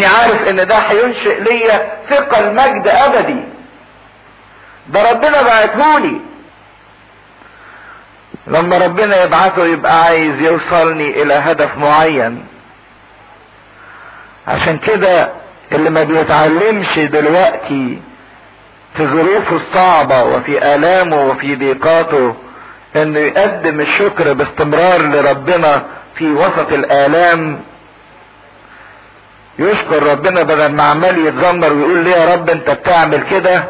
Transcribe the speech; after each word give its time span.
لاني 0.00 0.06
عارف 0.16 0.48
إن 0.48 0.66
ده 0.66 0.76
هينشئ 0.78 1.40
ليا 1.40 1.92
ثقل 2.10 2.54
مجد 2.54 2.88
أبدي. 2.88 3.44
ده 4.88 5.10
ربنا 5.10 5.42
بعتهولي. 5.42 6.20
لما 8.46 8.78
ربنا 8.78 9.22
يبعثه 9.24 9.64
يبقى 9.66 10.02
عايز 10.04 10.40
يوصلني 10.40 11.22
إلى 11.22 11.34
هدف 11.34 11.76
معين. 11.78 12.46
عشان 14.48 14.78
كده 14.78 15.28
اللي 15.72 15.90
ما 15.90 16.04
بيتعلمش 16.04 16.98
دلوقتي 16.98 17.98
في 18.96 19.06
ظروفه 19.06 19.56
الصعبة 19.56 20.22
وفي 20.24 20.74
آلامه 20.74 21.20
وفي 21.24 21.56
ضيقاته 21.56 22.34
إنه 22.96 23.18
يقدم 23.20 23.80
الشكر 23.80 24.32
باستمرار 24.32 25.02
لربنا 25.02 25.82
في 26.14 26.32
وسط 26.32 26.72
الآلام 26.72 27.60
يشكر 29.60 30.02
ربنا 30.02 30.42
بدل 30.42 30.72
ما 30.72 30.82
عمال 30.82 31.26
يتذمر 31.26 31.72
ويقول 31.72 32.04
ليه 32.04 32.10
يا 32.16 32.34
رب 32.34 32.50
انت 32.50 32.70
بتعمل 32.70 33.22
كده؟ 33.22 33.64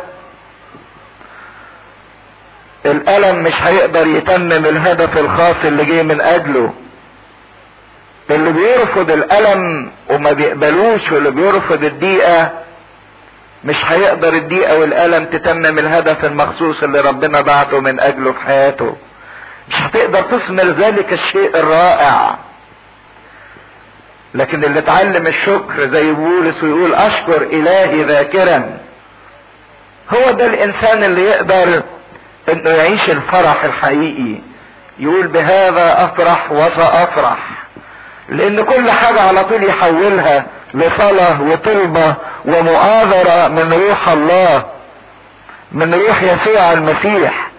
الألم 2.87 3.43
مش 3.43 3.53
هيقدر 3.63 4.07
يتمم 4.07 4.53
الهدف 4.67 5.19
الخاص 5.19 5.57
اللي 5.65 5.85
جه 5.85 6.03
من 6.03 6.21
أجله. 6.21 6.73
اللي 8.31 8.53
بيرفض 8.53 9.11
الألم 9.11 9.91
وما 10.11 10.33
بيقبلوش 10.33 11.13
واللي 11.13 11.31
بيرفض 11.31 11.85
الضيقة 11.85 12.51
مش 13.65 13.77
هيقدر 13.87 14.33
الضيقة 14.33 14.79
والألم 14.79 15.25
تتمم 15.25 15.79
الهدف 15.79 16.25
المخصوص 16.25 16.83
اللي 16.83 17.01
ربنا 17.01 17.41
بعته 17.41 17.81
من 17.81 18.01
أجله 18.01 18.33
في 18.33 18.41
حياته. 18.41 18.97
مش 19.69 19.75
هتقدر 19.75 20.21
تثمر 20.23 20.63
ذلك 20.65 21.13
الشيء 21.13 21.57
الرائع. 21.59 22.39
لكن 24.35 24.65
اللي 24.65 24.79
اتعلم 24.79 25.27
الشكر 25.27 25.89
زي 25.93 26.13
بولس 26.13 26.63
ويقول 26.63 26.95
أشكر 26.95 27.43
إلهي 27.43 28.03
ذاكرا. 28.05 28.79
هو 30.15 30.31
ده 30.31 30.47
الإنسان 30.47 31.05
اللي 31.05 31.23
يقدر 31.23 31.83
إنه 32.53 32.71
يعيش 32.71 33.11
الفرح 33.11 33.65
الحقيقي. 33.65 34.41
يقول 34.99 35.27
بهذا 35.27 36.05
أفرح 36.05 36.53
وسأفرح. 36.53 37.39
لأن 38.29 38.65
كل 38.65 38.91
حاجة 38.91 39.21
على 39.21 39.45
طول 39.45 39.65
يحولها 39.65 40.47
لصلاة 40.75 41.43
وطلبة 41.43 42.15
ومؤازرة 42.45 43.49
من 43.49 43.73
روح 43.73 44.09
الله 44.09 44.65
من 45.73 45.95
روح 45.95 46.23
يسوع 46.23 46.73
المسيح. 46.73 47.51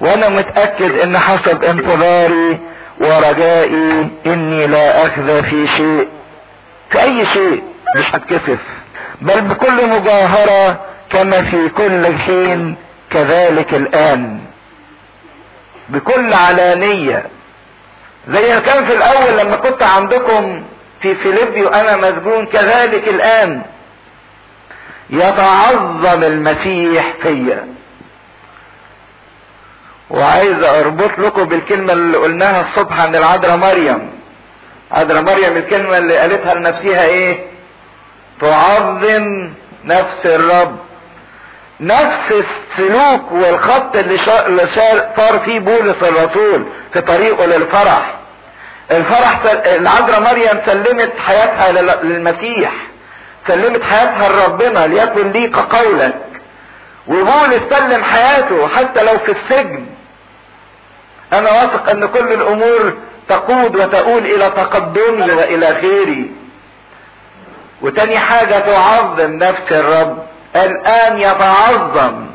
وأنا 0.00 0.28
متأكد 0.28 0.98
إن 0.98 1.18
حسب 1.18 1.64
انتظاري 1.64 2.60
ورجائي 3.00 4.08
إني 4.26 4.66
لا 4.66 5.06
أخذ 5.06 5.42
في 5.42 5.68
شيء 5.68 6.08
في 6.90 7.02
اي 7.02 7.26
شيء؟ 7.26 7.62
مش 7.96 8.14
هتكسف. 8.14 8.58
بل 9.20 9.40
بكل 9.40 9.88
مجاهرة 9.88 10.80
كما 11.10 11.42
في 11.50 11.68
كل 11.68 12.06
حين 12.18 12.76
كذلك 13.10 13.74
الآن. 13.74 14.40
بكل 15.88 16.32
علانية. 16.34 17.24
زي 18.28 18.54
ما 18.54 18.58
كان 18.60 18.84
في 18.84 18.94
الأول 18.94 19.38
لما 19.38 19.56
كنت 19.56 19.82
عندكم 19.82 20.62
في 21.02 21.14
فيليبيو 21.14 21.68
أنا 21.68 21.96
مسجون 21.96 22.46
كذلك 22.46 23.08
الآن. 23.08 23.62
يتعظم 25.10 26.24
المسيح 26.24 27.12
فيا. 27.22 27.66
وعايز 30.10 30.62
أربط 30.64 31.18
لكم 31.18 31.44
بالكلمة 31.44 31.92
اللي 31.92 32.16
قلناها 32.16 32.60
الصبح 32.60 33.00
عن 33.00 33.16
العذراء 33.16 33.56
مريم. 33.56 34.10
عذراء 34.92 35.22
مريم 35.22 35.56
الكلمة 35.56 35.98
اللي 35.98 36.16
قالتها 36.16 36.54
لنفسها 36.54 37.04
إيه؟ 37.04 37.46
تعظم 38.40 39.50
نفس 39.84 40.26
الرب. 40.26 40.76
نفس 41.80 42.32
السلوك 42.32 43.32
والخط 43.32 43.96
اللي 43.96 44.18
صار 45.16 45.38
فيه 45.44 45.58
بولس 45.60 46.02
الرسول 46.02 46.66
في 46.92 47.00
طريقه 47.00 47.46
للفرح. 47.46 48.14
الفرح 48.90 49.40
العذراء 49.66 50.20
مريم 50.20 50.60
سلمت 50.66 51.12
حياتها 51.18 51.72
للمسيح. 52.02 52.72
سلمت 53.46 53.82
حياتها 53.82 54.28
لربنا 54.28 54.86
ليكن 54.86 55.30
لي 55.30 55.48
كقولك 55.48 56.14
وبولس 57.08 57.60
سلم 57.70 58.04
حياته 58.04 58.68
حتى 58.68 59.02
لو 59.02 59.18
في 59.18 59.32
السجن. 59.32 59.86
أنا 61.32 61.50
واثق 61.50 61.90
أن 61.90 62.06
كل 62.06 62.32
الأمور 62.32 62.94
تقود 63.28 63.76
وتؤول 63.76 64.26
إلى 64.26 64.50
تقدمي 64.50 65.32
وإلى 65.32 65.66
خيري 65.80 66.30
وتاني 67.82 68.18
حاجة 68.18 68.58
تعظم 68.58 69.30
نفس 69.32 69.72
الرب. 69.72 70.18
الآن 70.56 71.18
يتعظم. 71.20 72.26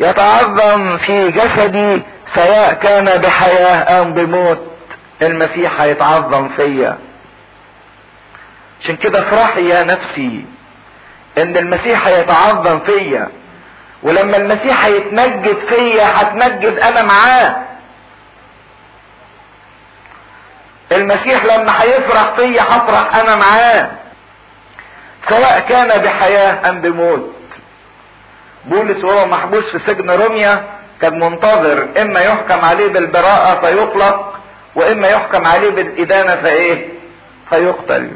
يتعظم 0.00 0.96
في 0.98 1.30
جسدي 1.30 2.02
سواء 2.34 2.72
كان 2.74 3.04
بحياة 3.20 4.02
أم 4.02 4.14
بموت. 4.14 4.58
المسيح 5.22 5.80
هيتعظم 5.80 6.48
فيا. 6.48 6.98
عشان 8.82 8.96
كده 8.96 9.20
افرحي 9.20 9.68
يا 9.68 9.82
نفسي 9.82 10.44
إن 11.38 11.56
المسيح 11.56 12.06
هيتعظم 12.06 12.80
فيا. 12.80 13.28
ولما 14.02 14.36
المسيح 14.36 14.84
هيتمجد 14.84 15.56
فيا 15.68 16.04
هتمجد 16.22 16.78
أنا 16.78 17.02
معاه. 17.02 17.56
المسيح 20.92 21.44
لما 21.44 21.82
هيفرح 21.82 22.34
فيا 22.36 22.62
هفرح 22.62 23.16
أنا 23.16 23.36
معاه. 23.36 23.90
سواء 25.28 25.60
كان 25.60 26.02
بحياة 26.02 26.70
أم 26.70 26.80
بموت. 26.80 27.32
بولس 28.64 29.04
وهو 29.04 29.26
محبوس 29.26 29.64
في 29.70 29.78
سجن 29.78 30.10
روميا 30.10 30.64
كان 31.02 31.20
منتظر 31.20 31.88
إما 32.00 32.20
يحكم 32.20 32.64
عليه 32.64 32.88
بالبراءة 32.88 33.60
فيطلق 33.60 34.34
وإما 34.74 35.08
يحكم 35.08 35.46
عليه 35.46 35.70
بالإدانة 35.70 36.36
فإيه؟ 36.36 36.88
فيقتل. 37.50 38.10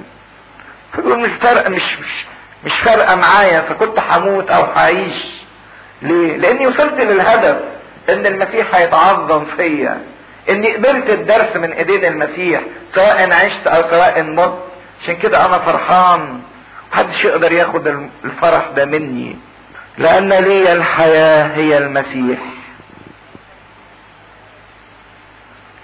فيقول 0.94 1.18
مش 1.20 1.30
فارقة 1.40 1.68
مش 1.68 1.98
مش 1.98 2.24
مش 2.64 2.72
فارقة 2.84 3.14
معايا 3.16 3.60
فكنت 3.60 3.98
هموت 4.10 4.50
أو 4.50 4.62
هعيش. 4.64 5.26
ليه؟ 6.02 6.36
لأني 6.36 6.66
وصلت 6.66 7.00
للهدف 7.00 7.56
إن 8.08 8.26
المسيح 8.26 8.74
هيتعظم 8.74 9.44
فيا. 9.56 10.00
اني 10.48 10.76
قبلت 10.76 11.10
الدرس 11.10 11.56
من 11.56 11.72
ايدين 11.72 12.04
المسيح 12.04 12.60
سواء 12.94 13.32
عشت 13.32 13.66
أو 13.66 13.82
سواء 13.90 14.22
مت. 14.22 14.58
عشان 15.02 15.16
كده 15.16 15.46
أنا 15.46 15.58
فرحان. 15.58 16.40
محدش 16.92 17.24
يقدر 17.24 17.52
ياخد 17.52 17.86
الفرح 18.24 18.66
ده 18.76 18.84
مني. 18.84 19.36
لأن 19.98 20.28
لي 20.32 20.72
الحياة 20.72 21.44
هي 21.56 21.78
المسيح. 21.78 22.38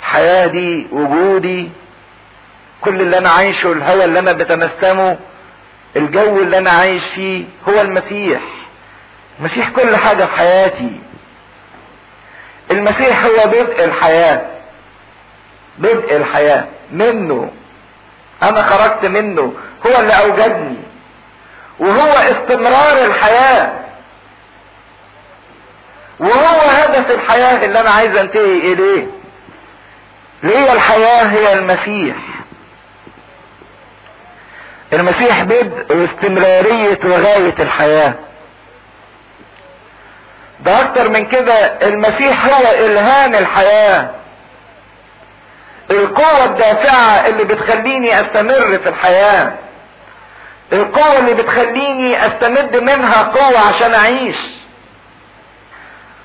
الحياة 0.00 0.46
دي 0.46 0.86
وجودي 0.92 1.68
كل 2.80 3.00
اللي 3.00 3.18
أنا 3.18 3.28
عايشه 3.30 3.72
الهوى 3.72 4.04
اللي 4.04 4.18
أنا 4.18 4.32
بتنسمه 4.32 5.18
الجو 5.96 6.42
اللي 6.42 6.58
أنا 6.58 6.70
عايش 6.70 7.02
فيه 7.14 7.44
هو 7.68 7.80
المسيح. 7.80 8.42
المسيح 9.38 9.68
كل 9.70 9.96
حاجة 9.96 10.24
في 10.24 10.32
حياتي. 10.36 10.90
المسيح 12.70 13.24
هو 13.24 13.46
بدء 13.46 13.84
الحياة. 13.84 14.46
بدء 15.78 16.16
الحياة. 16.16 16.64
منه. 16.92 17.50
أنا 18.42 18.62
خرجت 18.62 19.04
منه. 19.06 19.54
هو 19.86 20.00
اللي 20.00 20.12
أوجدني. 20.12 20.76
وهو 21.78 22.12
استمرار 22.12 23.04
الحياة. 23.04 23.72
وهو 26.20 26.60
هدف 26.70 27.10
الحياة 27.10 27.64
اللي 27.64 27.80
أنا 27.80 27.90
عايز 27.90 28.16
أنتهي 28.16 28.72
إليه. 28.72 29.06
ليه 30.42 30.72
الحياة 30.72 31.24
هي 31.24 31.52
المسيح؟ 31.52 32.16
المسيح 34.92 35.42
بدء 35.42 35.96
واستمرارية 35.96 36.98
وغاية 37.04 37.54
الحياة. 37.58 38.14
ده 40.60 40.80
أكتر 40.80 41.08
من 41.10 41.26
كده. 41.26 41.54
المسيح 41.88 42.46
هو 42.46 42.66
إلهام 42.86 43.34
الحياة. 43.34 44.10
القوة 45.90 46.44
الدافعة 46.44 47.26
اللي 47.26 47.44
بتخليني 47.44 48.20
أستمر 48.20 48.78
في 48.78 48.88
الحياة. 48.88 49.52
القوة 50.72 51.18
اللي 51.18 51.34
بتخليني 51.34 52.26
أستمد 52.26 52.76
منها 52.76 53.22
قوة 53.22 53.58
عشان 53.58 53.94
أعيش. 53.94 54.36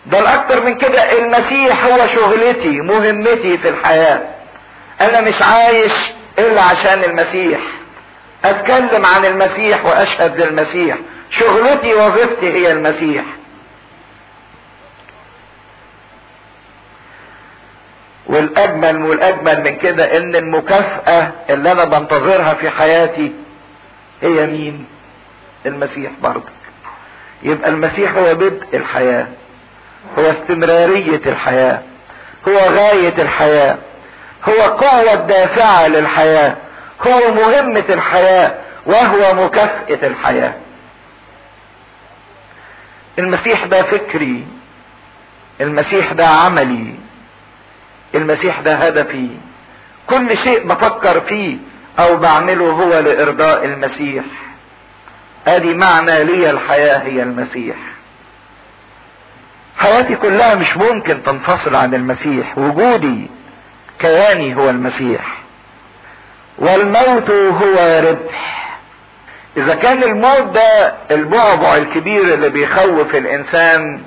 ده 0.06 0.20
الاكتر 0.20 0.64
من 0.64 0.76
كده. 0.78 1.12
المسيح 1.20 1.86
هو 1.86 2.08
شغلتي 2.08 2.70
مهمتي 2.82 3.58
في 3.58 3.70
الحياة. 3.70 4.22
أنا 5.02 5.22
مش 5.22 5.42
عايش 5.42 5.94
إلا 6.40 6.62
عشان 6.62 7.04
المسيح. 7.04 7.60
أتكلم 8.46 9.06
عن 9.06 9.26
المسيح 9.26 9.86
وأشهد 9.86 10.38
للمسيح. 10.42 10.98
شغلتي 11.40 11.94
وظيفتي 11.94 12.54
هي 12.54 12.72
المسيح. 12.72 13.24
والأجمل 18.32 19.06
والأجمل 19.06 19.64
من 19.64 19.78
كده 19.78 20.18
إن 20.18 20.36
المكافأة 20.36 21.32
اللي 21.50 21.72
أنا 21.72 21.86
بنتظرها 21.86 22.54
في 22.54 22.70
حياتي 22.70 23.32
هي 24.22 24.48
مين؟ 24.48 24.86
المسيح 25.66 26.12
برضك. 26.22 26.44
يبقى 27.44 27.70
المسيح 27.70 28.16
هو 28.16 28.36
بدء 28.36 28.64
الحياة. 28.74 29.28
هو 30.20 30.24
استمرارية 30.32 31.22
الحياة. 31.26 31.82
هو 32.48 32.58
غاية 32.58 33.22
الحياة. 33.22 33.78
هو 34.50 34.62
قوة 34.62 35.16
دافعة 35.16 35.88
للحياة. 35.88 36.56
هو 37.08 37.34
مهمة 37.34 37.86
الحياة. 37.90 38.56
وهو 38.86 39.34
مكافأة 39.46 40.08
الحياة. 40.08 40.54
المسيح 43.20 43.66
ده 43.66 43.84
فكري. 43.84 44.46
المسيح 45.62 46.14
ده 46.14 46.28
عملي. 46.28 46.94
المسيح 48.16 48.60
ده 48.60 48.76
هدفي 48.76 49.28
كل 50.08 50.38
شيء 50.38 50.68
بفكر 50.68 51.22
فيه 51.22 51.58
أو 52.00 52.18
بعمله 52.18 52.70
هو 52.72 53.00
لإرضاء 53.00 53.66
المسيح. 53.66 54.24
ادي 55.48 55.74
معنى 55.74 56.24
لي 56.24 56.50
الحياة 56.50 56.98
هي 56.98 57.24
المسيح. 57.24 57.76
حياتي 59.78 60.16
كلها 60.16 60.56
مش 60.56 60.78
ممكن 60.78 61.24
تنفصل 61.24 61.76
عن 61.76 61.94
المسيح. 61.96 62.58
وجودي 62.58 63.28
كياني 64.00 64.56
هو 64.56 64.70
المسيح. 64.70 65.38
والموت 66.58 67.30
هو 67.32 68.02
ربح. 68.10 68.62
إذا 69.58 69.76
كان 69.76 70.04
الموت 70.04 70.42
ده 70.54 70.94
البعبع 71.12 71.76
الكبير 71.76 72.34
اللي 72.34 72.50
بيخوف 72.50 73.16
الإنسان 73.16 74.02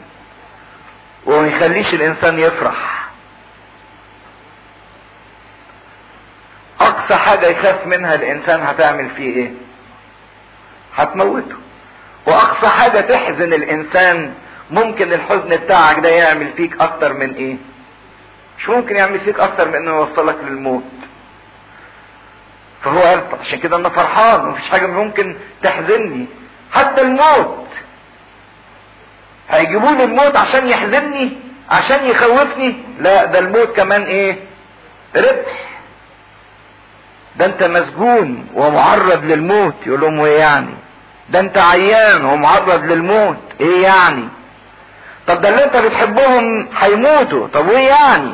وما 1.27 1.47
يخليش 1.49 1.95
الإنسان 1.95 2.39
يفرح. 2.39 2.94
أقصى 6.89 7.15
حاجة 7.15 7.47
يخاف 7.47 7.87
منها 7.87 8.15
الإنسان 8.15 8.63
هتعمل 8.63 9.11
فيه 9.11 9.37
إيه؟ 9.37 9.51
هتموته. 10.97 11.57
وأقصى 12.27 12.69
حاجة 12.69 13.01
تحزن 13.01 13.53
الإنسان 13.53 14.35
ممكن 14.71 15.13
الحزن 15.13 15.49
بتاعك 15.49 15.99
ده 16.01 16.09
يعمل 16.09 16.53
فيك 16.57 16.81
أكتر 16.81 17.13
من 17.13 17.35
إيه؟ 17.35 17.57
مش 18.59 18.69
ممكن 18.69 18.97
يعمل 18.97 19.21
فيك 19.21 19.41
أكتر 19.41 19.69
من 19.69 19.75
إنه 19.75 19.91
يوصلك 19.97 20.37
للموت. 20.45 20.83
فهو 22.85 22.99
قال 23.03 23.23
عشان 23.41 23.59
كده 23.59 23.77
أنا 23.77 23.89
فرحان 23.89 24.47
مفيش 24.49 24.69
حاجة 24.71 24.87
ممكن 24.87 25.37
تحزنني 25.63 26.27
حتى 26.73 27.01
الموت. 27.03 27.67
هيجيبوا 29.51 29.91
لي 29.91 30.05
الموت 30.05 30.37
عشان 30.37 30.69
يحزنني 30.69 31.33
عشان 31.71 32.05
يخوفني؟ 32.07 32.77
لا 32.99 33.25
ده 33.25 33.39
الموت 33.39 33.77
كمان 33.77 34.03
إيه؟ 34.03 34.37
ربح. 35.17 35.74
ده 37.37 37.47
انت 37.47 37.63
مسجون 37.63 38.47
ومعرض 38.55 39.25
للموت 39.25 39.75
يقول 39.87 40.01
لهم 40.01 40.21
إيه 40.21 40.39
يعني؟ 40.39 40.75
ده 41.31 41.41
انت 41.41 41.59
عيان 41.59 42.25
ومعرض 42.25 42.85
للموت 42.85 43.37
إيه 43.61 43.83
يعني؟ 43.83 44.29
طب 45.27 45.41
ده 45.41 45.49
اللي 45.49 45.65
انت 45.65 45.77
بتحبهم 45.77 46.69
هيموتوا 46.79 47.47
طب 47.49 47.69
وايه 47.69 47.89
يعني؟ 47.89 48.33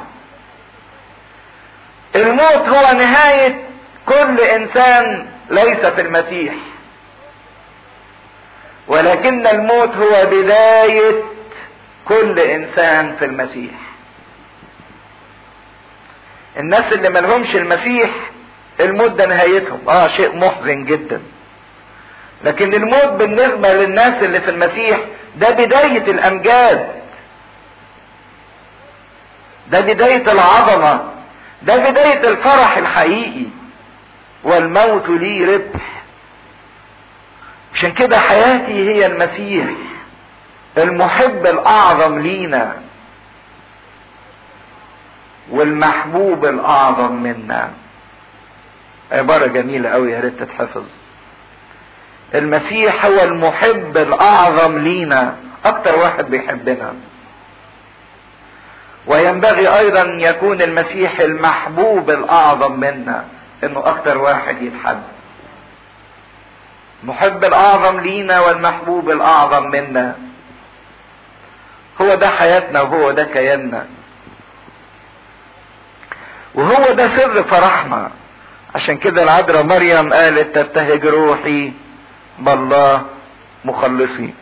الموت 2.17 2.69
هو 2.69 2.93
نهاية 2.93 3.59
كل 4.07 4.41
إنسان 4.41 5.27
ليس 5.51 5.87
في 5.87 6.01
المسيح. 6.01 6.55
ولكن 8.89 9.47
الموت 9.47 9.97
هو 9.97 10.27
بداية 10.27 11.23
كل 12.09 12.39
إنسان 12.39 13.17
في 13.19 13.25
المسيح. 13.25 13.73
الناس 16.57 16.93
اللي 16.93 17.09
ملهمش 17.11 17.57
المسيح 17.57 18.11
الموت 18.85 19.11
ده 19.11 19.27
نهايتهم. 19.27 19.89
آه 19.89 20.09
شيء 20.09 20.37
محزن 20.37 20.85
جدا. 20.85 21.21
لكن 22.45 22.75
الموت 22.75 23.13
بالنسبة 23.19 23.75
للناس 23.75 24.23
اللي 24.23 24.41
في 24.41 24.51
المسيح 24.51 25.01
ده 25.37 25.51
بداية 25.51 26.11
الأمجاد. 26.11 26.89
ده 29.71 29.81
بداية 29.81 30.33
العظمة. 30.33 31.05
ده 31.63 31.91
بداية 31.91 32.29
الفرح 32.29 32.77
الحقيقي. 32.77 33.47
والموت 34.45 35.09
لي 35.09 35.45
ربح. 35.45 36.03
عشان 37.75 37.93
كده 37.93 38.19
حياتي 38.19 38.73
هي 38.73 39.07
المسيح. 39.07 39.67
المحب 40.79 41.47
الأعظم 41.47 42.19
لينا. 42.19 42.77
والمحبوب 45.51 46.45
الأعظم 46.45 47.13
منا. 47.13 47.71
عبارة 49.13 49.47
جميلة 49.47 49.89
قوي 49.89 50.13
يا 50.13 50.21
ريت 50.21 50.43
تتحفظ. 50.43 50.85
المسيح 52.35 53.05
هو 53.07 53.23
المحب 53.23 53.97
الأعظم 53.97 54.79
لينا 54.79 55.37
أكتر 55.65 55.99
واحد 55.99 56.31
بيحبنا. 56.31 56.95
وينبغي 59.07 59.79
أيضا 59.79 60.03
يكون 60.03 60.63
المسيح 60.63 61.21
المحبوب 61.21 62.11
الأعظم 62.11 62.81
منا 62.81 63.25
إنه 63.65 63.83
أكتر 63.87 64.19
واحد 64.19 64.63
يتحب. 64.63 65.03
المحب 67.03 67.45
الأعظم 67.45 68.01
لينا 68.01 68.41
والمحبوب 68.41 69.11
الأعظم 69.11 69.71
منا. 69.71 70.17
هو 72.01 72.15
ده 72.15 72.29
حياتنا 72.29 72.83
وهو 72.83 73.11
ده 73.11 73.25
كياننا. 73.25 73.87
وهو 76.55 76.93
ده 76.93 77.17
سر 77.17 77.43
فرحنا. 77.43 78.11
عشان 78.75 78.97
كده 78.97 79.23
العذراء 79.23 79.63
مريم 79.65 80.13
قالت 80.13 80.59
تبتهج 80.59 81.07
روحي 81.07 81.73
بالله 82.39 83.03
مخلصي 83.65 84.35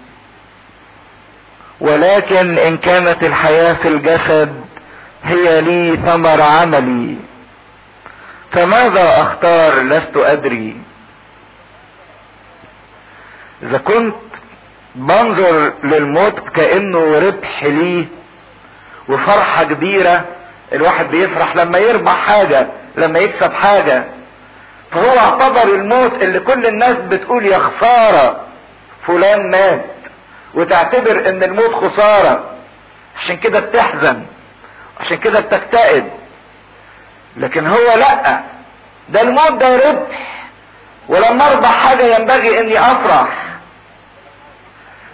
ولكن 1.81 2.59
إن 2.59 2.77
كانت 2.77 3.23
الحياة 3.23 3.73
في 3.73 3.89
الجسد 3.89 4.61
هي 5.25 5.61
لي 5.61 5.97
ثمر 6.07 6.43
عملي 6.43 7.17
فماذا 8.53 9.23
أختار؟ 9.23 9.83
لست 9.83 10.17
أدري. 10.17 10.77
إذا 13.63 13.79
كنت 13.79 14.15
بنظر 14.95 15.73
للموت 15.85 16.49
كأنه 16.49 17.19
ربح 17.19 17.65
ليه 17.65 18.05
وفرحة 19.09 19.65
كبيرة 19.65 20.25
الواحد 20.73 21.11
بيفرح 21.11 21.57
لما 21.57 21.79
يربح 21.79 22.13
حاجة 22.27 22.67
لما 22.97 23.19
يكسب 23.19 23.53
حاجة. 23.53 24.05
فهو 24.90 25.19
اعتبر 25.19 25.75
الموت 25.75 26.12
اللي 26.23 26.40
كل 26.40 26.67
الناس 26.67 26.93
بتقول 26.94 27.46
يا 27.46 27.58
خسارة 27.58 28.41
فلان 29.06 29.51
مات. 29.51 29.84
وتعتبر 30.55 31.29
إن 31.29 31.43
الموت 31.43 31.74
خسارة. 31.74 32.44
عشان 33.17 33.36
كده 33.36 33.60
بتحزن. 33.60 34.22
عشان 35.01 35.17
كده 35.17 35.41
بتكتئب. 35.41 36.05
لكن 37.36 37.67
هو 37.67 37.94
لأ. 37.96 38.41
ده 39.08 39.20
الموت 39.22 39.53
ده 39.53 39.91
ربح. 39.91 40.44
ولما 41.08 41.53
أربح 41.53 41.86
حاجة 41.86 42.17
ينبغي 42.17 42.60
إني 42.60 42.81
أفرح. 42.81 43.44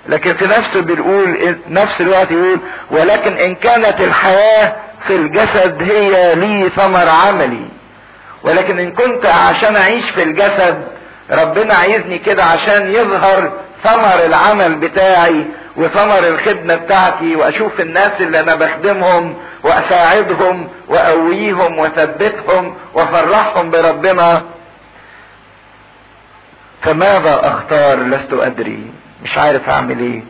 لكن 0.06 0.34
في 0.34 0.44
نفسه 0.46 0.80
بيقول 0.80 1.58
نفس 1.68 2.00
الوقت 2.00 2.30
يقول 2.30 2.60
ولكن 2.90 3.32
إن 3.32 3.54
كانت 3.54 4.00
الحياة 4.00 4.76
في 5.06 5.16
الجسد 5.16 5.82
هي 5.82 6.34
لي 6.34 6.70
ثمر 6.76 7.08
عملي. 7.08 7.68
ولكن 8.44 8.78
إن 8.78 8.92
كنت 8.92 9.26
عشان 9.26 9.76
أعيش 9.76 10.10
في 10.10 10.22
الجسد 10.22 10.84
ربنا 11.30 11.74
عايزني 11.74 12.18
كده 12.18 12.44
عشان 12.44 12.90
يظهر 12.90 13.52
ثمر 13.84 14.24
العمل 14.26 14.74
بتاعي 14.74 15.46
وثمر 15.76 16.18
الخدمة 16.28 16.74
بتاعتي 16.74 17.36
وأشوف 17.36 17.80
الناس 17.80 18.20
اللي 18.20 18.40
أنا 18.40 18.54
بخدمهم 18.54 19.34
وأساعدهم 19.62 20.68
وأقويهم 20.88 21.78
وأثبتهم 21.78 22.74
وأفرحهم 22.94 23.70
بربنا. 23.70 24.42
فماذا 26.82 27.40
أختار؟ 27.48 27.98
لست 27.98 28.32
أدري. 28.32 28.90
مش 29.24 29.38
عارف 29.38 29.68
أعمل 29.68 29.98
إيه. 29.98 30.22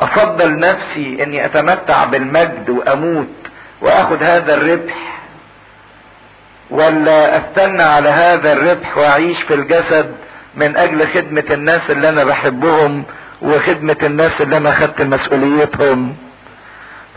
أفضل 0.00 0.58
نفسي 0.58 1.22
إني 1.22 1.44
أتمتع 1.44 2.04
بالمجد 2.04 2.70
وأموت 2.70 3.26
واخد 3.80 4.22
هذا 4.22 4.54
الربح. 4.54 5.15
ولا 6.70 7.38
أستنى 7.38 7.82
على 7.82 8.08
هذا 8.08 8.52
الربح 8.52 8.98
وأعيش 8.98 9.42
في 9.42 9.54
الجسد 9.54 10.14
من 10.54 10.76
أجل 10.76 11.08
خدمة 11.08 11.44
الناس 11.50 11.90
اللي 11.90 12.08
أنا 12.08 12.24
بحبهم 12.24 13.04
وخدمة 13.42 13.96
الناس 14.02 14.40
اللي 14.40 14.56
أنا 14.56 14.70
خدت 14.70 15.02
مسؤوليتهم. 15.02 16.16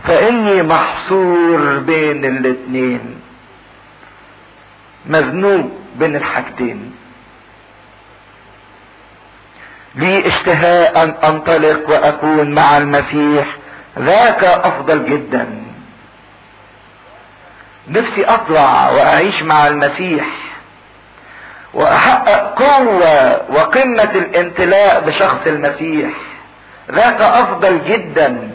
فإني 0.03 0.63
محصور 0.63 1.79
بين 1.79 2.25
الاتنين. 2.25 3.21
مزنوق 5.05 5.71
بين 5.95 6.15
الحاجتين. 6.15 6.91
لي 9.95 10.27
اشتهاء 10.27 11.03
أن 11.03 11.09
أنطلق 11.23 11.89
وأكون 11.89 12.51
مع 12.51 12.77
المسيح. 12.77 13.55
ذاك 13.99 14.43
أفضل 14.43 15.05
جدا. 15.05 15.68
نفسي 17.89 18.25
اطلع 18.25 18.89
وأعيش 18.91 19.43
مع 19.43 19.67
المسيح 19.67 20.25
وأحقق 21.74 22.63
قوة 22.63 23.41
وقمة 23.51 24.12
الامتلاء 24.15 25.01
بشخص 25.05 25.48
المسيح. 25.48 26.10
ذاك 26.91 27.22
أفضل 27.22 27.81
جدا. 27.86 28.51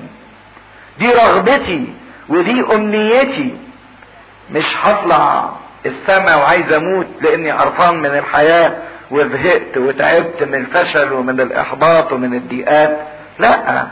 دي 0.99 1.07
رغبتي 1.07 1.93
ودي 2.29 2.65
أمنيتي. 2.75 3.57
مش 4.51 4.65
هطلع 4.83 5.51
السماء 5.87 6.39
وعايز 6.39 6.73
أموت 6.73 7.07
لأني 7.21 7.51
قرفان 7.51 7.95
من 7.95 8.07
الحياة 8.19 8.77
وزهقت 9.11 9.77
وتعبت 9.77 10.43
من 10.43 10.55
الفشل 10.55 11.13
ومن 11.13 11.41
الإحباط 11.41 12.13
ومن 12.13 12.35
الضيقات. 12.35 12.99
لا. 13.39 13.87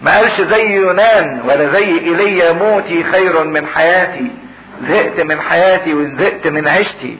ما 0.00 0.16
قالش 0.16 0.40
زي 0.40 0.62
يونان 0.62 1.40
ولا 1.44 1.72
زي 1.72 1.98
ايليا 1.98 2.52
موتي 2.52 3.04
خير 3.04 3.44
من 3.44 3.66
حياتي 3.66 4.30
زهقت 4.82 5.20
من 5.20 5.40
حياتي 5.40 5.94
وزهقت 5.94 6.46
من 6.46 6.68
عيشتي. 6.68 7.18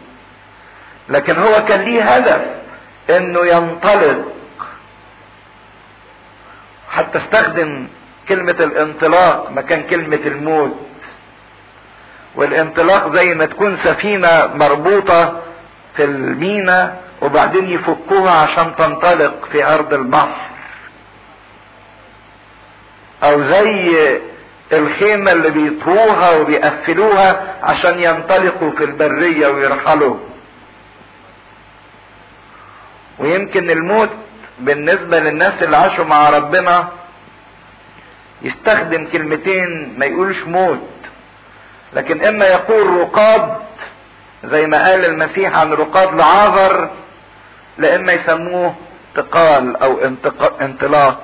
لكن 1.09 1.37
هو 1.37 1.64
كان 1.64 1.80
ليه 1.80 2.02
هدف 2.02 2.42
إنه 3.11 3.47
ينطلق. 3.47 4.33
حتى 6.90 7.18
استخدم 7.18 7.87
كلمة 8.28 8.56
الانطلاق 8.61 9.50
مكان 9.50 9.83
كلمة 9.83 10.21
الموت. 10.26 10.76
والانطلاق 12.35 13.12
زي 13.16 13.35
ما 13.35 13.47
تكون 13.47 13.78
سفينة 13.85 14.47
مربوطة 14.54 15.40
في 15.97 16.04
المينا 16.04 16.97
وبعدين 17.23 17.71
يفكوها 17.71 18.30
عشان 18.33 18.76
تنطلق 18.76 19.49
في 19.52 19.64
أرض 19.64 19.95
البحر. 19.95 20.37
أو 23.26 23.42
زي 23.42 24.21
الخيمة 24.73 25.33
اللي 25.33 25.50
بيطوها 25.50 26.30
وبيقفلوها 26.30 27.54
عشان 27.62 28.00
ينطلقوا 28.00 28.71
في 28.71 28.85
البرية 28.85 29.49
ويرحلوا. 29.49 30.16
ويمكن 33.18 33.71
الموت 33.71 34.11
بالنسبة 34.59 35.18
للناس 35.21 35.62
اللي 35.62 35.76
عاشوا 35.76 36.04
مع 36.04 36.30
ربنا 36.30 36.88
يستخدم 38.42 39.06
كلمتين 39.12 39.95
ما 39.99 40.06
يقولش 40.06 40.42
موت. 40.42 40.88
لكن 41.92 42.25
إما 42.25 42.47
يقول 42.47 43.00
رقاد 43.00 43.56
زي 44.45 44.66
ما 44.66 44.88
قال 44.90 45.04
المسيح 45.04 45.56
عن 45.59 45.73
رقاد 45.73 46.14
لعاذر 46.14 46.90
لاما 47.78 48.12
يسموه 48.12 48.75
انتقال 49.16 49.76
أو 49.76 49.99
انطلاق. 50.61 51.23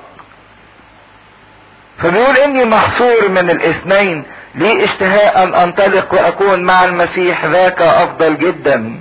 فبيقول 1.97 2.37
إني 2.37 2.65
محصور 2.65 3.29
من 3.29 3.49
الاثنين. 3.49 4.23
لي 4.55 4.85
اشتهاء 4.85 5.43
أن 5.43 5.53
أنطلق 5.55 6.13
وأكون 6.13 6.63
مع 6.63 6.83
المسيح 6.83 7.45
ذاك 7.45 7.81
أفضل 7.81 8.37
جدا. 8.37 8.99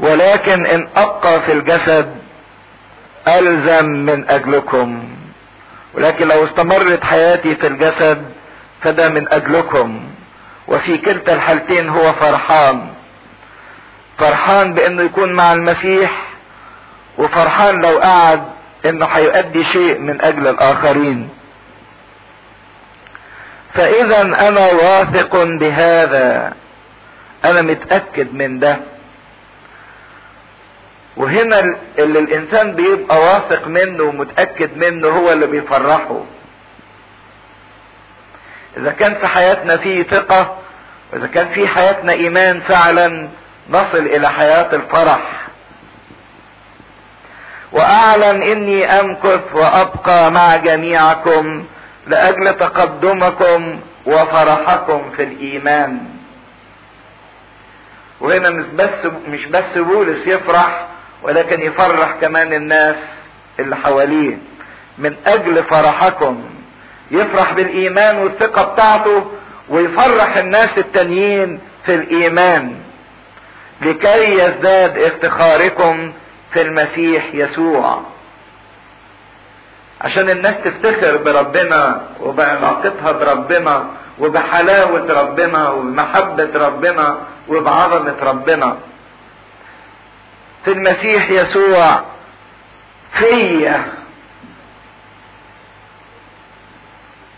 ولكن 0.00 0.66
إن 0.66 0.88
أبقى 0.96 1.40
في 1.40 1.52
الجسد 1.52 2.16
ألزم 3.28 3.84
من 3.86 4.30
أجلكم. 4.30 5.08
ولكن 5.94 6.28
لو 6.28 6.44
استمرت 6.44 7.04
حياتي 7.04 7.54
في 7.54 7.66
الجسد 7.66 8.24
فده 8.82 9.08
من 9.08 9.32
أجلكم. 9.32 10.00
وفي 10.68 10.98
كلتا 10.98 11.34
الحالتين 11.34 11.88
هو 11.88 12.12
فرحان. 12.12 12.86
فرحان 14.18 14.74
بإنه 14.74 15.02
يكون 15.02 15.32
مع 15.32 15.52
المسيح 15.52 16.22
وفرحان 17.18 17.82
لو 17.82 17.98
قعد 17.98 18.42
إنه 18.86 19.06
هيؤدي 19.06 19.64
شيء 19.64 19.98
من 19.98 20.20
أجل 20.20 20.46
الآخرين. 20.46 21.28
فاذا 23.76 24.22
أنا 24.22 24.66
واثق 24.72 25.42
بهذا. 25.44 26.52
أنا 27.44 27.62
متأكد 27.62 28.34
من 28.34 28.58
ده. 28.58 28.76
وهنا 31.16 31.76
اللي 31.98 32.18
الإنسان 32.18 32.74
بيبقى 32.74 33.20
واثق 33.20 33.66
منه 33.66 34.02
ومتأكد 34.02 34.76
منه 34.76 35.08
هو 35.08 35.32
اللي 35.32 35.46
بيفرحه. 35.46 36.20
إذا 38.76 38.90
كان 38.90 39.14
في 39.14 39.26
حياتنا 39.26 39.76
فيه 39.76 40.02
ثقة 40.02 40.56
واذا 41.12 41.26
كان 41.26 41.48
في 41.48 41.68
حياتنا 41.68 42.12
إيمان 42.12 42.60
فعلا 42.60 43.28
نصل 43.70 43.98
إلى 44.06 44.28
حياة 44.30 44.74
الفرح. 44.74 45.20
وأعلم 47.72 48.42
إني 48.42 48.84
أمكث 49.00 49.54
وأبقى 49.54 50.32
مع 50.32 50.56
جميعكم. 50.56 51.66
لأجل 52.06 52.54
تقدمكم 52.54 53.80
وفرحكم 54.06 55.10
في 55.16 55.22
الإيمان. 55.22 55.98
وهنا 58.20 58.50
مش 58.50 58.64
بس 58.74 59.06
مش 59.28 59.46
بس 59.46 59.78
بولس 59.78 60.26
يفرح 60.26 60.86
ولكن 61.22 61.60
يفرح 61.60 62.12
كمان 62.20 62.52
الناس 62.52 62.96
اللي 63.60 63.76
حواليه. 63.76 64.38
من 64.98 65.14
أجل 65.26 65.64
فرحكم 65.64 66.44
يفرح 67.10 67.52
بالإيمان 67.52 68.18
والثقة 68.18 68.62
بتاعته 68.72 69.30
ويفرح 69.68 70.36
الناس 70.36 70.78
التانيين 70.78 71.60
في 71.86 71.94
الإيمان. 71.94 72.76
لكي 73.82 74.32
يزداد 74.34 74.98
افتخاركم 74.98 76.12
في 76.52 76.62
المسيح 76.62 77.34
يسوع. 77.34 78.02
عشان 80.00 80.30
الناس 80.30 80.54
تفتخر 80.64 81.16
بربنا 81.16 82.00
وبعلاقتها 82.20 83.12
بربنا 83.12 83.86
وبحلاوة 84.18 85.22
ربنا 85.22 85.70
وبمحبة 85.70 86.66
ربنا 86.66 87.18
وبعظمة 87.48 88.16
ربنا. 88.22 88.76
في 90.64 90.72
المسيح 90.72 91.30
يسوع 91.30 92.00
فيا. 93.18 93.84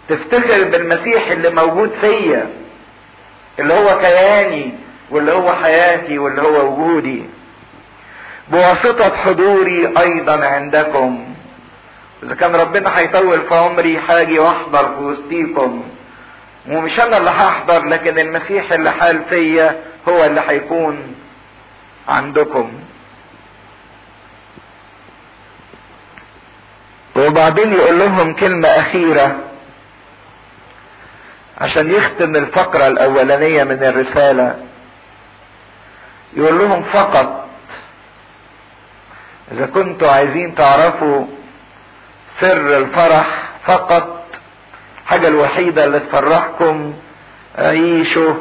تفتخر 0.08 0.64
بالمسيح 0.64 1.30
اللي 1.30 1.50
موجود 1.50 1.92
فيا 2.00 2.50
اللي 3.58 3.74
هو 3.74 3.98
كياني 3.98 4.74
واللي 5.10 5.32
هو 5.32 5.52
حياتي 5.52 6.18
واللي 6.18 6.42
هو 6.42 6.72
وجودي. 6.72 7.24
بواسطة 8.48 9.16
حضوري 9.16 9.94
أيضا 9.98 10.46
عندكم. 10.46 11.34
إذا 12.22 12.34
كان 12.34 12.56
ربنا 12.56 12.98
هيطول 12.98 13.42
في 13.48 13.54
عمري 13.54 14.00
حاجي 14.00 14.38
وأحضر 14.38 14.94
في 14.94 15.02
وسطيكم 15.02 15.84
ومش 16.68 17.00
أنا 17.00 17.16
اللي 17.16 17.30
هحضر 17.30 17.84
لكن 17.84 18.18
المسيح 18.18 18.72
اللي 18.72 18.90
حال 18.92 19.24
فيا 19.28 19.82
هو 20.08 20.24
اللي 20.24 20.42
هيكون 20.48 21.14
عندكم. 22.08 22.72
وبعدين 27.16 27.72
يقول 27.72 27.98
لهم 27.98 28.34
كلمة 28.34 28.68
أخيرة 28.68 29.36
عشان 31.58 31.90
يختم 31.90 32.36
الفقرة 32.36 32.86
الأولانية 32.86 33.64
من 33.64 33.84
الرسالة. 33.84 34.58
يقول 36.36 36.58
لهم 36.58 36.82
فقط 36.82 37.48
إذا 39.52 39.66
كنتوا 39.66 40.10
عايزين 40.10 40.54
تعرفوا 40.54 41.26
سر 42.40 42.76
الفرح 42.76 43.48
فقط 43.66 44.24
الحاجة 45.04 45.28
الوحيدة 45.28 45.84
اللي 45.84 45.98
تفرحكم 46.00 46.94
عيشوا 47.58 48.34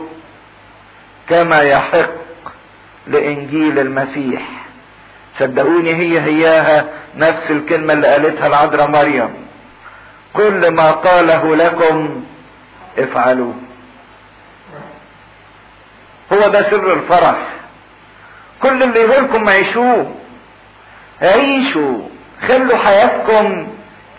كما 1.30 1.62
يحق 1.62 2.10
لإنجيل 3.08 3.80
المسيح. 3.80 4.42
صدقوني 5.39 5.96
هي 5.96 6.20
هياها 6.22 6.86
نفس 7.16 7.51
الكلمة 7.51 7.94
اللي 7.94 8.08
قالتها 8.08 8.48
العذراء 8.48 8.88
مريم. 8.89 9.34
كل 10.34 10.68
ما 10.72 10.92
قاله 10.92 11.56
لكم 11.56 12.24
افعلوا 12.98 13.54
هو 16.34 16.48
ده 16.48 16.70
سر 16.70 16.94
الفرح. 16.94 17.48
كل 18.62 18.84
اللي 18.84 19.00
يقولكم 19.00 19.50
عيشوه 19.50 20.16
عيشوا 21.22 22.01
خلوا 22.48 22.77
حياتكم 22.77 23.68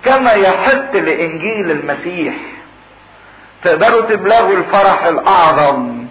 كما 0.05 0.33
يحق 0.33 0.97
لإنجيل 0.97 1.71
المسيح. 1.71 2.35
تقدروا 3.65 4.01
تبلغوا 4.01 4.53
الفرح 4.57 5.05
الأعظم 5.05 6.07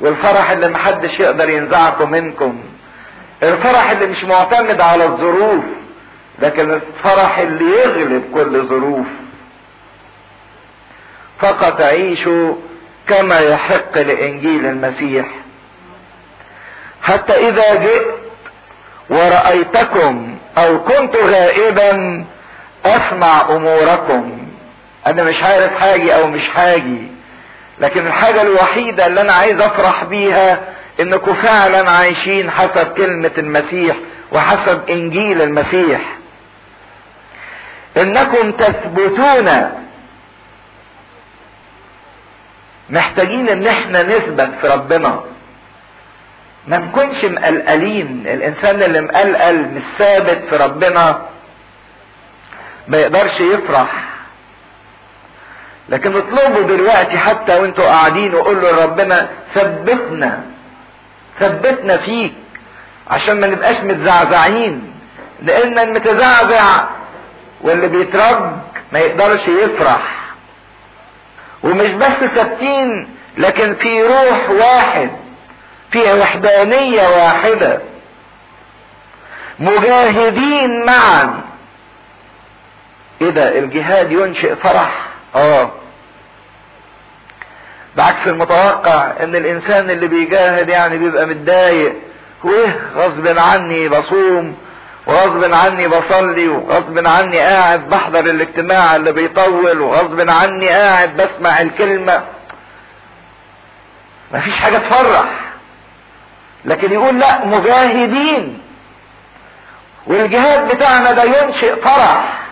والفرح 0.00 0.50
اللي 0.50 0.68
محدش 0.68 1.20
يقدر 1.20 1.48
ينزعكم 1.48 2.10
منكم. 2.10 2.62
الفرح 3.42 3.90
اللي 3.90 4.06
مش 4.06 4.24
معتمد 4.24 4.80
على 4.80 5.04
الظروف 5.04 5.64
لكن 6.38 6.70
الفرح 6.70 7.38
اللي 7.38 7.64
يغلب 7.78 8.24
كل 8.34 8.66
ظروف. 8.66 9.06
فقط 11.40 11.80
عيشوا 11.80 12.54
كما 13.08 13.38
يحق 13.40 13.98
لإنجيل 13.98 14.66
المسيح. 14.66 15.26
حتى 17.02 17.48
إذا 17.48 17.74
جئت 17.74 18.06
ورأيتكم 19.10 20.38
أو 20.58 20.84
كنت 20.84 21.16
غائبا 21.16 22.24
أسمع 22.84 23.40
أموركم. 23.50 24.48
أنا 25.06 25.22
مش 25.22 25.42
عارف 25.42 25.72
حاجي 25.80 26.14
أو 26.14 26.26
مش 26.26 26.48
حاجي 26.48 27.08
لكن 27.80 28.06
الحاجة 28.06 28.42
الوحيدة 28.42 29.06
اللي 29.06 29.20
أنا 29.20 29.32
عايز 29.32 29.60
أفرح 29.60 30.04
بيها 30.04 30.60
إنكم 31.00 31.34
فعلا 31.34 31.90
عايشين 31.90 32.50
حسب 32.50 32.86
كلمة 32.92 33.30
المسيح 33.38 33.96
وحسب 34.32 34.80
إنجيل 34.90 35.42
المسيح. 35.42 36.00
إنكم 37.96 38.52
تثبتون. 38.52 39.70
محتاجين 42.90 43.48
إن 43.48 43.66
إحنا 43.66 44.02
نثبت 44.02 44.50
في 44.60 44.66
ربنا. 44.68 45.20
ما 46.68 46.78
نكونش 46.78 47.24
مقلقلين. 47.24 48.26
الإنسان 48.26 48.82
اللي 48.82 49.00
مقلقل 49.00 49.60
مش 49.68 49.82
ثابت 49.98 50.42
في 50.50 50.56
ربنا 50.56 51.22
ما 52.88 52.96
يقدرش 52.98 53.40
يفرح. 53.40 54.04
لكن 55.88 56.16
اطلبوا 56.16 56.62
دلوقتي 56.62 57.18
حتى 57.18 57.60
وانتوا 57.60 57.84
قاعدين 57.84 58.34
وقولوا 58.34 58.72
لربنا 58.72 59.28
ثبتنا 59.54 60.42
ثبتنا 61.40 61.96
فيك 61.96 62.34
عشان 63.10 63.40
ما 63.40 63.46
نبقاش 63.46 63.76
متزعزعين. 63.76 64.94
لأن 65.42 65.78
المتزعزع 65.78 66.84
واللي 67.60 67.88
بيترج 67.88 68.52
ما 68.92 68.98
يقدرش 68.98 69.48
يفرح. 69.48 70.14
ومش 71.62 71.90
بس 71.90 72.28
ثابتين 72.34 73.08
لكن 73.38 73.74
في 73.74 74.02
روح 74.02 74.50
واحد 74.50 75.10
في 75.92 76.12
وحدانية 76.12 77.08
واحدة. 77.08 77.80
مجاهدين 79.58 80.86
معا. 80.86 81.40
إيه 83.24 83.30
ده 83.30 83.58
الجهاد 83.58 84.12
ينشئ 84.12 84.54
فرح. 84.56 85.06
آه. 85.34 85.70
بعكس 87.96 88.26
المتوقع 88.26 89.12
إن 89.20 89.36
الإنسان 89.36 89.90
اللي 89.90 90.08
بيجاهد 90.08 90.68
يعني 90.68 90.98
بيبقى 90.98 91.26
متضايق 91.26 91.94
وإيه؟ 92.44 92.80
غصب 92.96 93.38
عني 93.38 93.88
بصوم 93.88 94.56
وغصب 95.06 95.52
عني 95.54 95.88
بصلي 95.88 96.48
وغصب 96.48 97.06
عني 97.06 97.38
قاعد 97.38 97.88
بحضر 97.88 98.20
الاجتماع 98.20 98.96
اللي 98.96 99.12
بيطول 99.12 99.80
وغصب 99.80 100.30
عني 100.30 100.68
قاعد 100.68 101.16
بسمع 101.16 101.60
الكلمة. 101.60 102.24
مفيش 104.32 104.54
حاجة 104.54 104.76
تفرح. 104.76 105.40
لكن 106.64 106.92
يقول 106.92 107.18
لا 107.20 107.44
مجاهدين. 107.46 108.60
والجهاد 110.06 110.68
بتاعنا 110.74 111.12
ده 111.12 111.24
ينشئ 111.24 111.76
فرح. 111.82 112.43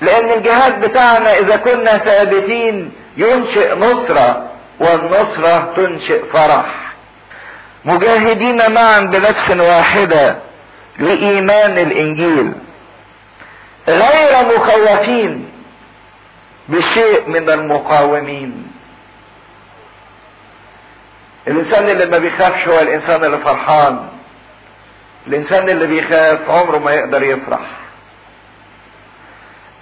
لأن 0.00 0.30
الجهاد 0.30 0.80
بتاعنا 0.80 1.38
إذا 1.38 1.56
كنا 1.56 1.98
ثابتين 1.98 2.92
ينشئ 3.16 3.74
نصرة 3.74 4.50
والنصرة 4.80 5.72
تنشئ 5.76 6.24
فرح. 6.32 6.92
مجاهدين 7.84 8.72
معا 8.72 9.00
بنفس 9.00 9.50
واحدة 9.50 10.36
لإيمان 10.98 11.78
الإنجيل. 11.78 12.52
غير 13.88 14.44
مخوفين 14.56 15.50
بشيء 16.68 17.28
من 17.28 17.50
المقاومين. 17.50 18.70
الإنسان 21.48 21.88
اللي 21.88 22.06
ما 22.06 22.18
بيخافش 22.18 22.68
هو 22.68 22.80
الإنسان 22.80 23.24
اللي 23.24 23.38
فرحان 23.38 24.08
الإنسان 25.26 25.68
اللي 25.68 25.86
بيخاف 25.86 26.50
عمره 26.50 26.78
ما 26.78 26.92
يقدر 26.92 27.22
يفرح. 27.22 27.60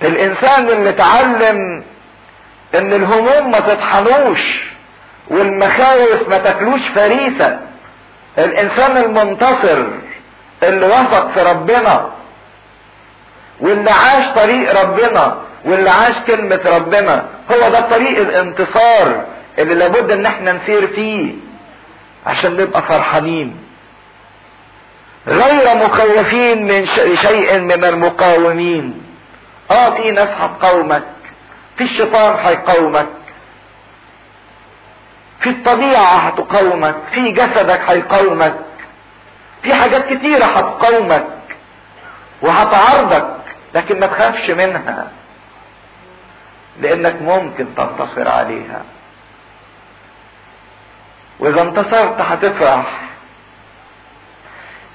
الإنسان 0.04 0.68
اللي 0.68 0.90
اتعلم 0.90 1.84
إن 2.74 2.92
الهموم 2.92 3.50
ما 3.50 3.60
تطحنوش 3.60 4.40
والمخاوف 5.28 6.28
ما 6.28 6.38
تاكلوش 6.38 6.80
فريسة 6.94 7.60
الإنسان 8.38 8.96
المنتصر 8.96 9.84
اللي 10.62 10.86
وثق 10.86 11.30
في 11.34 11.42
ربنا 11.42 12.10
واللي 13.60 13.90
عاش 13.90 14.34
طريق 14.34 14.80
ربنا 14.82 15.36
واللي 15.64 15.90
عاش 15.90 16.14
كلمة 16.26 16.60
ربنا 16.76 17.24
هو 17.52 17.68
ده 17.68 17.80
طريق 17.80 18.18
الانتصار 18.20 19.24
اللي 19.58 19.74
لابد 19.74 20.10
إن 20.10 20.26
إحنا 20.26 20.52
نسير 20.52 20.86
فيه 20.86 21.32
عشان 22.26 22.56
نبقى 22.56 22.82
فرحانين. 22.82 23.56
غير 25.26 25.76
مخوفين 25.76 26.64
من 26.66 26.86
شيء 27.16 27.58
من 27.58 27.84
المقاومين. 27.84 29.01
آه 29.72 29.90
في 29.96 30.10
ناس 30.10 30.28
هتقاومك 30.28 31.02
في 31.78 31.84
الشيطان 31.84 32.46
هيقاومك 32.46 33.06
في 35.40 35.50
الطبيعة 35.50 36.16
هتقاومك 36.16 36.96
في 37.12 37.32
جسدك 37.32 37.80
هيقاومك 37.90 38.54
في 39.62 39.74
حاجات 39.74 40.12
كتيرة 40.12 40.44
هتقاومك 40.44 41.26
وهتعارضك 42.42 43.36
لكن 43.74 44.00
ما 44.00 44.06
تخافش 44.06 44.50
منها 44.50 45.08
لأنك 46.80 47.22
ممكن 47.22 47.74
تنتصر 47.74 48.28
عليها. 48.28 48.82
وإذا 51.40 51.62
انتصرت 51.62 52.20
هتفرح. 52.20 53.00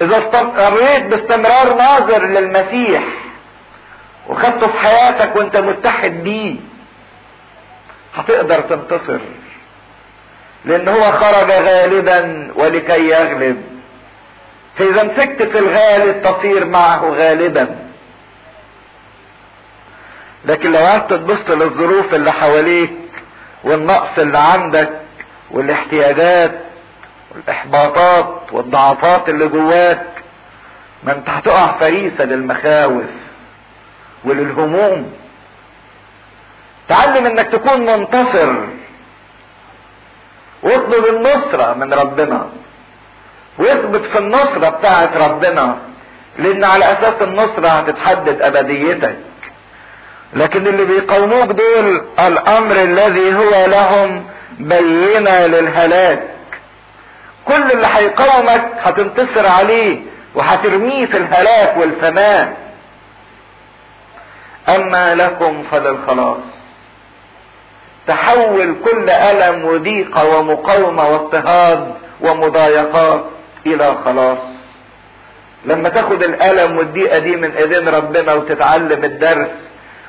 إذا 0.02 0.18
استمريت 0.18 1.04
باستمرار 1.06 1.74
ناظر 1.76 2.26
للمسيح 2.26 3.04
وخدته 4.28 4.68
في 4.68 4.78
حياتك 4.80 5.36
وانت 5.36 5.58
متحد 5.58 6.12
بيه 6.24 6.56
هتقدر 8.16 8.62
تنتصر. 8.62 9.20
لأن 10.66 10.88
هو 10.88 11.12
خرج 11.12 11.52
غالبا 11.52 12.52
ولكي 12.56 13.10
يغلب. 13.10 13.63
فإذا 14.78 15.04
مسكت 15.04 15.44
في 15.44 15.60
الغالب 15.60 16.24
تصير 16.24 16.66
معه 16.66 17.10
غالبا. 17.10 17.76
لكن 20.46 20.72
لو 20.72 20.78
قعدت 20.80 21.13
تبص 21.13 21.50
للظروف 21.50 22.13
اللي 22.13 22.32
حواليك 22.32 22.92
والنقص 23.63 24.20
اللي 24.20 24.38
عندك 24.38 24.90
والاحتياجات 25.52 26.52
والإحباطات 27.36 28.42
والضعفات 28.52 29.30
اللي 29.30 29.48
جواك 29.48 30.06
ما 31.04 31.12
أنت 31.12 31.30
هتقع 31.30 31.80
فريسة 31.80 32.24
للمخاوف. 32.26 33.04
وللهموم. 34.26 35.14
تعلم 36.90 37.26
إنك 37.26 37.48
تكون 37.48 37.80
منتصر. 37.86 38.56
واطلب 40.64 41.06
النصرة 41.06 41.74
من 41.74 41.94
ربنا. 41.94 42.50
واثبت 43.60 44.06
في 44.06 44.18
النصرة 44.18 44.70
بتاعت 44.70 45.18
ربنا. 45.18 45.78
لأن 46.40 46.64
على 46.64 46.86
أساس 46.86 47.22
النصرة 47.22 47.68
هتتحدد 47.68 48.42
أبديتك. 48.42 49.18
لكن 50.34 50.68
اللي 50.68 50.86
بيقاوموك 50.86 51.52
دول 51.52 52.06
الأمر 52.20 52.76
الذي 52.76 53.36
هو 53.36 53.66
لهم 53.66 54.26
بينة 54.60 55.46
للهلاك. 55.46 56.24
كل 57.46 57.72
اللي 57.72 57.88
هيقاومك 57.88 58.72
هتنتصر 58.82 59.48
عليه 59.48 60.00
وهترميه 60.36 61.06
في 61.06 61.18
الهلاك 61.18 61.78
والفناء. 61.78 62.67
أما 64.70 65.16
لكم 65.16 65.64
فللخلاص 65.72 66.38
تحول 68.08 68.76
كل 68.86 69.10
ألم 69.10 69.66
وضيقه 69.66 70.38
ومقاومة 70.40 71.08
واضطهاد 71.08 71.94
ومضايقات 72.22 73.24
إلى 73.66 73.96
خلاص. 74.06 74.38
لما 75.66 75.90
تاخد 75.90 76.24
الألم 76.24 76.78
والضيقة 76.78 77.18
دي 77.18 77.36
من 77.36 77.52
ايدين 77.52 77.90
ربنا 77.90 78.34
وتتعلم 78.34 79.04
الدرس 79.04 79.50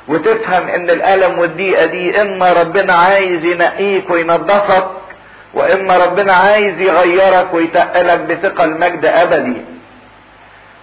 وتفهم 0.08 0.68
إن 0.68 0.90
الألم 0.90 1.38
والضيقة 1.38 1.84
دي 1.86 2.20
إما 2.22 2.52
ربنا 2.52 2.92
عايز 2.92 3.44
ينقيك 3.44 4.10
وينظفك 4.10 4.86
وإما 5.54 5.96
ربنا 5.96 6.32
عايز 6.32 6.80
يغيرك 6.80 7.54
ويتقلك 7.54 8.20
بثقل 8.20 8.78
مجد 8.80 9.04
أبدي. 9.06 9.62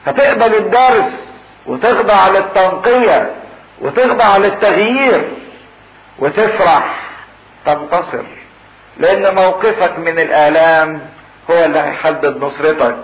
فتقبل 0.06 0.56
الدرس 0.56 1.12
وتخضع 1.66 2.28
للتنقية 2.28 3.32
وتخضع 3.82 4.38
للتغيير 4.38 5.30
وتفرح 6.20 7.02
تنتصر. 7.66 8.24
لأن 8.98 9.36
موقفك 9.36 10.00
من 10.00 10.20
الآلام 10.20 11.02
هو 11.52 11.66
اللي 11.66 11.80
هيحدد 11.80 12.38
نصرتك. 12.44 12.96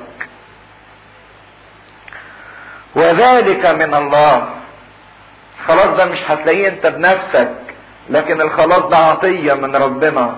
وذلك 2.96 3.66
من 3.66 3.94
الله. 3.94 4.50
خلاص 5.68 5.88
ده 5.98 6.06
مش 6.06 6.20
هتلاقيه 6.28 6.68
انت 6.68 6.88
بنفسك 6.88 7.52
لكن 8.10 8.42
الخلاص 8.42 8.80
ده 8.80 8.98
عطية 8.98 9.54
من 9.54 9.76
ربنا. 9.76 10.36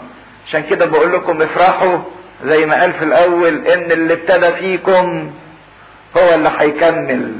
عشان 0.48 0.63
كده 0.63 0.86
بقول 0.86 1.13
لكم 1.13 1.41
افرحوا 1.41 1.98
زي 2.43 2.65
ما 2.65 2.82
قال 2.82 2.93
في 2.93 3.04
الأول 3.04 3.67
إن 3.67 3.91
اللي 3.91 4.13
ابتدى 4.13 4.54
فيكم 4.54 5.32
هو 6.17 6.34
اللي 6.34 6.52
هيكمل. 6.60 7.34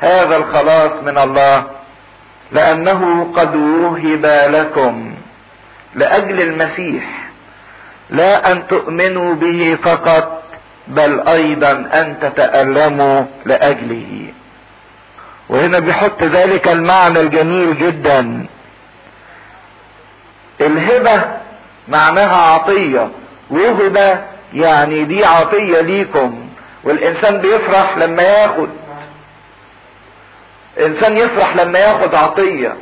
هذا 0.00 0.36
الخلاص 0.36 1.02
من 1.02 1.18
الله. 1.18 1.66
لأنه 2.52 3.32
قد 3.36 3.54
وهب 3.56 4.26
لكم 4.50 5.14
لأجل 5.94 6.40
المسيح 6.40 7.04
لا 8.10 8.52
أن 8.52 8.66
تؤمنوا 8.66 9.34
به 9.34 9.78
فقط 9.82 10.42
بل 10.88 11.20
أيضا 11.28 11.70
أن 11.72 12.16
تتألموا 12.20 13.24
لأجله. 13.46 14.26
وهنا 15.48 15.78
بيحط 15.78 16.22
ذلك 16.22 16.68
المعنى 16.68 17.20
الجميل 17.20 17.78
جدا. 17.78 18.46
الهبة 20.60 21.24
معناها 21.88 22.36
عطية 22.54 23.08
وهبة 23.50 24.20
يعني 24.54 25.04
دي 25.04 25.24
عطية 25.24 25.80
ليكم. 25.80 26.48
والإنسان 26.84 27.38
بيفرح 27.38 27.96
لما 27.98 28.22
ياخد 28.22 28.68
انسان 30.78 31.16
يفرح 31.16 31.56
لما 31.56 31.78
ياخد 31.78 32.14
عطية. 32.14 32.74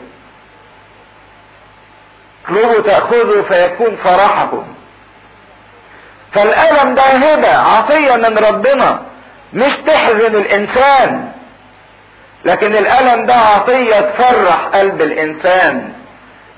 اطلبوا 2.45 2.81
تأخذوا 2.83 3.43
فيكون 3.43 3.97
فرحكم 4.05 4.65
فالألم 6.33 6.95
ده 6.95 7.03
هبة 7.03 7.57
عطية 7.57 8.17
من 8.17 8.39
ربنا. 8.39 9.03
مش 9.53 9.73
تحزن 9.87 10.37
الإنسان. 10.37 11.33
لكن 12.45 12.77
الألم 12.77 13.27
ده 13.27 13.35
عطية 13.35 14.01
تفرح 14.01 14.67
قلب 14.75 15.03
الإنسان. 15.03 15.93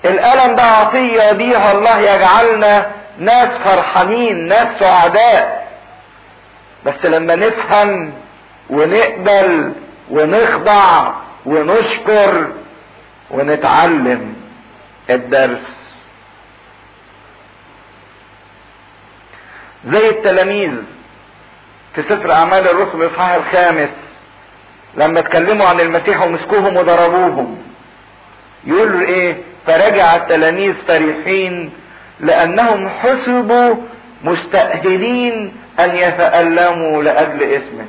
الألم 0.04 0.56
ده 0.56 0.62
عطية 0.62 1.32
بيها 1.32 1.72
الله 1.72 1.98
يجعلنا 2.00 2.90
ناس 3.18 3.48
فرحانين 3.64 4.48
ناس 4.48 4.68
سعداء. 4.80 5.68
بس 6.86 7.04
لما 7.04 7.34
نفهم 7.34 8.12
ونقبل 8.70 9.72
ونخضع 10.10 11.14
ونشكر 11.46 12.52
ونتعلم 13.30 14.34
الدرس. 15.10 15.80
زي 19.86 20.08
التلاميذ 20.08 20.72
في 21.94 22.02
سفر 22.02 22.32
أعمال 22.32 22.68
الرسل 22.68 23.02
الإصحاح 23.02 23.30
الخامس 23.34 23.90
لما 24.96 25.20
اتكلموا 25.20 25.66
عن 25.66 25.80
المسيح 25.80 26.22
ومسكوهم 26.22 26.76
وضربوهم 26.76 27.62
يقول 28.64 29.02
إيه؟ 29.02 29.36
فرجع 29.66 30.16
التلاميذ 30.16 30.74
فرحين 30.88 31.72
لأنهم 32.20 32.88
حسبوا 32.88 33.74
مستأهلين 34.24 35.56
أن 35.80 35.96
يتألموا 35.96 37.02
لأجل 37.02 37.42
اسمه. 37.42 37.86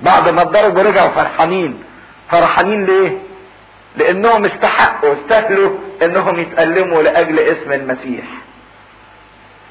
بعد 0.00 0.28
ما 0.28 0.42
اتضربوا 0.42 0.82
رجعوا 0.82 1.08
فرحانين. 1.08 1.84
فرحانين 2.30 2.84
ليه؟ 2.84 3.18
لأنهم 3.96 4.44
استحقوا 4.44 5.12
استاهلوا 5.14 5.78
إنهم 6.02 6.38
يتألموا 6.38 7.02
لأجل 7.02 7.38
اسم 7.38 7.72
المسيح. 7.72 8.24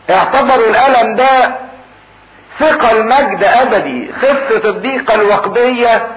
اعتبروا 0.09 0.69
الألم 0.69 1.15
ده 1.15 1.55
ثقل 2.59 3.07
مجد 3.07 3.43
أبدي. 3.43 4.11
خفة 4.21 4.69
الضيقة 4.69 5.15
الوقتية 5.15 6.07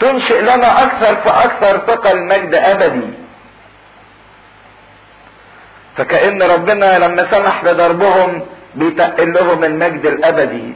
تنشئ 0.00 0.40
لنا 0.40 0.84
أكثر 0.84 1.16
فأكثر 1.16 1.78
ثقل 1.86 2.24
مجد 2.24 2.54
أبدي. 2.54 3.10
فكأن 5.96 6.42
ربنا 6.42 6.98
لما 6.98 7.30
سمح 7.30 7.64
بضربهم 7.64 8.42
بيتقل 8.74 9.32
لهم 9.32 9.64
المجد 9.64 10.06
الأبدي. 10.06 10.74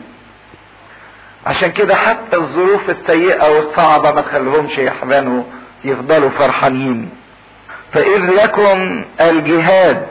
عشان 1.47 1.73
كده 1.73 1.95
حتى 1.95 2.37
الظروف 2.37 2.91
السيئة 2.91 3.49
والصعبة 3.57 4.11
ما 4.11 4.21
تخليهمش 4.21 4.79
يحزنوا 4.79 5.43
يفضلوا 5.85 6.31
فرحانين. 6.31 7.11
فإذ 7.93 8.19
لكم 8.19 9.05
الجهاد 9.21 10.07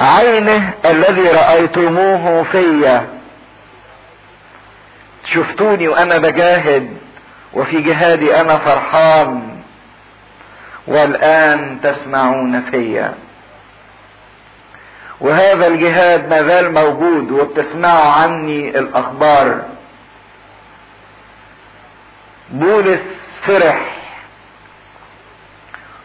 عينه 0.00 0.74
الذي 0.84 1.28
رأيتموه 1.28 2.42
فيا. 2.42 3.06
شفتوني 5.34 5.88
وأنا 5.88 6.18
بجاهد 6.18 6.96
وفي 7.52 7.80
جهادي 7.80 8.40
أنا 8.40 8.58
فرحان. 8.58 9.62
والآن 10.86 11.80
تسمعون 11.82 12.62
فيا. 12.70 13.14
وهذا 15.20 15.66
الجهاد 15.66 16.28
ما 16.28 16.42
زال 16.42 16.74
موجود 16.74 17.30
وبتسمعوا 17.30 18.10
عني 18.10 18.68
الأخبار. 18.78 19.62
بولس 22.50 23.00
فرح 23.46 23.96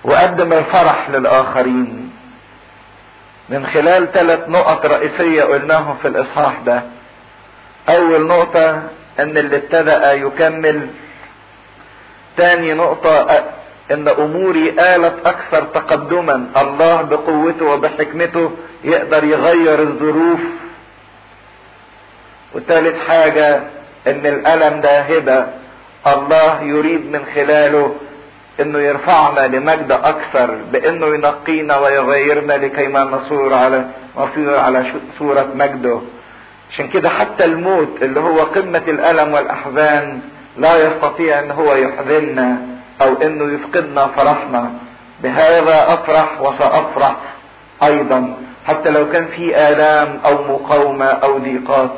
وقدم 0.03 0.53
الفرح 0.53 1.09
للآخرين. 1.09 2.11
من 3.49 3.67
خلال 3.67 4.11
ثلاث 4.11 4.49
نقط 4.49 4.85
رئيسية 4.85 5.43
قلناهم 5.43 5.97
في 6.01 6.07
الإصحاح 6.07 6.59
ده. 6.65 6.83
أول 7.89 8.27
نقطة 8.27 8.69
إن 9.19 9.37
اللي 9.37 9.55
ابتدأ 9.55 10.13
يكمل. 10.13 10.87
تاني 12.37 12.73
نقطة 12.73 13.43
إن 13.91 14.07
أموري 14.07 14.69
آلت 14.69 15.15
أكثر 15.25 15.63
تقدما. 15.63 16.47
الله 16.57 17.01
بقوته 17.01 17.65
وبحكمته 17.65 18.51
يقدر 18.83 19.23
يغير 19.23 19.79
الظروف. 19.79 20.39
وثالث 22.55 23.07
حاجة 23.07 23.61
إن 24.07 24.25
الألم 24.25 24.81
ده 24.81 24.99
هبة. 24.99 25.47
الله 26.07 26.61
يريد 26.61 27.11
من 27.11 27.25
خلاله 27.35 27.95
إنه 28.59 28.79
يرفعنا 28.79 29.47
لمجد 29.47 29.91
أكثر 29.91 30.55
بإنه 30.71 31.07
ينقينا 31.07 31.77
ويغيرنا 31.77 32.53
لكي 32.53 32.87
ما 32.87 33.03
نصور 33.03 33.53
على 33.53 33.85
نصير 34.17 34.59
على 34.59 34.85
صورة 35.19 35.47
مجده. 35.55 36.01
عشان 36.71 36.87
كده 36.87 37.09
حتى 37.09 37.45
الموت 37.45 38.01
اللي 38.01 38.19
هو 38.19 38.39
قمة 38.39 38.83
الألم 38.87 39.33
والأحزان 39.33 40.21
لا 40.57 40.77
يستطيع 40.77 41.39
إن 41.39 41.51
هو 41.51 41.75
يحزننا. 41.75 42.57
أو 43.01 43.21
إنه 43.21 43.53
يفقدنا 43.53 44.07
فرحنا 44.07 44.73
بهذا 45.23 45.93
أفرح 45.93 46.41
وسأفرح 46.41 47.15
أيضا 47.83 48.37
حتى 48.67 48.89
لو 48.89 49.09
كان 49.11 49.27
في 49.27 49.69
آلام 49.69 50.19
أو 50.25 50.43
مقاومة 50.43 51.05
أو 51.05 51.37
ضيقات. 51.37 51.91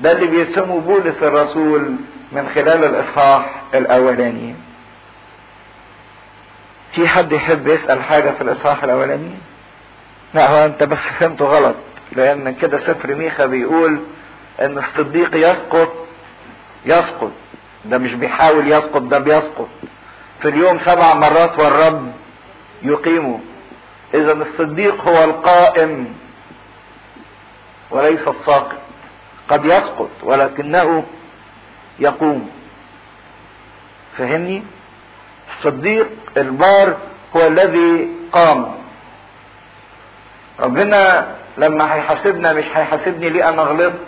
ده 0.00 0.12
اللي 0.12 0.26
بيرسمه 0.26 0.80
بولس 0.80 1.22
الرسول 1.22 1.94
من 2.32 2.48
خلال 2.54 2.84
الإصحاح 2.84 3.62
الأولاني. 3.74 4.54
في 6.92 7.08
حد 7.08 7.32
يحب 7.32 7.66
يسأل 7.68 8.02
حاجة 8.02 8.30
في 8.30 8.40
الإصحاح 8.40 8.84
الأولاني؟ 8.84 9.30
لا 10.34 10.50
هو 10.50 10.64
أنت 10.66 10.82
بس 10.82 10.98
فهمته 10.98 11.44
غلط 11.44 11.76
لأن 12.12 12.54
كده 12.54 12.78
سفر 12.78 13.14
ميخا 13.14 13.46
بيقول 13.46 14.00
إن 14.60 14.78
الصديق 14.78 15.36
يسقط 15.36 15.92
يسقط. 16.86 17.32
ده 17.84 17.98
مش 17.98 18.14
بيحاول 18.14 18.72
يسقط 18.72 19.02
ده 19.02 19.18
بيسقط. 19.18 19.68
في 20.42 20.48
اليوم 20.48 20.78
سبع 20.78 21.14
مرات 21.14 21.58
والرب 21.58 22.12
يقيمه. 22.82 23.40
إذا 24.14 24.32
الصديق 24.32 25.08
هو 25.08 25.24
القائم 25.24 26.14
وليس 27.90 28.20
الساقط. 28.28 28.78
قد 29.48 29.64
يسقط 29.64 30.10
ولكنه 30.22 31.04
يقوم. 31.98 32.50
فهمني؟ 34.18 34.62
الصديق 35.58 36.08
البار 36.36 36.96
هو 37.36 37.46
الذي 37.46 38.08
قام. 38.32 38.74
ربنا 40.60 41.34
لما 41.58 41.94
هيحاسبنا 41.94 42.52
مش 42.52 42.64
هيحاسبني 42.64 43.28
ليه 43.30 43.48
أنا 43.48 43.62
غلطت؟ 43.62 43.98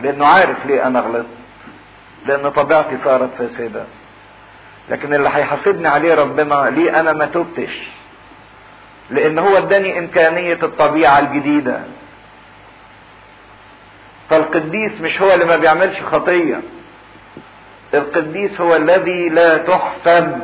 لأنه 0.00 0.26
عارف 0.26 0.66
ليه 0.66 0.86
أنا 0.86 1.00
غلطت. 1.00 1.37
لأن 2.26 2.48
طبيعتي 2.50 2.98
صارت 3.04 3.30
فاسدة. 3.38 3.84
لكن 4.90 5.14
اللي 5.14 5.28
هيحاسبني 5.28 5.88
عليه 5.88 6.14
ربنا 6.14 6.70
ليه 6.70 7.00
أنا 7.00 7.12
ما 7.12 7.26
تبتش؟ 7.26 7.88
لأن 9.10 9.38
هو 9.38 9.56
اداني 9.56 9.98
إمكانية 9.98 10.58
الطبيعة 10.62 11.18
الجديدة. 11.18 11.80
فالقديس 14.30 15.00
مش 15.00 15.22
هو 15.22 15.34
اللي 15.34 15.44
ما 15.44 15.56
بيعملش 15.56 16.00
خطية. 16.02 16.60
القديس 17.94 18.60
هو 18.60 18.76
الذي 18.76 19.28
لا 19.28 19.58
تحسب 19.58 20.38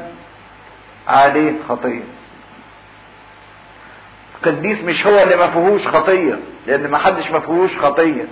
عليه 1.08 1.52
خطية. 1.68 2.02
القديس 4.36 4.80
مش 4.84 5.06
هو 5.06 5.22
اللي 5.22 5.36
ما 5.36 5.50
فيهوش 5.50 5.86
خطية 5.88 6.38
لأن 6.66 6.90
ما 6.90 6.98
حدش 6.98 7.30
ما 7.30 7.40
فيهوش 7.40 7.78
خطية. 7.78 8.24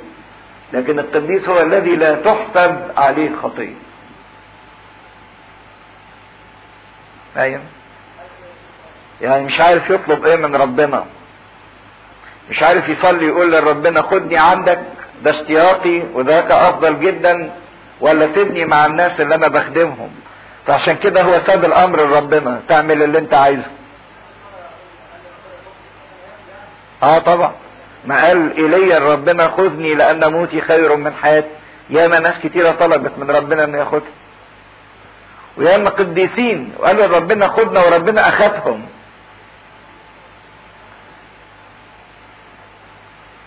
لكن 0.73 0.99
القديس 0.99 1.49
هو 1.49 1.61
الذي 1.61 1.97
لا 1.97 2.15
تحسب 2.15 2.91
عليه 2.97 3.31
خطية 3.43 3.75
أيوه 7.37 7.61
يعني 9.21 9.45
مش 9.45 9.61
عارف 9.61 9.91
يطلب 9.91 10.27
إيه 10.27 10.37
من 10.37 10.57
ربنا. 10.57 11.05
مش 12.51 12.63
عارف 12.63 12.89
يصلي 12.89 13.27
يقول 13.27 13.53
لربنا 13.53 14.03
خدني 14.03 14.39
عندك 14.39 14.81
ده 15.23 15.31
اشتياقي 15.31 16.03
وذاك 16.15 16.51
أفضل 16.51 17.01
جدا 17.01 17.51
ولا 18.01 18.35
سيبني 18.35 18.65
مع 18.65 18.87
الناس 18.87 19.21
اللي 19.21 19.35
أنا 19.35 19.49
بخدمهم. 19.49 20.11
فعشان 20.67 20.97
كده 20.97 21.23
هو 21.23 21.41
ساب 21.47 21.65
الأمر 21.65 22.01
لربنا 22.07 22.61
تعمل 22.69 23.03
اللي 23.03 23.19
أنت 23.19 23.35
عايزه. 23.35 23.71
آه 27.03 27.19
طبعا. 27.19 27.53
ما 28.05 28.27
قال 28.27 28.57
ايليا 28.57 28.99
ربنا 28.99 29.49
خذني 29.49 29.95
لأن 29.95 30.33
موتي 30.33 30.61
خير 30.61 30.97
من 30.97 31.15
حياتي. 31.15 31.49
ياما 31.91 32.19
ناس 32.19 32.39
كتيرة 32.39 32.71
طلبت 32.71 33.13
من 33.19 33.31
ربنا 33.31 33.65
إنه 33.65 33.79
ياخدها. 33.79 34.13
وياما 35.57 35.91
قديسين 35.91 36.73
وقالوا 36.79 37.07
ربنا 37.07 37.49
خدنا 37.49 37.81
وربنا 37.81 38.29
أخذهم. 38.29 38.87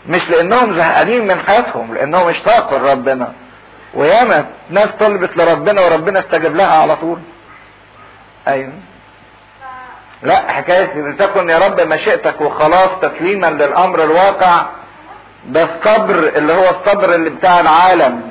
مش 0.07 0.29
لأنهم 0.29 0.77
زهقانين 0.77 1.27
من 1.27 1.39
حياتهم 1.39 1.93
لأنهم 1.93 2.27
اشتاقوا 2.27 2.79
لربنا. 2.79 3.33
وياما 3.93 4.45
ناس 4.69 4.89
طلبت 4.99 5.37
لربنا 5.37 5.81
وربنا 5.81 6.19
استجاب 6.19 6.55
لها 6.55 6.81
على 6.81 6.95
طول. 6.95 7.19
أيوه. 8.47 8.73
لا 10.25 10.51
حكاية 10.51 10.93
لتكن 11.01 11.49
يا 11.49 11.57
رب 11.59 11.81
مشيئتك 11.81 12.41
وخلاص 12.41 12.89
تسليما 13.01 13.47
للأمر 13.47 14.03
الواقع 14.03 14.65
ده 15.45 15.63
الصبر 15.63 16.15
اللي 16.15 16.53
هو 16.53 16.69
الصبر 16.69 17.15
اللي 17.15 17.29
بتاع 17.29 17.59
العالم. 17.59 18.21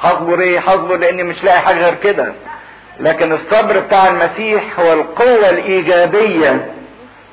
هصبر 0.00 0.40
إيه 0.40 0.60
هصبر 0.60 0.96
لأني 0.96 1.22
مش 1.22 1.44
لاقي 1.44 1.60
حاجة 1.60 1.78
غير 1.84 1.94
كده. 1.94 2.32
لكن 3.00 3.32
الصبر 3.32 3.78
بتاع 3.80 4.08
المسيح 4.08 4.80
هو 4.80 4.92
القوة 4.92 5.48
الإيجابية 5.50 6.74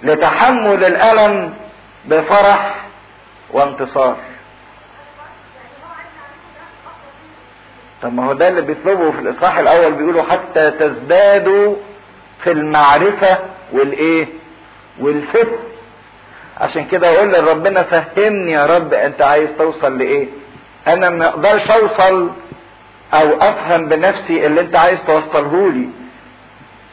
لتحمل 0.04 0.84
الألم 0.86 1.54
بفرح 2.06 2.76
وانتصار. 3.52 4.16
طب 8.02 8.14
ما 8.14 8.26
هو 8.26 8.34
ده 8.34 8.48
اللي 8.48 8.62
بيطلبه 8.62 9.12
في 9.12 9.20
الإصحاح 9.20 9.58
الأول 9.60 9.94
بيقولوا 9.94 10.24
حتى 10.24 10.72
تزدادوا 10.72 11.76
في 12.44 12.52
المعرفة 12.52 13.38
والإيه؟ 13.72 14.28
والفهم. 15.00 15.48
عشان 16.58 16.86
كده 16.86 17.16
أقول 17.16 17.32
لربنا 17.34 17.84
فهمني 17.84 18.52
يا 18.52 18.66
رب 18.66 18.94
أنت 18.94 19.22
عايز 19.22 19.50
توصل 19.58 19.98
لإيه؟ 19.98 20.28
أنا 20.88 21.10
ما 21.10 21.28
أقدرش 21.28 21.72
أوصل 21.72 22.30
أو 23.14 23.38
أفهم 23.42 23.88
بنفسي 23.90 24.46
اللي 24.46 24.62
أنت 24.62 24.76
عايز 24.76 25.00
توصله 25.08 25.72
لي. 25.72 25.90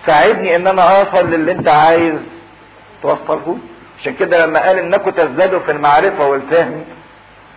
ساعدني 0.07 0.57
إن 0.57 0.67
أنا 0.67 0.83
أوصل 0.83 1.31
للي 1.31 1.53
أنت 1.53 1.69
عايز 1.69 2.21
توصله 3.03 3.43
لي. 3.47 3.59
عشان 4.01 4.15
كده 4.15 4.47
لما 4.47 4.67
قال 4.67 4.79
إنكم 4.79 5.11
تزدادوا 5.11 5.61
في 5.61 5.71
المعرفة 5.73 6.27
والفهم 6.29 6.85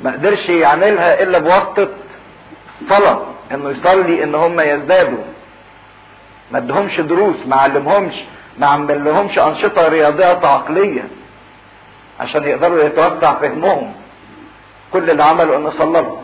ما 0.01 0.11
قدرش 0.11 0.49
يعملها 0.49 1.23
إلا 1.23 1.39
بواسطة 1.39 1.89
الصلاة 2.81 3.21
إنه 3.51 3.69
يصلي 3.69 4.23
إن 4.23 4.35
هم 4.35 4.59
يزدادوا. 4.59 5.23
ما 6.51 6.57
ادهمش 6.57 6.99
دروس 6.99 7.35
ما 7.47 7.55
علمهمش 7.55 8.13
ما 8.57 8.67
عملهمش 8.67 9.39
أنشطة 9.39 9.87
رياضية 9.87 10.47
عقليه 10.47 11.03
عشان 12.19 12.43
يقدروا 12.43 12.83
يتوسع 12.83 13.33
فهمهم. 13.39 13.93
كل 14.93 15.09
اللي 15.09 15.23
عمله 15.23 15.57
انه 15.57 15.69
صلى 15.69 16.17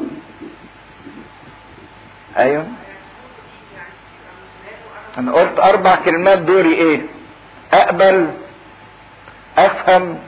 أيوه. 2.37 2.65
أنا 5.17 5.31
قلت 5.31 5.59
أربع 5.59 5.95
كلمات 5.95 6.39
دوري 6.39 6.73
إيه؟ 6.73 7.01
أقبل 7.73 8.29
أفهم 9.57 10.19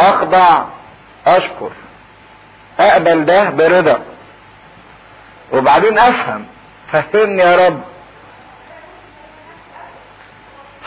أخضع 0.00 0.64
أشكر. 1.26 1.70
أقبل 2.80 3.24
ده 3.24 3.50
برضا. 3.50 4.00
وبعدين 5.52 5.98
أفهم. 5.98 6.44
فهمني 6.92 7.42
يا 7.42 7.68
رب. 7.68 7.80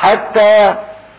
حتى 0.06 0.76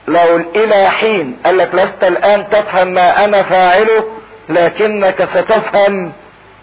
لو 0.08 0.36
إلى 0.36 0.90
حين 0.90 1.36
قال 1.44 1.58
لك 1.58 1.74
لست 1.74 2.04
الآن 2.04 2.48
تفهم 2.50 2.88
ما 2.88 3.24
أنا 3.24 3.42
فاعله 3.42 4.04
لكنك 4.48 5.28
ستفهم 5.34 6.12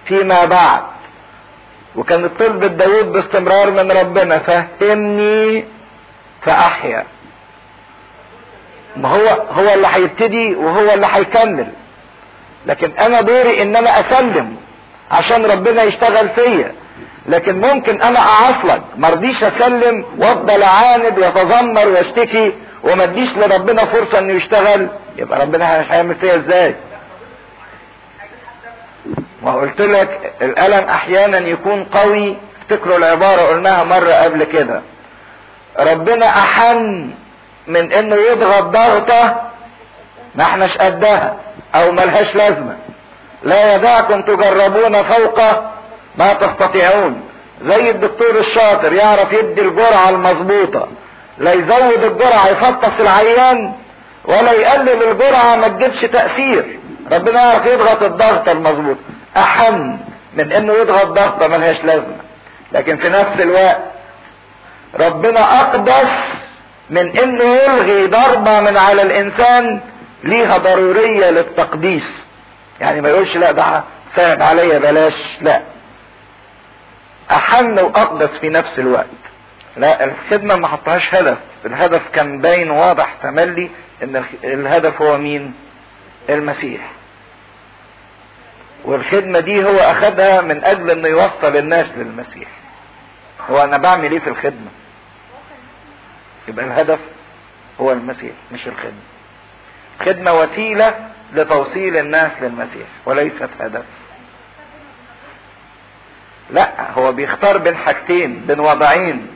فيما 0.05 0.45
بعد. 0.45 0.81
وكان 1.95 2.29
طلبة 2.39 2.67
داود 2.67 3.12
باستمرار 3.12 3.71
من 3.71 3.91
ربنا 3.91 4.39
فهمني 4.39 5.65
فأحيا. 6.41 7.05
ما 8.97 9.09
هو 9.09 9.27
هو 9.51 9.73
اللي 9.73 9.88
هيبتدي 9.91 10.55
وهو 10.55 10.93
اللي 10.93 11.07
هيكمل. 11.12 11.67
لكن 12.65 12.91
أنا 12.91 13.21
دوري 13.21 13.62
ان 13.62 13.75
أنا 13.75 13.99
أسلم 13.99 14.55
عشان 15.12 15.45
ربنا 15.45 15.83
يشتغل 15.83 16.29
فيا. 16.29 16.71
لكن 17.25 17.62
ممكن 17.62 18.01
أنا 18.01 18.19
اعصلك 18.19 18.81
مرضيش 18.97 19.43
اسلم 19.43 20.05
وأفضل 20.17 20.63
أعاند 20.63 21.19
واتذمر 21.19 21.88
وأشتكي 21.88 22.53
وما 22.83 23.03
اديش 23.03 23.29
لربنا 23.38 23.86
فرصة 23.86 24.19
إنه 24.19 24.33
يشتغل. 24.33 24.88
يبقى 25.17 25.39
ربنا 25.41 25.81
هيعمل 25.93 26.15
فيا 26.15 26.36
إزاي؟ 26.36 26.75
وقلت 29.43 29.81
لك 29.81 30.33
الألم 30.41 30.89
أحيانا 30.89 31.38
يكون 31.38 31.83
قوي. 31.83 32.38
افتكروا 32.62 32.97
العبارة 32.97 33.41
قلناها 33.41 33.83
مرة 33.83 34.12
قبل 34.12 34.43
كده. 34.43 34.81
ربنا 35.79 36.25
أحن 36.29 37.09
من 37.67 37.91
إنه 37.93 38.15
يضغط 38.15 38.63
ضغطة 38.63 39.41
ما 40.36 40.43
إحناش 40.43 40.77
قدها 40.77 41.36
أو 41.75 41.91
ملهاش 41.91 42.36
لازمة. 42.36 42.75
لا 43.43 43.75
يدعكم 43.75 44.21
تجربون 44.21 45.03
فوق 45.03 45.39
ما 46.15 46.34
تستطيعون. 46.34 47.21
زي 47.62 47.89
الدكتور 47.89 48.39
الشاطر 48.39 48.93
يعرف 48.93 49.34
يدي 49.34 49.62
الجرعة 49.62 50.10
المظبوطة 50.10 50.88
لا 51.38 51.54
يزود 51.54 52.04
الجرعة 52.04 52.47
يفطس 52.47 52.99
العيان 52.99 53.73
ولا 54.26 54.52
يقلل 54.52 55.04
الجرعة 55.12 55.56
ما 55.56 55.67
تجيبش 55.67 56.02
تأثير. 56.02 56.80
ربنا 57.12 57.41
يعرف 57.43 57.65
يضغط 57.65 58.04
الضغطة 58.04 58.52
المظبوطة 58.52 58.99
احن 59.38 59.97
من 60.34 60.52
إنه 60.52 60.73
يضغط 60.73 61.06
ضغطة 61.06 61.47
ملهاش 61.47 61.84
لازمة. 61.84 62.15
لكن 62.71 62.97
في 62.97 63.10
نفس 63.10 63.39
الوقت 63.41 63.82
ربنا 64.99 65.62
أقدس 65.62 66.10
من 66.89 67.17
إنه 67.17 67.43
يلغي 67.43 68.08
ضربة 68.08 68.60
من 68.60 68.78
على 68.78 69.02
الإنسان 69.02 69.80
ليها 70.23 70.58
ضرورية 70.58 71.30
للتقديس. 71.30 72.04
يعني 72.82 73.02
ما 73.02 73.10
يقولش 73.10 73.36
لا 73.38 73.52
ده 73.52 73.84
صعب 74.17 74.41
عليا 74.43 74.78
بلاش 74.80 75.13
لا. 75.41 75.62
احن 77.31 77.79
وأقدس 77.79 78.29
في 78.39 78.49
نفس 78.49 78.79
الوقت. 78.79 79.05
لا 79.77 80.03
الخدمة 80.03 80.55
ما 80.55 80.67
حطهاش 80.67 81.15
هدف. 81.15 81.38
الهدف 81.65 82.01
كان 82.13 82.41
باين 82.41 82.71
واضح 82.71 83.15
تملي 83.23 83.69
إن 84.03 84.23
الهدف 84.43 85.01
هو 85.01 85.17
مين؟ 85.17 85.53
المسيح. 86.29 86.91
والخدمة 88.86 89.39
دي 89.39 89.63
هو 89.65 89.77
أخدها 89.77 90.41
من 90.41 90.63
أجل 90.63 90.89
إنه 90.91 91.07
يوصل 91.07 91.57
الناس 91.57 91.86
للمسيح. 91.97 92.47
هو 93.49 93.63
أنا 93.63 93.77
بعمل 93.77 94.12
إيه 94.12 94.19
في 94.19 94.29
الخدمة؟ 94.29 94.71
يبقى 96.47 96.65
الهدف 96.65 96.99
هو 97.81 97.91
المسيح 97.91 98.31
مش 98.51 98.67
الخدمة. 98.67 99.03
خدمة 100.05 100.33
وسيلة 100.33 100.95
لتوصيل 101.33 101.97
الناس 101.97 102.31
للمسيح 102.41 102.88
وليست 103.05 103.49
هدف. 103.59 103.83
لا 106.53 106.91
هو 106.91 107.11
بيختار 107.11 107.57
بين 107.57 107.77
حاجتين 107.77 108.39
بين 108.47 108.59
وضعين. 108.59 109.27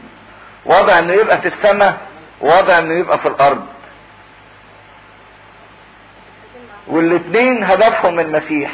وضع 0.66 1.00
إنه 1.00 1.14
يبقى 1.14 1.42
في 1.42 1.48
السماء 1.48 1.98
ووضع 2.42 2.80
إنه 2.80 3.00
يبقى 3.00 3.20
في 3.20 3.28
الأرض. 3.28 3.66
والاثنين 6.88 7.64
هدفهم 7.64 8.20
المسيح. 8.20 8.72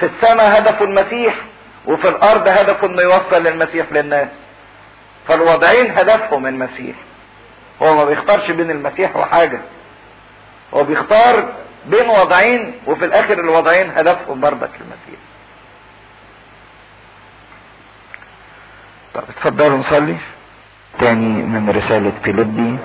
في 0.00 0.06
السماء 0.06 0.58
هدف 0.58 0.82
المسيح 0.82 1.34
وفي 1.86 2.08
الأرض 2.08 2.48
هدف 2.48 2.84
إنه 2.84 3.02
يوصل 3.02 3.42
للمسيح 3.42 3.86
للناس. 3.92 4.28
فالوضعين 5.28 5.98
هدفهم 5.98 6.46
المسيح. 6.46 6.96
هو 7.82 7.94
ما 7.96 8.04
بيختارش 8.04 8.50
بين 8.50 8.70
المسيح 8.70 9.16
وحاجة. 9.16 9.60
هو 10.74 10.84
بيختار 10.84 11.52
بين 11.86 12.08
وضعين 12.08 12.74
وفي 12.86 13.04
الآخر 13.04 13.40
الوضعين 13.40 13.90
هدفهم 13.90 14.40
برضك 14.40 14.70
المسيح. 14.80 14.93
طب 19.14 19.22
اتفضلوا 19.30 19.78
نصلي. 19.78 20.16
تاني 20.98 21.42
من 21.42 21.70
رسالة 21.70 22.12
فيليبي. 22.24 22.78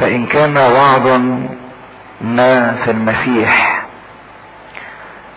فإن 0.00 0.26
كان 0.26 0.56
وعظ 0.56 1.06
ما 2.20 2.74
في 2.84 2.90
المسيح 2.90 3.82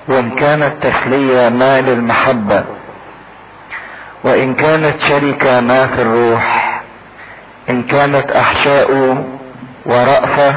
وإن 0.08 0.30
كانت 0.30 0.74
تسلية 0.88 1.50
ما 1.50 1.82
للمحبة 1.82 2.64
وإن 4.24 4.54
كانت 4.54 4.96
شركة 5.08 5.60
ما 5.62 5.88
في 5.88 6.02
الروح 6.02 6.46
إن 7.70 7.84
كانت 7.84 8.32
أحشاء 8.32 8.90
ورأفة 9.86 10.56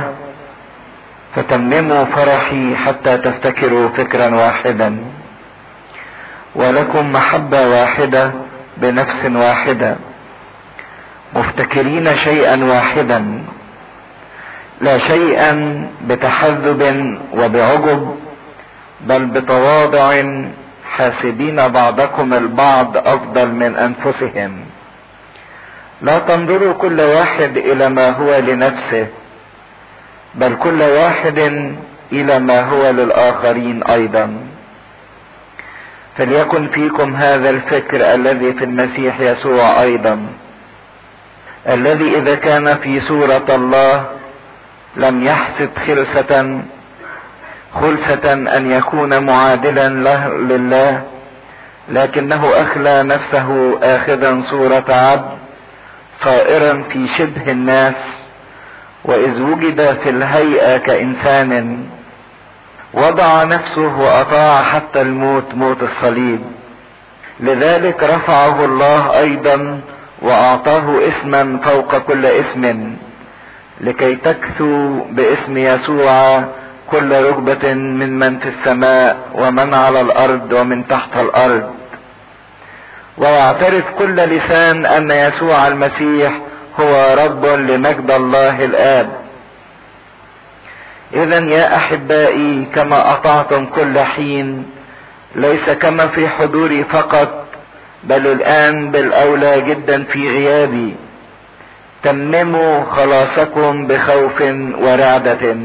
فتمموا 1.34 2.04
فرحي 2.04 2.76
حتى 2.76 3.18
تفتكروا 3.18 3.88
فكرا 3.88 4.28
واحدا. 4.34 4.98
ولكم 6.56 7.12
محبة 7.12 7.68
واحدة 7.68 8.32
بنفس 8.76 9.22
واحدة. 9.24 9.96
مفتكرين 11.34 12.16
شيئا 12.16 12.64
واحدا. 12.64 13.20
لا 14.80 14.98
شيئا 14.98 15.52
بتحذب 16.08 16.82
وبعجب 17.34 18.16
بل 19.00 19.22
بتواضع. 19.26 20.22
حاسبين 20.96 21.68
بعضكم 21.68 22.34
البعض 22.34 22.96
أفضل 22.96 23.48
من 23.52 23.76
أنفسهم. 23.76 24.52
لا 26.02 26.18
تنظروا 26.18 26.72
كل 26.72 27.00
واحد 27.00 27.56
إلى 27.56 27.88
ما 27.88 28.10
هو 28.10 28.38
لنفسه 28.38 29.06
بل 30.34 30.56
كل 30.56 30.82
واحد 30.82 31.38
إلى 32.12 32.38
ما 32.38 32.60
هو 32.60 32.90
للآخرين 32.90 33.82
أيضا. 33.82 34.55
فليكن 36.18 36.68
فيكم 36.68 37.16
هذا 37.16 37.50
الفكر 37.50 38.14
الذي 38.14 38.52
في 38.52 38.64
المسيح 38.64 39.20
يسوع 39.20 39.82
أيضا. 39.82 40.26
الذي 41.68 42.18
إذا 42.18 42.34
كان 42.34 42.76
في 42.76 43.00
صورة 43.00 43.46
الله 43.48 44.06
لم 44.96 45.24
يحسب 45.24 45.70
خلسة 45.86 46.60
خلسة 47.74 48.32
أن 48.32 48.70
يكون 48.70 49.26
معادلا 49.26 49.88
له 49.88 50.28
لله 50.38 51.02
لكنه 51.88 52.50
أخلى 52.54 53.02
نفسه 53.02 53.78
آخذا 53.82 54.42
صورة 54.50 54.84
عبد 54.88 55.38
صائرا 56.24 56.82
في 56.92 57.08
شبه 57.18 57.50
الناس 57.52 57.94
وإذ 59.04 59.42
وجد 59.42 59.98
في 60.02 60.10
الهيئة 60.10 60.76
كإنسان. 60.76 61.86
وضع 62.94 63.44
نفسه 63.44 63.98
وأطاع 63.98 64.62
حتى 64.62 65.00
الموت 65.02 65.54
موت 65.54 65.82
الصليب. 65.82 66.40
لذلك 67.40 68.02
رفعه 68.02 68.64
الله 68.64 69.18
أيضا 69.18 69.80
وأعطاه 70.22 71.08
اسما 71.08 71.60
فوق 71.64 71.98
كل 71.98 72.26
اسم 72.26 72.94
لكي 73.80 74.16
تكثو 74.16 75.00
باسم 75.10 75.56
يسوع 75.56 76.44
كل 76.90 77.24
ركبة 77.24 77.74
من 77.74 78.18
من 78.18 78.38
في 78.38 78.48
السماء 78.48 79.16
ومن 79.34 79.74
على 79.74 80.00
الأرض 80.00 80.52
ومن 80.52 80.88
تحت 80.88 81.16
الأرض. 81.16 81.70
ويعترف 83.18 83.84
كل 83.98 84.16
لسان 84.16 84.86
أن 84.86 85.10
يسوع 85.10 85.66
المسيح 85.66 86.32
هو 86.80 87.14
رب 87.24 87.46
لمجد 87.46 88.10
الله 88.10 88.64
الآب. 88.64 89.25
اذا 91.14 91.38
يا 91.38 91.76
أحبائي 91.76 92.66
كما 92.74 93.12
أطعتم 93.12 93.66
كل 93.66 93.98
حين 93.98 94.66
ليس 95.34 95.70
كما 95.70 96.06
في 96.06 96.28
حضوري 96.28 96.84
فقط 96.84 97.46
بل 98.04 98.26
الآن 98.26 98.90
بالأولى 98.90 99.60
جدا 99.60 100.04
في 100.04 100.28
غيابي. 100.30 100.94
تمموا 102.02 102.84
خلاصكم 102.84 103.86
بخوف 103.86 104.40
ورعدة 104.78 105.56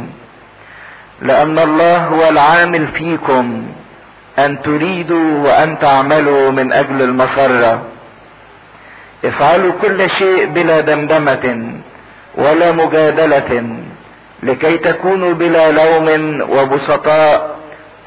لأن 1.22 1.60
الله 1.60 1.98
هو 1.98 2.30
العامل 2.30 2.88
فيكم 2.88 3.64
أن 4.40 4.62
تريدوا 4.62 5.44
وأن 5.46 5.80
تعملوا 5.80 6.52
من 6.52 6.74
أجل 6.74 7.02
المسرة 7.02 7.82
افعلوا 9.26 9.74
كل 9.82 10.10
شيء 10.10 10.46
بلا 10.46 10.82
دمدمة 10.82 11.46
ولا 12.36 12.72
مجادلة. 12.72 13.52
لكي 14.44 14.78
تكونوا 14.78 15.34
بلا 15.34 15.72
لوم 15.72 16.08
وبسطاء 16.50 17.56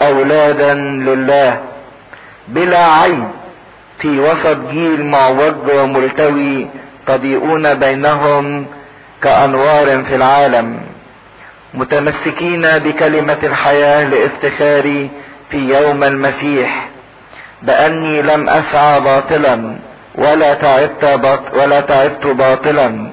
أولادا 0.03 0.75
لله 0.75 1.61
بلا 2.49 2.87
عيب 2.87 3.25
في 4.01 4.20
وسط 4.20 4.57
جيل 4.70 5.05
معوج 5.07 5.55
وملتوي 5.75 6.68
تضيئون 7.07 7.75
بينهم 7.75 8.66
كأنوار 9.23 10.05
في 10.05 10.14
العالم. 10.14 10.81
متمسكين 11.75 12.62
بكلمة 12.62 13.38
الحياة 13.42 14.05
لإفتخاري 14.05 15.11
في 15.51 15.57
يوم 15.57 16.05
المسيح 16.05 16.88
بأني 17.62 18.23
لم 18.23 18.49
أسعى 18.49 19.01
باطلا 19.01 19.77
ولا 20.14 20.55
تعبت 20.55 21.05
باط 21.05 21.40
ولا 21.55 21.81
تعبت 21.81 22.27
باطلا. 22.27 23.11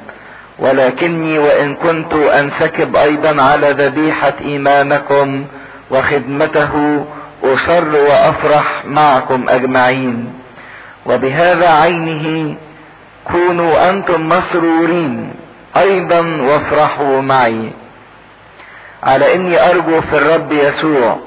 ولكني 0.61 1.39
وإن 1.39 1.75
كنت 1.75 2.13
أنسكب 2.13 2.95
أيضا 2.95 3.41
على 3.41 3.71
ذبيحة 3.71 4.33
إيمانكم 4.41 5.45
وخدمته 5.91 7.05
أصر 7.43 7.89
وأفرح 7.95 8.85
معكم 8.85 9.49
أجمعين. 9.49 10.33
وبهذا 11.05 11.69
عينه 11.69 12.55
كونوا 13.31 13.89
أنتم 13.89 14.29
مسرورين. 14.29 15.33
أيضا 15.77 16.19
وافرحوا 16.41 17.21
معي. 17.21 17.71
على 19.03 19.35
إني 19.35 19.69
أرجو 19.69 20.01
في 20.01 20.17
الرب 20.17 20.51
يسوع 20.51 21.17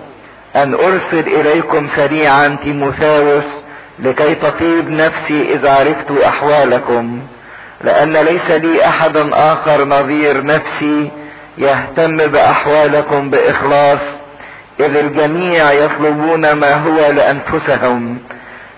أن 0.56 0.74
أرسل 0.74 1.28
إليكم 1.28 1.88
سريعا 1.96 2.56
تيموثاوس 2.62 3.44
لكي 3.98 4.34
تطيب 4.34 4.90
نفسي 4.90 5.52
إذا 5.54 5.70
عرفت 5.70 6.10
أحوالكم. 6.10 7.20
لأن 7.84 8.16
ليس 8.16 8.50
لي 8.50 8.86
أحد 8.86 9.16
آخر 9.32 9.84
نظير 9.84 10.44
نفسي 10.44 11.10
يهتم 11.58 12.16
بأحوالكم 12.16 13.30
بإخلاص 13.30 14.00
إذ 14.80 14.96
الجميع 14.96 15.72
يطلبون 15.72 16.52
ما 16.52 16.74
هو 16.74 17.12
لأنفسهم 17.12 18.18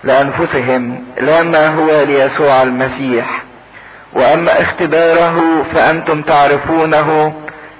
لأنفسهم 0.03 1.03
لا 1.21 1.43
ما 1.43 1.67
هو 1.67 2.03
ليسوع 2.03 2.63
المسيح. 2.63 3.43
وأما 4.13 4.61
اختباره 4.61 5.63
فأنتم 5.73 6.21
تعرفونه 6.21 7.33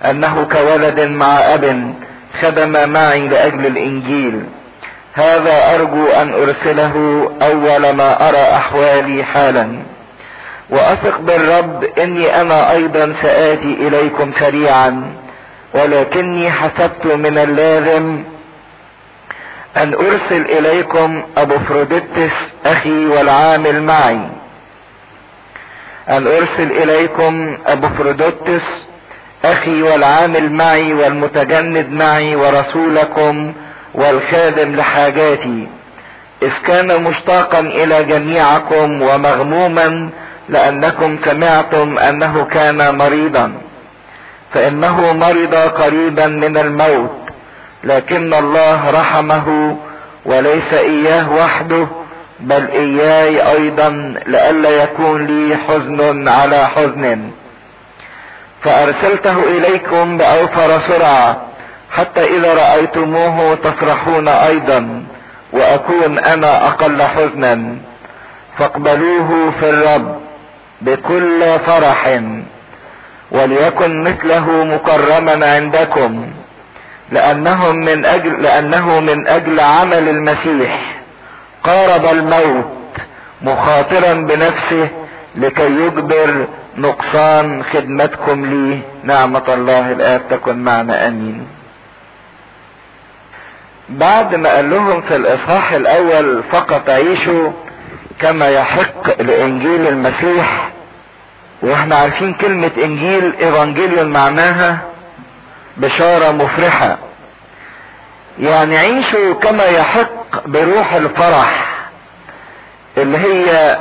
أنه 0.06 0.48
كولد 0.52 1.00
مع 1.00 1.54
أب 1.54 1.94
خدم 2.42 2.90
معي 2.90 3.28
لأجل 3.28 3.66
الإنجيل. 3.66 4.44
هذا 5.14 5.76
أرجو 5.76 6.08
أن 6.08 6.34
أرسله 6.34 6.96
أول 7.42 7.90
ما 7.90 8.30
أرى 8.30 8.56
أحوالي 8.58 9.24
حالا. 9.24 9.97
وأثق 10.70 11.20
بالرب 11.20 11.84
إني 11.84 12.42
أنا 12.42 12.72
أيضا 12.72 13.16
سآتي 13.22 13.74
إليكم 13.88 14.32
سريعا 14.40 15.14
ولكني 15.74 16.52
حسبت 16.52 17.06
من 17.06 17.38
اللازم 17.38 18.24
أن 19.78 19.94
أرسل 19.94 20.42
إليكم 20.42 21.24
أبو 21.38 21.60
فروديتس 21.60 22.32
أخي 22.66 23.06
والعامل 23.06 23.84
معي. 23.84 24.20
أن 26.10 26.28
أرسل 26.28 26.72
إليكم 26.72 27.58
أبو 27.66 27.88
فروديتس 27.88 28.64
أخي 29.46 29.82
والعامل 29.82 30.52
معي 30.52 30.94
والمتجند 30.94 31.90
معي 31.90 32.36
ورسولكم 32.36 33.54
والخادم 33.94 34.76
لحاجاتي. 34.76 35.68
إذ 36.44 36.52
كان 36.68 37.04
مشتاقا 37.04 37.60
إلى 37.60 38.04
جميعكم 38.04 39.02
ومغموما 39.02 40.10
لأنكم 40.50 41.18
سمعتم 41.26 41.98
أنه 41.98 42.44
كان 42.44 42.98
مريضا. 42.98 43.54
فإنه 44.54 45.14
مرض 45.14 45.56
قريبا 45.56 46.28
من 46.28 46.58
الموت 46.58 47.12
لكن 47.84 48.34
الله 48.34 48.90
رحمه 48.90 49.78
وليس 50.26 50.74
إياه 50.74 51.32
وحده 51.34 51.88
بل 52.40 52.68
إياي 52.68 53.52
أيضا 53.52 53.90
لئلا 54.28 54.70
يكون 54.70 55.26
لي 55.26 55.58
حزن 55.58 56.28
على 56.28 56.68
حزن. 56.68 57.32
فأرسلته 58.64 59.44
إليكم 59.44 60.18
بأوفر 60.18 60.82
سرعة 60.88 61.42
حتى 61.92 62.24
إذا 62.38 62.54
رأيتموه 62.54 63.56
تفرحون 63.56 64.28
أيضا 64.28 65.04
وأكون 65.54 66.20
أنا 66.20 66.68
أقل 66.68 67.02
حزنا. 67.02 67.76
فاقبلوه 68.58 69.52
في 69.60 69.70
الرب. 69.70 70.27
بكل 70.82 71.60
فرح 71.60 72.22
وليكن 73.32 74.04
مثله 74.04 74.64
مكرما 74.64 75.46
عندكم 75.56 76.32
لأنهم 77.12 77.76
من 77.76 78.06
أجل 78.06 78.44
لأنه 78.44 79.00
من 79.00 79.28
أجل 79.28 79.60
عمل 79.60 80.10
المسيح 80.10 81.02
قارب 81.64 82.06
الموت 82.06 82.66
مخاطرا 83.42 84.14
بنفسه 84.14 84.90
لكي 85.36 85.72
يجبر 85.72 86.48
نقصان 86.78 87.64
خدمتكم 87.64 88.46
لي. 88.46 88.80
نعمة 89.04 89.54
الله 89.54 89.92
الآب 89.92 90.22
تكن 90.30 90.64
معنا. 90.64 91.08
أمين. 91.08 91.48
بعد 93.90 94.36
ما 94.36 94.50
قال 94.56 94.70
لهم 94.70 95.02
في 95.02 95.16
الإصحاح 95.16 95.72
الأول 95.72 96.44
فقط 96.52 96.90
عيشوا 96.90 97.52
كما 98.20 98.50
يحق 98.50 99.22
لإنجيل 99.22 99.88
المسيح. 99.88 100.70
وإحنا 101.62 101.96
عارفين 101.96 102.34
كلمة 102.34 102.72
إنجيل 102.78 103.36
إيفانجيليون 103.36 104.10
معناها 104.14 104.82
بشارة 105.78 106.32
مفرحة. 106.32 106.98
يعني 108.40 108.78
عيشوا 108.78 109.34
كما 109.34 109.66
يحق 109.66 110.48
بروح 110.48 110.94
الفرح 110.94 111.78
اللي 112.98 113.18
هي 113.18 113.78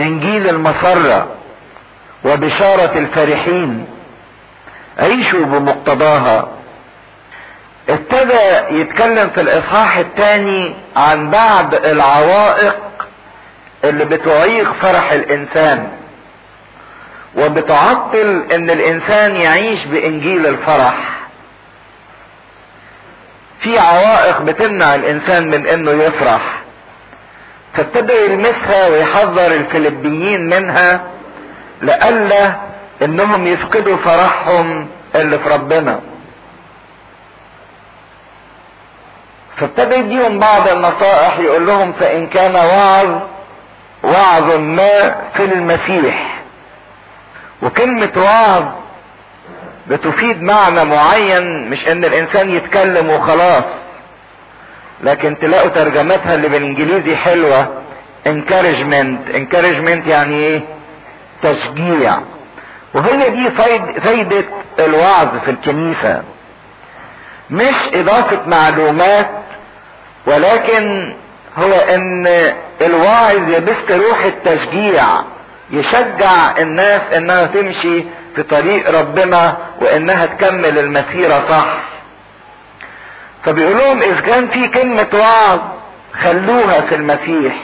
إنجيل 0.00 0.48
المسرة 0.48 1.26
وبشارة 2.24 2.98
الفرحين. 2.98 3.86
عيشوا 4.98 5.44
بمقتضاها. 5.44 6.48
ابتدى 7.88 8.76
يتكلم 8.80 9.30
في 9.30 9.40
الإصحاح 9.40 9.96
الثاني 9.96 10.74
عن 10.96 11.30
بعض 11.30 11.74
العوائق 11.74 12.76
اللي 13.84 14.04
بتعيق 14.04 14.72
فرح 14.82 15.12
الإنسان 15.12 15.88
وبتعطل 17.36 18.44
إن 18.54 18.70
الإنسان 18.70 19.36
يعيش 19.36 19.84
بإنجيل 19.84 20.46
الفرح. 20.46 21.14
في 23.60 23.78
عوائق 23.78 24.40
بتمنع 24.42 24.94
الإنسان 24.94 25.50
من 25.50 25.66
إنه 25.66 25.90
يفرح. 25.90 26.62
فابتدى 27.74 28.12
يلمسها 28.12 28.88
ويحذر 28.88 29.46
الفلبيين 29.52 30.46
منها 30.46 31.00
لئلا 31.82 32.54
إنهم 33.02 33.46
يفقدوا 33.46 33.96
فرحهم 33.96 34.88
اللي 35.14 35.38
في 35.38 35.48
ربنا. 35.48 36.00
فابتدى 39.56 39.94
يديهم 39.94 40.38
بعض 40.38 40.68
النصائح 40.68 41.38
يقول 41.38 41.66
لهم 41.66 41.92
فإن 41.92 42.26
كان 42.26 42.54
وعظ 42.54 43.20
وعظ 44.04 44.52
ما 44.54 45.16
في 45.36 45.44
المسيح. 45.44 46.42
وكلمة 47.62 48.10
وعظ 48.16 48.64
بتفيد 49.86 50.42
معنى 50.42 50.84
معين 50.84 51.70
مش 51.70 51.88
إن 51.88 52.04
الإنسان 52.04 52.50
يتكلم 52.50 53.10
وخلاص. 53.10 53.64
لكن 55.02 55.38
تلاقوا 55.38 55.68
ترجمتها 55.70 56.34
اللي 56.34 56.48
بالإنجليزي 56.48 57.16
حلوة 57.16 57.68
encouragement. 58.28 59.34
encouragement 59.34 60.08
يعني 60.08 60.34
إيه؟ 60.34 60.60
تشجيع. 61.42 62.18
وهي 62.94 63.30
دي 63.30 63.50
فايد 63.50 63.98
فايدة 63.98 64.44
الوعظ 64.78 65.28
في 65.44 65.50
الكنيسة. 65.50 66.22
مش 67.50 67.74
إضافة 67.94 68.40
معلومات 68.46 69.30
ولكن 70.26 71.14
هو 71.56 71.72
إن 71.72 72.26
الواعظ 72.82 73.48
يبث 73.50 73.90
روح 73.90 74.24
التشجيع 74.24 75.04
يشجع 75.70 76.58
الناس 76.58 77.00
إنها 77.16 77.46
تمشي 77.46 78.04
في 78.36 78.42
طريق 78.42 78.90
ربنا 79.00 79.56
وإنها 79.80 80.26
تكمل 80.26 80.78
المسيرة 80.78 81.44
صح. 81.48 81.78
فبيقول 83.44 83.78
لهم 83.78 84.02
اذا 84.02 84.20
كان 84.20 84.48
في 84.48 84.68
كلمة 84.68 85.08
وعظ 85.14 85.60
خلوها 86.22 86.80
في 86.80 86.94
المسيح. 86.94 87.54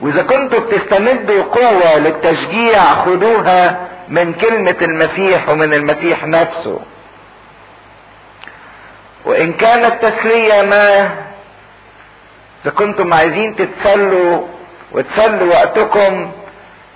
وإذا 0.00 0.22
كنتوا 0.22 0.58
بتستمدوا 0.60 1.42
قوة 1.42 1.98
للتشجيع 1.98 2.84
خدوها 2.94 3.88
من 4.08 4.32
كلمة 4.32 4.76
المسيح 4.82 5.48
ومن 5.48 5.74
المسيح 5.74 6.24
نفسه. 6.26 6.80
وإن 9.28 9.52
كانت 9.52 10.04
تسلية 10.06 10.62
ما 10.62 11.10
إذا 12.64 12.70
كنتم 12.78 13.12
عايزين 13.14 13.56
تتسلوا 13.56 14.46
وتسلوا 14.92 15.48
وقتكم 15.54 16.32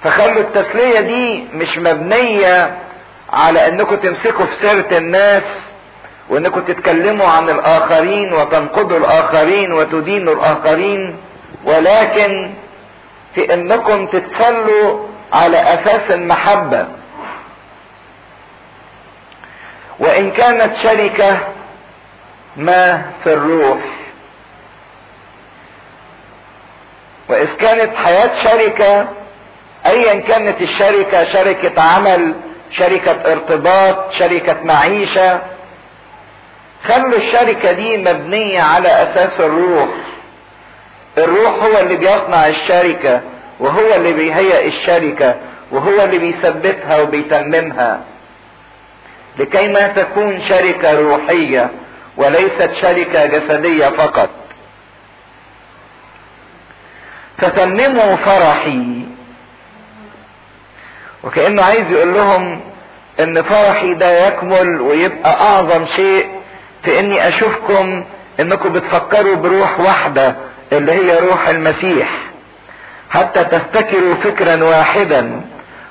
فخلوا 0.02 0.40
التسلية 0.40 1.00
دي 1.00 1.44
مش 1.54 1.78
مبنية 1.78 2.78
على 3.32 3.68
إنكم 3.68 3.96
تمسكوا 3.96 4.46
في 4.46 4.56
سيرة 4.68 4.98
الناس 4.98 5.42
وإنكم 6.28 6.60
تتكلموا 6.60 7.28
عن 7.28 7.48
الآخرين 7.50 8.32
وتنقضوا 8.32 8.98
الآخرين 8.98 9.72
وتدينوا 9.72 10.34
الآخرين 10.34 11.16
ولكن 11.64 12.50
في 13.34 13.54
إنكم 13.54 14.06
تتسلوا 14.06 15.06
على 15.32 15.56
أساس 15.56 16.10
المحبة. 16.10 16.86
وإن 19.98 20.30
كانت 20.30 20.76
شركة 20.82 21.38
ما 22.56 23.02
في 23.24 23.32
الروح. 23.32 23.78
وإذ 27.28 27.48
كانت 27.56 27.96
حياة 27.96 28.44
شركة 28.44 29.08
ايا 29.86 30.20
كانت 30.20 30.62
الشركة 30.62 31.32
شركة 31.32 31.82
عمل 31.82 32.34
شركة 32.70 33.32
ارتباط 33.32 34.12
شركة 34.18 34.56
معيشة 34.62 35.40
خلوا 36.84 37.16
الشركة 37.18 37.72
دي 37.72 37.96
مبنية 37.98 38.60
على 38.62 38.88
أساس 38.88 39.40
الروح. 39.40 39.88
الروح 41.18 41.62
هو 41.64 41.78
اللي 41.78 41.96
بيصنع 41.96 42.46
الشركة 42.46 43.20
وهو 43.60 43.94
اللي 43.94 44.12
بيهيئ 44.12 44.66
الشركة 44.68 45.34
وهو 45.72 46.04
اللي 46.04 46.18
بيثبتها 46.18 47.00
وبيتممها. 47.02 48.00
لكي 49.38 49.68
ما 49.68 49.86
تكون 49.88 50.40
شركة 50.48 50.92
روحية 51.00 51.70
وليست 52.16 52.70
شركة 52.82 53.26
جسدية 53.26 53.88
فقط. 53.88 54.30
فتمموا 57.38 58.16
فرحي. 58.16 59.02
وكأنه 61.24 61.62
عايز 61.64 61.90
يقول 61.90 62.14
لهم 62.14 62.60
إن 63.20 63.42
فرحي 63.42 63.94
ده 63.94 64.26
يكمل 64.28 64.80
ويبقى 64.80 65.40
أعظم 65.40 65.86
شيء 65.96 66.26
في 66.84 67.00
إني 67.00 67.28
أشوفكم 67.28 68.04
إنكم 68.40 68.72
بتفكروا 68.72 69.36
بروح 69.36 69.80
واحدة 69.80 70.36
اللي 70.72 70.92
هي 70.92 71.18
روح 71.18 71.48
المسيح. 71.48 72.22
حتى 73.10 73.44
تفتكروا 73.44 74.14
فكرا 74.14 74.64
واحدا 74.64 75.40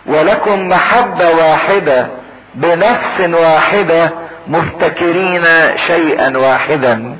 ولكم 0.05 0.69
محبة 0.69 1.30
واحدة 1.30 2.07
بنفس 2.55 3.19
واحدة 3.30 4.11
مفتكرين 4.47 5.45
شيئا 5.87 6.37
واحدا. 6.37 7.17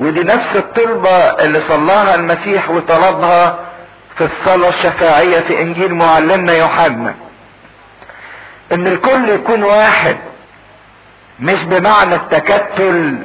ودي 0.00 0.20
نفس 0.20 0.56
الطلبة 0.56 1.10
اللي 1.18 1.62
صلاها 1.68 2.14
المسيح 2.14 2.70
وطلبها 2.70 3.58
في 4.18 4.24
الصلاة 4.24 4.68
الشفاعية 4.68 5.40
في 5.40 5.62
إنجيل 5.62 5.94
معلمنا 5.94 6.52
يوحنا. 6.52 7.14
إن 8.72 8.86
الكل 8.86 9.28
يكون 9.28 9.62
واحد 9.62 10.16
مش 11.40 11.62
بمعنى 11.62 12.14
التكتل 12.14 13.18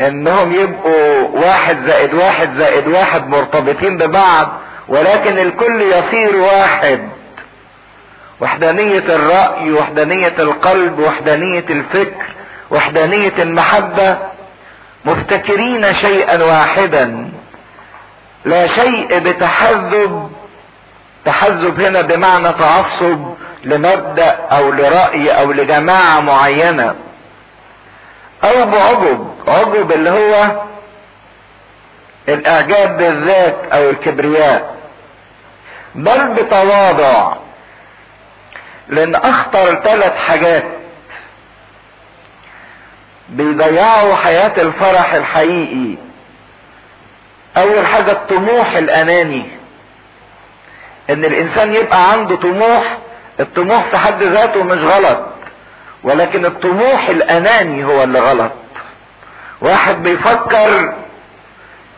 إنهم 0.00 0.52
يبقوا 0.52 1.28
واحد 1.46 1.86
زائد 1.88 2.14
واحد 2.14 2.54
زائد 2.58 2.88
واحد 2.88 3.28
مرتبطين 3.28 3.96
ببعض 3.98 4.52
ولكن 4.88 5.38
الكل 5.38 5.82
يصير 5.82 6.36
واحد. 6.36 7.08
وحدانية 8.40 8.98
الرأي 9.16 9.72
وحدانية 9.72 10.34
القلب 10.38 10.98
وحدانية 10.98 11.64
الفكر 11.70 12.24
وحدانية 12.70 13.32
المحبة 13.38 14.18
مفتكرين 15.04 15.94
شيئا 15.94 16.44
واحدا. 16.44 17.30
لا 18.44 18.66
شيء 18.66 19.18
بتحذب. 19.18 20.30
تحذب 21.24 21.80
هنا 21.80 22.00
بمعنى 22.00 22.52
تعصب 22.52 23.34
لمبدأ 23.64 24.30
أو 24.30 24.70
لرأي 24.72 25.30
أو 25.30 25.52
لجماعة 25.52 26.20
معينة. 26.20 26.94
أو 28.44 28.66
بعجب 28.66 29.28
عجب 29.48 29.92
اللي 29.92 30.10
هو 30.10 30.62
الإعجاب 32.28 32.96
بالذات 32.96 33.56
أو 33.72 33.90
الكبرياء. 33.90 34.76
بل 35.94 36.28
بتواضع. 36.28 37.34
لأن 38.88 39.14
أخطر 39.14 39.74
ثلاث 39.74 40.16
حاجات 40.16 40.64
بيضيعوا 43.28 44.14
حياة 44.14 44.52
الفرح 44.62 45.14
الحقيقي. 45.14 45.96
أول 47.56 47.86
حاجة 47.86 48.12
الطموح 48.12 48.76
الأناني. 48.76 49.46
إن 51.10 51.24
الإنسان 51.24 51.74
يبقى 51.74 52.12
عنده 52.12 52.36
طموح 52.36 52.98
الطموح 53.40 53.90
في 53.90 53.98
حد 53.98 54.22
ذاته 54.22 54.62
مش 54.64 54.78
غلط 54.78 55.20
ولكن 56.02 56.46
الطموح 56.46 57.08
الأناني 57.08 57.84
هو 57.84 58.02
اللي 58.04 58.18
غلط. 58.20 58.52
واحد 59.60 60.02
بيفكر 60.02 60.94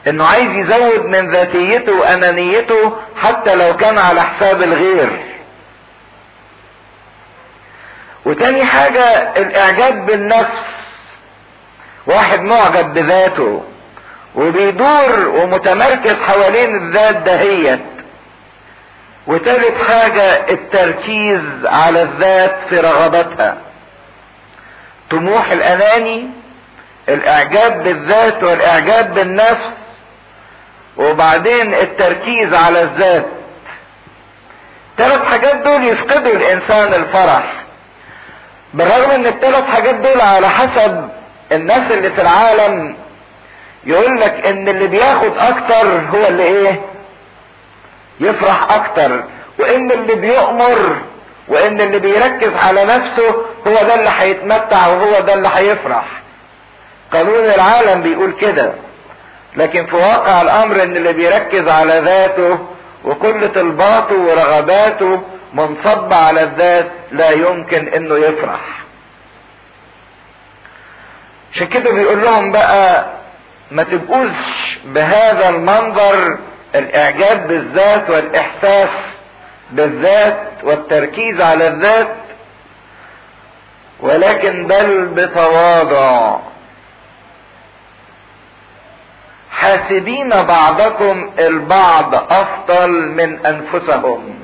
إنه 0.09 0.25
عايز 0.25 0.51
يزود 0.51 1.05
من 1.07 1.31
ذاتيته 1.33 1.93
وأنانيته 2.01 2.97
حتى 3.17 3.55
لو 3.55 3.77
كان 3.77 3.99
على 3.99 4.23
حساب 4.23 4.63
الغير. 4.63 5.30
وتاني 8.25 8.65
حاجة 8.65 9.33
الإعجاب 9.37 10.07
بالنفس. 10.07 10.59
واحد 12.07 12.41
معجب 12.41 12.95
بذاته 12.95 13.65
وبيدور 14.35 15.29
ومتمركز 15.29 16.15
حوالين 16.15 16.77
الذات 16.77 17.17
دهيت. 17.17 17.81
وتالت 19.27 19.83
حاجة 19.89 20.51
التركيز 20.51 21.41
على 21.65 22.03
الذات 22.03 22.57
في 22.69 22.81
رغبتها 22.81 23.57
طموح 25.11 25.51
الأناني 25.51 26.31
الإعجاب 27.09 27.83
بالذات 27.83 28.43
والإعجاب 28.43 29.15
بالنفس 29.15 29.73
وبعدين 30.97 31.75
التركيز 31.75 32.55
على 32.55 32.83
الذات. 32.83 33.27
ثلاث 34.99 35.25
حاجات 35.25 35.57
دول 35.57 35.89
يفقدوا 35.89 36.33
الإنسان 36.33 36.95
الفرح. 36.95 37.53
بالرغم 38.75 39.11
إن 39.11 39.27
الثلاث 39.27 39.65
حاجات 39.65 39.95
دول 39.95 40.21
على 40.21 40.49
حسب 40.49 41.09
الناس 41.53 41.93
اللي 41.93 42.11
في 42.11 42.23
العالم 42.23 42.97
يقول 43.85 44.21
لك 44.21 44.47
إن 44.47 44.69
اللي 44.69 44.87
بياخد 44.87 45.33
أكتر 45.39 46.01
هو 46.15 46.27
اللي 46.27 46.43
إيه؟ 46.43 46.81
يفرح 48.21 48.73
أكتر 48.73 49.25
وإن 49.59 49.91
اللي 49.93 50.15
بيؤمر 50.15 50.97
وإن 51.49 51.81
اللي 51.81 51.99
بيركز 51.99 52.55
على 52.55 52.85
نفسه 52.85 53.29
هو 53.67 53.75
ده 53.75 53.95
اللي 53.95 54.11
هيتمتع 54.19 54.87
وهو 54.87 55.21
ده 55.21 55.35
اللي 55.35 55.51
هيفرح. 55.55 56.05
قانون 57.13 57.45
العالم 57.45 58.03
بيقول 58.03 58.33
كده 58.33 58.73
لكن 59.57 59.87
في 59.87 59.97
واقع 59.97 60.43
الأمر 60.43 60.83
إن 60.83 60.97
اللي 60.97 61.13
بيركز 61.13 61.69
على 61.69 61.99
ذاته 62.05 62.59
وكل 63.05 63.49
طلباته 63.53 64.15
ورغباته 64.17 65.21
منصب 65.55 66.13
على 66.13 66.43
الذات 66.43 66.91
لا 67.13 67.31
يمكن 67.31 67.89
إنه 67.89 68.17
يفرح. 68.19 68.61
عشان 71.55 71.67
كده 71.67 71.93
بيقول 71.93 72.23
لهم 72.23 72.53
بقى 72.53 73.07
ما 73.71 73.83
تبقوش 73.83 74.31
بهذا 74.85 75.49
المنظر 75.49 76.39
الإعجاب 76.75 77.49
بالذات 77.49 78.11
والإحساس 78.11 78.89
بالذات 79.71 80.49
والتركيز 80.63 81.41
على 81.41 81.69
الذات 81.69 82.09
ولكن 84.01 84.67
بل 84.67 85.07
بتواضع. 85.07 86.39
حاسبين 89.51 90.29
بعضكم 90.29 91.31
البعض 91.39 92.15
أفضل 92.15 92.91
من 93.09 93.47
أنفسهم. 93.47 94.40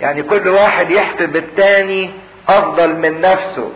يعني 0.00 0.22
كل 0.22 0.48
واحد 0.48 0.90
يحسب 0.90 1.36
التاني 1.36 2.10
أفضل 2.48 2.96
من 2.96 3.20
نفسه. 3.20 3.72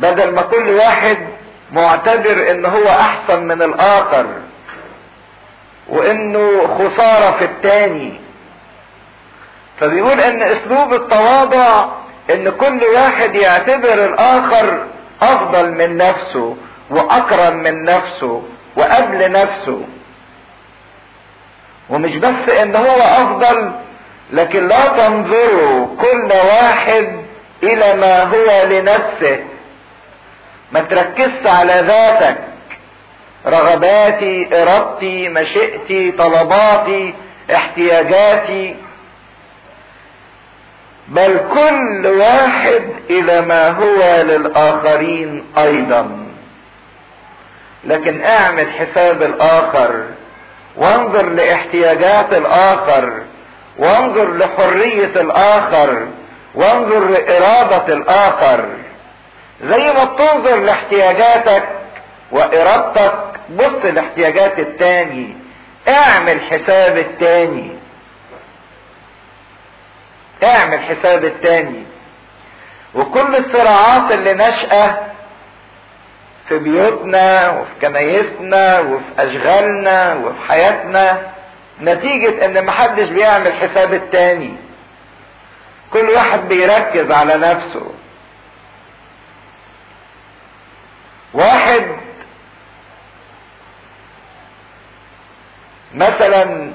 بدل 0.00 0.34
ما 0.34 0.42
كل 0.42 0.70
واحد 0.70 1.18
معتبر 1.72 2.50
إن 2.50 2.66
هو 2.66 2.88
أحسن 2.88 3.42
من 3.46 3.62
الآخر 3.62 4.26
وإنه 5.88 6.74
خسارة 6.78 7.38
في 7.38 7.44
التاني. 7.44 8.20
فبيقول 9.80 10.20
إن 10.20 10.42
أسلوب 10.42 10.94
التواضع 10.94 11.88
إن 12.30 12.50
كل 12.50 12.80
واحد 12.94 13.34
يعتبر 13.34 14.04
الآخر 14.04 14.86
أفضل 15.22 15.70
من 15.70 15.96
نفسه 15.96 16.56
وأكرم 16.90 17.56
من 17.56 17.84
نفسه 17.84 18.42
وقبل 18.76 19.32
نفسه. 19.32 19.84
ومش 21.90 22.16
بس 22.16 22.52
إن 22.62 22.76
هو 22.76 22.96
أفضل 23.00 23.72
لكن 24.32 24.68
لا 24.68 24.86
تنظروا 24.86 25.86
كل 25.96 26.32
واحد 26.32 27.24
إلى 27.62 27.94
ما 27.94 28.22
هو 28.22 28.66
لنفسه. 28.68 29.44
ما 30.72 30.80
تركزش 30.80 31.46
على 31.46 31.84
ذاتك. 31.86 32.38
رغباتي 33.46 34.62
إرادتي 34.62 35.28
مشيئتي 35.28 36.12
طلباتي 36.12 37.14
احتياجاتي. 37.54 38.76
بل 41.08 41.40
كل 41.54 42.06
واحد 42.06 42.82
إلى 43.10 43.40
ما 43.40 43.68
هو 43.70 44.22
للآخرين 44.22 45.44
أيضا. 45.58 46.26
لكن 47.84 48.24
اعمل 48.24 48.72
حساب 48.72 49.22
الآخر. 49.22 50.04
وانظر 50.76 51.28
لاحتياجات 51.28 52.32
الآخر. 52.32 53.22
وانظر 53.78 54.36
لحرية 54.36 55.20
الآخر 55.20 56.08
وانظر 56.54 57.08
لإرادة 57.08 57.94
الآخر. 57.94 58.68
زي 59.62 59.92
ما 59.92 60.04
بتنظر 60.04 60.60
لاحتياجاتك 60.60 61.68
وإرادتك 62.32 63.14
بص 63.50 63.84
لاحتياجات 63.84 64.58
التاني. 64.58 65.36
اعمل 65.88 66.40
حساب 66.40 66.98
التاني. 66.98 67.76
اعمل 70.44 70.80
حساب 70.80 71.24
التاني. 71.24 71.82
وكل 72.94 73.36
الصراعات 73.36 74.12
اللي 74.12 74.34
نشأة 74.34 74.96
في 76.48 76.58
بيوتنا 76.58 77.50
وفي 77.50 77.70
كنايسنا 77.80 78.80
وفي 78.80 79.04
أشغالنا 79.18 80.14
وفي 80.14 80.40
حياتنا 80.48 81.33
نتيجة 81.80 82.44
إن 82.44 82.66
محدش 82.66 83.08
بيعمل 83.08 83.52
حساب 83.52 83.94
التاني. 83.94 84.56
كل 85.92 86.10
واحد 86.10 86.48
بيركز 86.48 87.10
على 87.10 87.34
نفسه. 87.34 87.90
واحد 91.34 91.96
مثلا 95.94 96.72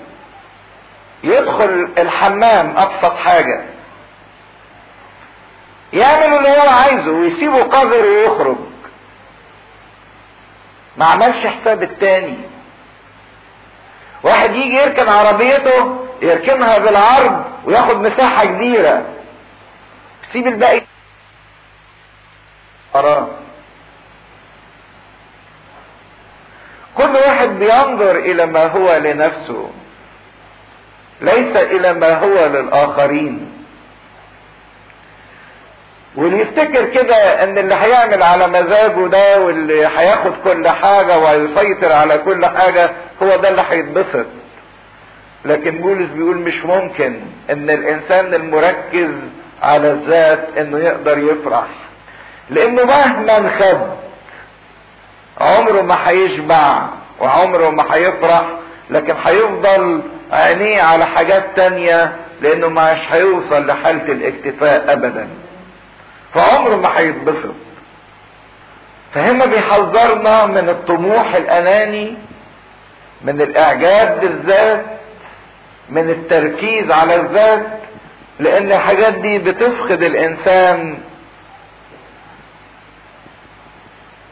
يدخل 1.23 1.89
الحمام 1.97 2.77
أبسط 2.77 3.15
حاجة. 3.15 3.65
يعمل 5.93 6.37
اللي 6.37 6.49
هو 6.49 6.69
عايزه 6.69 7.11
ويسيبه 7.11 7.63
قذر 7.63 8.05
ويخرج. 8.05 8.57
ما 10.97 11.05
عملش 11.05 11.45
حساب 11.47 11.83
التاني. 11.83 12.37
واحد 14.23 14.55
يجي 14.55 14.75
يركن 14.75 15.09
عربيته 15.09 16.05
يركنها 16.21 16.77
بالعرض 16.77 17.43
وياخد 17.65 17.97
مساحة 17.97 18.45
كبيرة. 18.45 19.05
يسيب 20.29 20.47
الباقي. 20.47 20.81
حرام 22.93 23.27
كل 26.97 27.15
واحد 27.15 27.49
بينظر 27.49 28.15
إلى 28.15 28.45
ما 28.45 28.67
هو 28.67 28.95
لنفسه. 28.95 29.71
ليس 31.21 31.55
إلى 31.55 31.93
ما 31.93 32.19
هو 32.19 32.45
للآخرين. 32.45 33.58
واللي 36.19 36.41
يفتكر 36.41 36.85
كده 36.85 37.43
إن 37.43 37.57
اللي 37.57 37.75
هيعمل 37.75 38.23
على 38.23 38.47
مزاجه 38.47 39.07
ده 39.07 39.41
واللي 39.41 39.85
هياخد 39.87 40.33
كل 40.43 40.67
حاجة 40.69 41.19
وهيسيطر 41.19 41.91
على 41.91 42.17
كل 42.17 42.45
حاجة 42.45 42.91
هو 43.23 43.35
ده 43.35 43.49
اللي 43.49 43.63
هيتبسط. 43.69 44.25
لكن 45.45 45.77
بولس 45.77 46.09
بيقول 46.11 46.37
مش 46.37 46.65
ممكن 46.65 47.19
إن 47.49 47.69
الإنسان 47.69 48.33
المركز 48.33 49.09
على 49.63 49.91
الذات 49.91 50.47
إنه 50.57 50.77
يقدر 50.77 51.17
يفرح. 51.17 51.67
لأنه 52.49 52.83
مهما 52.85 53.49
خد 53.59 53.79
عمره 55.41 55.81
ما 55.81 56.09
هيشبع 56.09 56.81
وعمره 57.19 57.69
ما 57.69 57.83
هيفرح 57.95 58.43
لكن 58.89 59.15
هيفضل 59.25 60.01
عينيه 60.31 60.81
على 60.81 61.05
حاجات 61.05 61.45
تانية 61.55 62.15
لأنه 62.41 62.67
مش 62.69 62.99
هيوصل 63.11 63.67
لحالة 63.67 64.11
الاكتفاء 64.11 64.93
ابدا. 64.93 65.27
فعمره 66.33 66.75
ما 66.75 66.99
هيتبسط. 66.99 67.55
فهنا 69.13 69.45
بيحذرنا 69.45 70.45
من 70.45 70.69
الطموح 70.69 71.35
الأناني 71.35 72.13
من 73.21 73.41
الإعجاب 73.41 74.19
بالذات 74.19 74.85
من 75.89 76.09
التركيز 76.09 76.91
على 76.91 77.15
الذات 77.15 77.67
لأن 78.39 78.71
الحاجات 78.71 79.13
دي 79.13 79.37
بتفقد 79.39 80.03
الإنسان 80.03 80.97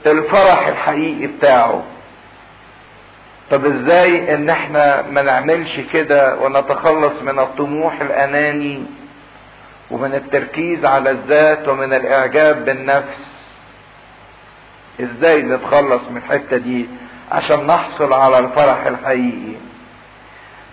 الفرح 0.05 0.67
الحقيقي 0.67 1.27
بتاعه. 1.27 1.83
طب 3.51 3.65
إزاي 3.65 4.33
إن 4.35 4.49
إحنا 4.49 5.01
ما 5.01 5.21
نعملش 5.21 5.79
كده 5.93 6.37
ونتخلص 6.39 7.21
من 7.21 7.39
الطموح 7.39 8.01
الأناني؟ 8.01 8.83
ومن 9.91 10.13
التركيز 10.15 10.85
على 10.85 11.09
الذات 11.11 11.67
ومن 11.67 11.93
الإعجاب 11.93 12.65
بالنفس. 12.65 13.38
إزاي 15.01 15.41
نتخلص 15.41 16.01
من 16.09 16.17
الحتة 16.17 16.57
دي 16.57 16.85
عشان 17.31 17.67
نحصل 17.67 18.13
على 18.13 18.39
الفرح 18.39 18.85
الحقيقي؟ 18.85 19.55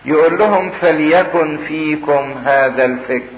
يقول 0.05 0.39
لهم 0.39 0.71
فليكن 0.71 1.59
فيكم 1.69 2.35
هذا 2.45 2.85
الفكر. 2.85 3.35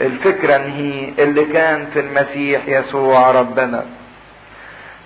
الفكرة 0.00 0.56
هي 0.58 1.08
اللي 1.18 1.44
كان 1.44 1.86
في 1.94 2.00
المسيح 2.00 2.68
يسوع 2.68 3.30
ربنا. 3.30 3.84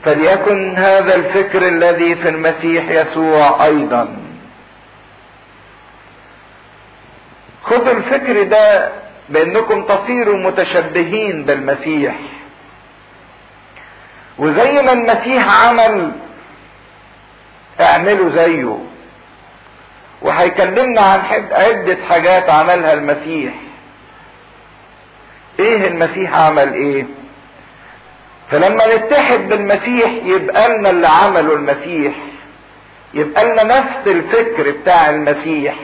فليكن 0.05 0.76
هذا 0.76 1.14
الفكر 1.14 1.68
الذي 1.68 2.14
في 2.14 2.28
المسيح 2.28 2.90
يسوع 2.90 3.64
أيضا. 3.64 4.16
خذوا 7.71 7.91
الفكر 7.93 8.43
ده 8.43 8.93
بأنكم 9.29 9.85
تصيروا 9.85 10.37
متشبهين 10.37 11.43
بالمسيح. 11.45 12.14
وزي 14.39 14.73
ما 14.83 14.93
المسيح 14.93 15.64
عمل 15.66 16.12
اعملوا 17.81 18.31
زيه. 18.31 18.79
وهيكلمنا 20.23 21.01
عن 21.01 21.21
عدة 21.53 21.99
حاجات 22.09 22.51
عملها 22.51 22.93
المسيح. 22.93 23.55
إيه 25.61 25.87
المسيح 25.87 26.35
عمل 26.35 26.73
إيه؟ 26.75 27.07
فلما 28.51 28.97
نتحد 28.97 29.49
بالمسيح 29.49 30.11
يبقى 30.25 30.69
لنا 30.69 30.91
اللي 30.91 31.09
عمله 31.09 31.55
المسيح. 31.55 32.14
يبقى 33.14 33.45
لنا 33.45 33.62
نفس 33.64 34.07
الفكر 34.07 34.71
بتاع 34.71 35.11
المسيح. 35.11 35.75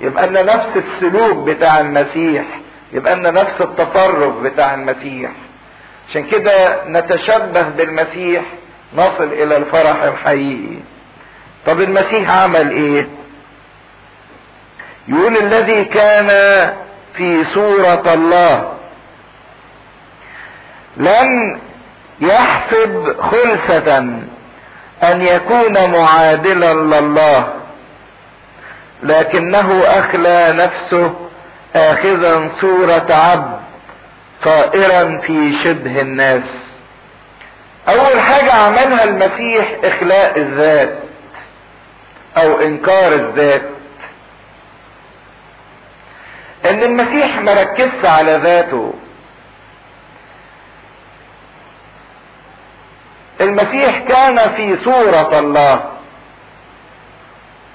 يبقى 0.00 0.26
لنا 0.26 0.42
نفس 0.42 0.68
السلوك 0.76 1.48
بتاع 1.48 1.80
المسيح 1.80 2.44
يبقى 2.92 3.16
لنا 3.16 3.30
نفس 3.30 3.60
التصرف 3.60 4.34
بتاع 4.42 4.74
المسيح. 4.74 5.30
عشان 6.10 6.24
كده 6.26 6.84
نتشبه 6.88 7.62
بالمسيح 7.62 8.42
نصل 8.94 9.24
إلى 9.24 9.56
الفرح 9.56 10.02
الحقيقي. 10.02 10.76
طب 11.66 11.80
المسيح 11.80 12.30
عمل 12.30 12.70
إيه؟ 12.70 13.08
يقول 15.08 15.36
الذي 15.36 15.84
كان 15.84 16.28
في 17.16 17.44
صورة 17.54 18.14
الله 18.14 18.72
لم 20.96 21.60
يحسب 22.20 23.20
خلفة 23.20 23.98
أن 25.02 25.22
يكون 25.22 25.90
معادلا 25.90 26.74
لله. 26.74 27.52
لكنه 29.02 29.82
أخلى 29.84 30.52
نفسه 30.52 31.14
اخذا 31.76 32.50
صورة 32.60 33.06
عبد 33.10 33.60
صائرا 34.44 35.20
في 35.20 35.58
شبه 35.64 36.00
الناس. 36.00 36.44
أول 37.88 38.20
حاجة 38.20 38.52
عملها 38.52 39.04
المسيح 39.04 39.76
إخلاء 39.84 40.38
الذات 40.38 40.98
أو 42.36 42.60
إنكار 42.60 43.12
الذات. 43.12 43.62
إن 46.70 46.82
المسيح 46.82 47.40
مركزش 47.40 48.04
على 48.04 48.36
ذاته. 48.36 48.94
المسيح 53.40 53.98
كان 53.98 54.54
في 54.56 54.76
صورة 54.84 55.38
الله. 55.38 55.95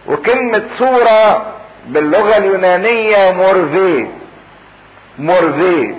وكلمة 0.07 0.63
صورة 0.79 1.45
باللغة 1.85 2.37
اليونانية 2.37 3.31
مورفي. 3.31 4.07
مورفي. 5.19 5.95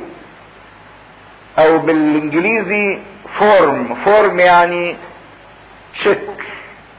أو 1.58 1.78
بالإنجليزي 1.78 2.98
form 3.38 3.94
form 4.04 4.40
يعني 4.40 4.96
شكل 6.04 6.44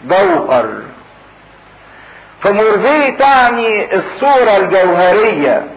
جوهر. 0.06 0.82
فمورفي 2.42 3.12
تعني 3.12 3.96
الصورة 3.96 4.58
الجوهرية. 4.58 5.68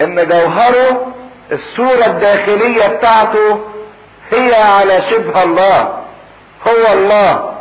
إن 0.00 0.28
جوهره 0.28 1.14
الصورة 1.52 2.06
الداخلية 2.06 2.88
بتاعته 2.88 3.60
هي 4.32 4.54
على 4.54 5.02
شبه 5.10 5.42
الله. 5.42 5.98
هو 6.68 6.92
الله. 6.92 7.51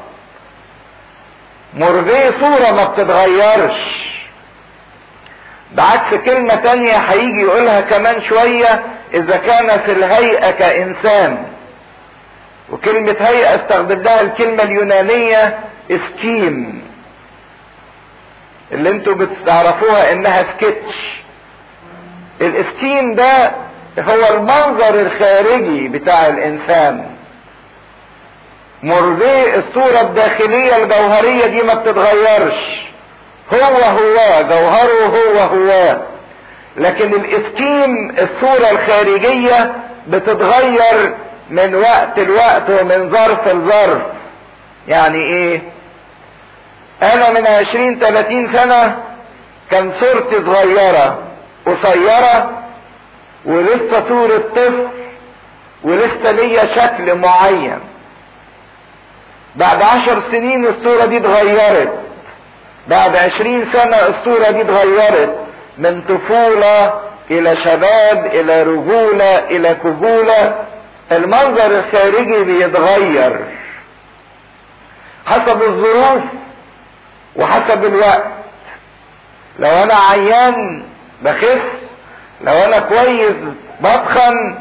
مورفي 1.74 2.32
صورة 2.40 2.72
ما 2.72 2.84
بتتغيرش. 2.86 4.02
بعكس 5.72 6.16
كلمة 6.26 6.56
تانية 6.56 6.98
هيجي 6.98 7.42
يقولها 7.42 7.82
كمان 7.82 8.22
شوية 8.30 8.84
إذا 9.14 9.38
كان 9.38 9.80
في 9.80 9.92
الهيئة 9.92 10.52
كإنسان. 10.52 11.48
وكلمة 12.70 13.16
هيئة 13.20 13.56
استخدمناها 13.56 14.22
الكلمة 14.22 14.64
اليونانية 14.64 15.60
اسكيم 15.92 16.82
اللي 18.72 18.90
أنتوا 18.90 19.14
بتعرفوها 19.16 20.12
إنها 20.12 20.44
سكتش. 20.44 21.22
الاسكيم 22.42 23.16
ده 23.16 23.52
هو 24.00 24.36
المنظر 24.36 25.00
الخارجي 25.00 25.88
بتاع 25.88 26.28
الإنسان. 26.28 27.06
مرضي 28.84 29.56
الصورة 29.56 30.02
الداخلية 30.02 30.76
الجوهرية 30.84 31.46
دي 31.46 31.64
ما 31.64 31.74
بتتغيرش. 31.74 32.54
هو 33.54 33.60
هو 33.76 34.44
جوهره 34.50 35.06
هو 35.06 35.40
هو. 35.40 35.98
لكن 36.78 37.14
الاسكيم 37.14 38.16
الصورة 38.20 38.72
الخارجية 38.72 39.74
بتتغير 40.08 41.14
من 41.50 41.76
وقت 41.76 42.20
لوقت 42.20 42.70
ومن 42.70 43.10
ظرف 43.10 43.48
لظرف. 43.48 44.02
يعني 44.88 45.18
إيه؟ 45.34 45.62
أنا 47.04 47.30
من 47.30 47.48
عشرين 47.48 48.00
تلاتين 48.00 48.54
سنة 48.54 48.98
كان 49.72 49.94
صورتي 50.00 50.36
صغيرة 50.36 51.20
قصيرة 51.66 52.52
ولسه 53.46 54.08
صورة 54.10 54.38
طفل 54.56 54.88
ولسه 55.84 56.32
ليا 56.32 56.76
شكل 56.76 57.16
معين. 57.16 57.80
بعد 59.56 59.82
عشر 59.82 60.22
سنين 60.32 60.66
الصورة 60.66 61.06
دي 61.06 61.18
اتغيرت. 61.18 61.93
بعد 62.88 63.16
عشرين 63.16 63.72
سنة 63.74 63.95
الصورة 63.97 64.52
دي 64.52 64.62
اتغيرت. 64.62 65.36
من 65.78 66.02
طفولة 66.02 66.93
إلى 67.32 67.58
شباب 67.64 68.26
إلى 68.26 68.64
رجولة 68.64 69.36
إلى 69.39 69.76
كهولة. 69.76 70.56
المنظر 71.12 71.66
الخارجي 71.80 72.43
بيتغير. 72.43 73.45
حسب 75.26 75.62
الظروف 75.62 76.24
وحسب 77.36 77.86
الوقت. 77.86 78.26
لو 79.60 79.70
أنا 79.70 79.93
عيان 79.95 80.84
بخس 81.22 81.62
لو 82.41 82.54
أنا 82.54 82.80
كويس 82.80 83.36
بطخن 83.82 84.56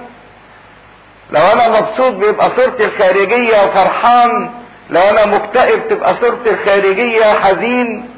لو 1.31 1.41
أنا 1.41 1.69
مبسوط 1.81 2.15
بيبقى 2.15 2.51
صورتي 2.57 2.85
الخارجية 2.85 3.65
وفرحان. 3.65 4.51
لو 4.91 5.01
أنا 5.01 5.27
مكتئب 5.27 5.89
تبقى 5.89 6.17
صورتي 6.21 6.51
الخارجية 6.51 7.25
حزين 7.25 8.11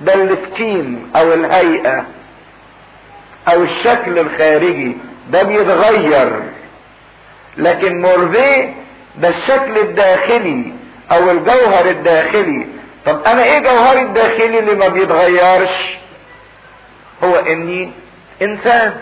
ده 0.00 0.14
السكين 0.14 1.10
أو 1.16 1.32
الهيئة 1.32 2.06
أو 3.48 3.62
الشكل 3.62 4.18
الخارجي 4.18 4.96
ده 5.30 5.42
بيتغير. 5.42 6.42
لكن 7.56 8.00
مورفي 8.02 8.74
ده 9.16 9.28
الشكل 9.28 9.78
الداخلي 9.78 10.72
أو 11.12 11.30
الجوهر 11.30 11.86
الداخلي. 11.86 12.66
طب 13.06 13.22
أنا 13.26 13.44
إيه 13.44 13.58
جوهري 13.58 14.02
الداخلي 14.02 14.58
اللي 14.58 14.74
ما 14.74 14.88
بيتغيرش؟ 14.88 15.98
هو 17.24 17.36
إني 17.36 17.90
إنسان. 18.42 18.96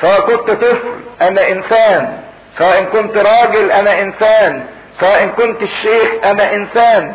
سواء 0.00 0.20
كنت 0.20 0.50
طفل 0.50 0.94
أنا 1.20 1.48
إنسان. 1.48 2.18
سواء 2.58 2.84
كنت 2.84 3.16
راجل 3.16 3.72
أنا 3.72 4.00
إنسان. 4.02 4.66
سواء 5.00 5.26
كنت 5.26 5.62
الشيخ 5.62 6.10
أنا 6.24 6.54
إنسان. 6.54 7.14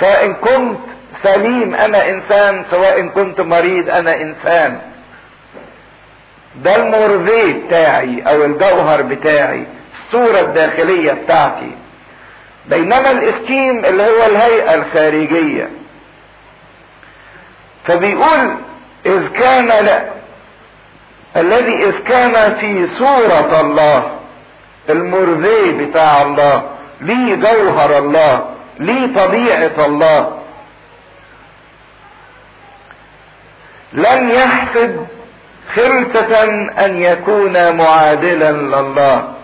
سواء 0.00 0.32
كنت 0.32 0.78
سليم 1.22 1.74
أنا 1.74 2.08
إنسان. 2.08 2.64
سواء 2.70 3.06
كنت 3.06 3.40
مريض 3.40 3.90
أنا 3.90 4.20
إنسان. 4.20 4.80
ده 6.56 6.76
المورفي 6.76 7.52
بتاعي 7.52 8.22
أو 8.22 8.44
الجوهر 8.44 9.02
بتاعي 9.02 9.66
الصورة 10.06 10.40
الداخلية 10.40 11.12
بتاعتي. 11.12 11.70
بينما 12.66 13.10
الإسكيم 13.10 13.84
اللي 13.84 14.02
هو 14.02 14.26
الهيئة 14.26 14.74
الخارجية. 14.74 15.68
فبيقول 17.84 18.56
إذ 19.06 19.28
كان 19.28 19.66
لا 19.66 20.04
الذي 21.36 21.74
إذ 21.74 21.98
كان 21.98 22.56
في 22.56 22.88
صورة 22.98 23.60
الله 23.60 24.18
المرذي 24.90 25.72
بتاع 25.72 26.22
الله. 26.22 26.75
ليه 27.00 27.34
جوهر 27.34 27.98
الله 27.98 28.54
ليه 28.78 29.14
طبيعة 29.16 29.86
الله. 29.86 30.42
لم 33.92 34.30
يحسب 34.30 35.06
خلفة 35.74 36.44
أن 36.86 37.02
يكون 37.02 37.76
معادلا 37.76 38.52
لله. 38.52 39.34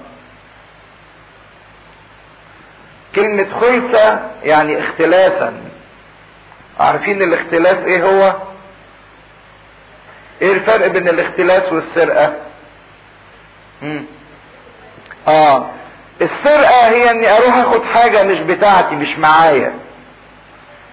كلمة 3.14 3.60
خلفة 3.60 4.20
يعني 4.42 4.80
اختلافا. 4.88 5.54
عارفين 6.80 7.22
الاختلاف 7.22 7.86
إيه 7.86 8.04
هو؟ 8.04 8.36
إيه 10.42 10.52
الفرق 10.52 10.86
بين 10.86 11.08
الاختلاس 11.08 11.72
والسرقة؟ 11.72 12.34
مم. 13.82 14.04
آه. 15.28 15.70
السرقة 16.22 16.88
هي 16.88 17.10
إني 17.10 17.36
أروح 17.36 17.56
أخد 17.56 17.84
حاجة 17.84 18.22
مش 18.22 18.38
بتاعتي 18.38 18.94
مش 18.94 19.18
معايا. 19.18 19.74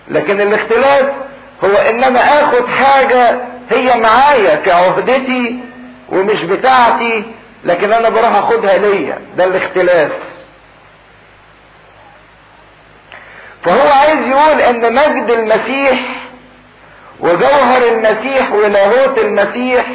لكن 0.07 0.41
الاختلاس 0.41 1.05
هو 1.63 1.75
ان 1.75 2.03
أنا 2.03 2.19
آخد 2.43 2.67
حاجة 2.67 3.41
هي 3.71 3.99
معايا 3.99 4.55
كعهدتي 4.55 5.59
ومش 6.09 6.43
بتاعتي 6.43 7.23
لكن 7.63 7.93
أنا 7.93 8.09
بروح 8.09 8.36
أخدها 8.36 8.77
ليا. 8.77 9.19
ده 9.38 9.45
الاختلاس 9.45 10.11
فهو 13.65 13.89
عايز 13.91 14.19
يقول 14.27 14.61
إن 14.61 14.93
مجد 14.93 15.30
المسيح 15.32 15.99
وجوهر 17.19 17.88
المسيح 17.88 18.51
ولاهوت 18.51 19.17
المسيح 19.17 19.86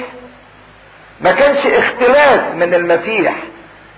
ما 1.20 1.32
كانش 1.32 1.66
اختلاف 1.66 2.54
من 2.54 2.74
المسيح. 2.74 3.34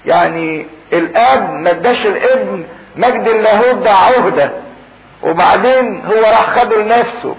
يعني 0.07 0.67
الاب 0.93 1.51
ما 1.51 1.71
اداش 1.71 2.07
الابن 2.07 2.65
مجد 2.97 3.29
اللاهوت 3.29 3.75
ده 3.75 3.91
عهده. 3.93 4.51
وبعدين 5.23 6.07
هو 6.07 6.21
راح 6.21 6.51
خده 6.51 6.83
لنفسه. 6.83 7.37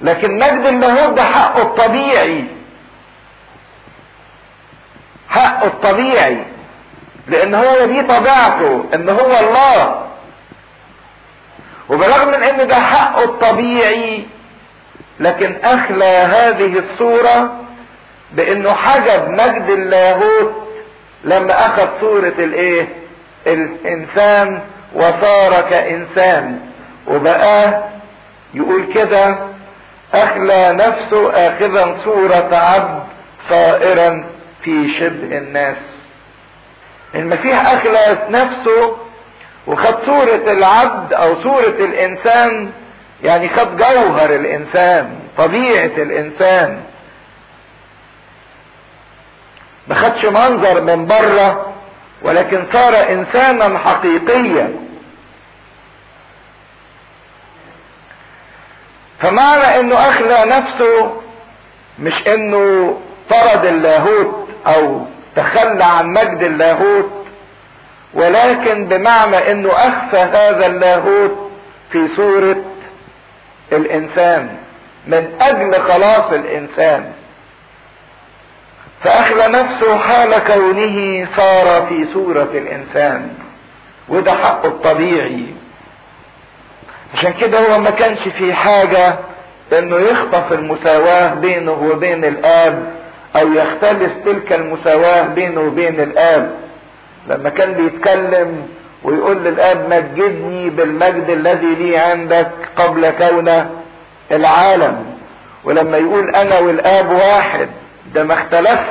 لكن 0.00 0.38
مجد 0.38 0.66
اللاهوت 0.66 1.14
ده 1.14 1.22
حقه 1.24 1.62
الطبيعي. 1.62 2.44
حقه 5.28 5.66
الطبيعي. 5.66 6.44
لأن 7.28 7.54
هو 7.54 7.86
دي 7.86 8.02
طبيعته 8.02 8.84
إن 8.94 9.08
هو 9.08 9.38
الله. 9.40 10.02
وبرغم 11.90 12.28
من 12.28 12.42
إن 12.42 12.68
ده 12.68 12.74
حقه 12.74 13.24
الطبيعي 13.24 14.26
لكن 15.20 15.56
أخلى 15.64 16.04
هذه 16.04 16.78
الصورة 16.78 17.58
بأنه 18.32 18.72
حجب 18.72 19.28
مجد 19.28 19.70
اللاهوت 19.70 20.52
لما 21.24 21.66
أخذ 21.66 22.00
صورة 22.00 22.34
الإيه؟ 22.38 22.88
الإنسان 23.46 24.60
وصار 24.94 25.60
كإنسان. 25.70 26.60
وبقى 27.08 27.82
يقول 28.54 28.92
كده 28.94 29.36
أخلى 30.14 30.72
نفسه 30.72 31.30
اخذا 31.30 31.96
صورة 32.04 32.48
عبد 32.56 33.02
صائرا 33.48 34.24
في 34.62 34.94
شبه 34.98 35.38
الناس. 35.38 35.76
المسيح 37.14 37.66
أخلى 37.72 38.18
نفسه 38.28 38.96
وخد 39.66 39.94
صورة 40.06 40.52
العبد 40.52 41.12
أو 41.12 41.42
صورة 41.42 41.76
الإنسان 41.84 42.70
يعني 43.24 43.48
خد 43.48 43.76
جوهر 43.76 44.34
الإنسان 44.34 45.10
طبيعة 45.38 46.02
الإنسان. 46.02 46.80
ما 49.88 49.94
خدش 49.94 50.24
منظر 50.24 50.80
من 50.80 51.06
بره 51.06 51.72
ولكن 52.22 52.66
صار 52.72 52.94
إنسانا 53.12 53.78
حقيقيا. 53.78 54.74
فمعنى 59.20 59.80
إنه 59.80 59.94
اخلى 60.08 60.44
نفسه 60.46 61.12
مش 61.98 62.28
إنه 62.28 62.96
طرد 63.30 63.64
اللاهوت 63.66 64.48
أو 64.66 65.06
تخلى 65.36 65.84
عن 65.84 66.06
مجد 66.06 66.42
اللاهوت 66.42 67.12
ولكن 68.14 68.88
بمعنى 68.88 69.50
إنه 69.50 69.70
أخفى 69.72 70.16
هذا 70.16 70.66
اللاهوت 70.66 71.50
في 71.92 72.08
صورة 72.16 72.64
الإنسان 73.72 74.56
من 75.06 75.30
أجل 75.40 75.82
خلاص 75.82 76.32
الإنسان. 76.32 77.12
فاخلى 79.04 79.48
نفسه 79.48 79.98
حال 79.98 80.38
كونه 80.38 81.28
صار 81.36 81.86
في 81.86 82.06
صورة 82.12 82.50
الإنسان 82.54 83.28
وده 84.08 84.32
حقه 84.32 84.68
الطبيعي. 84.68 85.46
عشان 87.14 87.32
كده 87.32 87.58
هو 87.74 87.78
ما 87.78 87.90
كانش 87.90 88.28
في 88.28 88.54
حاجة 88.54 89.14
إنه 89.78 89.96
يخطف 89.96 90.52
المساواة 90.52 91.34
بينه 91.34 91.72
وبين 91.72 92.24
الآب 92.24 92.92
أو 93.36 93.52
يختلس 93.52 94.12
تلك 94.24 94.52
المساواة 94.52 95.22
بينه 95.22 95.60
وبين 95.60 96.00
الآب. 96.00 96.54
لما 97.28 97.50
كان 97.50 97.72
بيتكلم 97.72 98.66
ويقول 99.04 99.36
للآب 99.36 99.88
مجدني 99.90 100.70
بالمجد 100.70 101.30
الذي 101.30 101.74
لي 101.74 101.96
عندك 101.98 102.50
قبل 102.76 103.10
كون 103.10 103.66
العالم. 104.32 105.06
ولما 105.64 105.96
يقول 105.96 106.34
أنا 106.34 106.58
والآب 106.58 107.10
واحد 107.10 107.68
ده 108.14 108.24
ما 108.24 108.34
اختلفش 108.34 108.90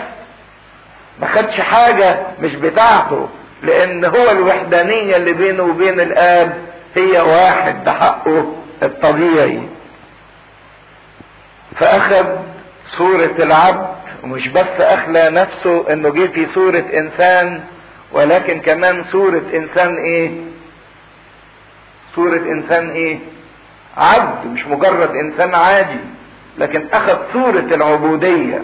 ما 1.20 1.28
خدش 1.28 1.60
حاجة 1.62 2.20
مش 2.40 2.56
بتاعته 2.56 3.30
لأن 3.64 4.06
هو 4.06 4.30
الوحدانية 4.32 5.16
اللي 5.16 5.34
بينه 5.34 5.64
وبين 5.64 6.00
الآب 6.00 6.54
هي 6.96 7.20
واحد 7.22 7.84
ده 7.84 7.94
حقه 7.94 8.56
الطبيعي. 8.84 9.62
فأخذ 11.80 12.26
صورة 12.98 13.36
العبد 13.40 13.88
ومش 14.24 14.48
بس 14.48 14.80
أخلى 14.80 15.30
نفسه 15.30 15.94
إنه 15.94 16.10
جه 16.10 16.28
في 16.28 16.46
صورة 16.46 16.86
إنسان 16.94 17.64
ولكن 18.12 18.60
كمان 18.62 19.04
صورة 19.04 19.44
إنسان 19.54 19.96
إيه؟ 19.98 20.32
صورة 22.16 22.38
إنسان 22.38 22.90
إيه؟ 22.90 23.20
عبد 23.98 24.48
مش 24.48 24.66
مجرد 24.68 25.10
إنسان 25.16 25.56
عادي 25.56 26.00
لكن 26.58 26.88
أخذ 26.94 27.18
صورة 27.34 27.60
العبودية. 27.76 28.62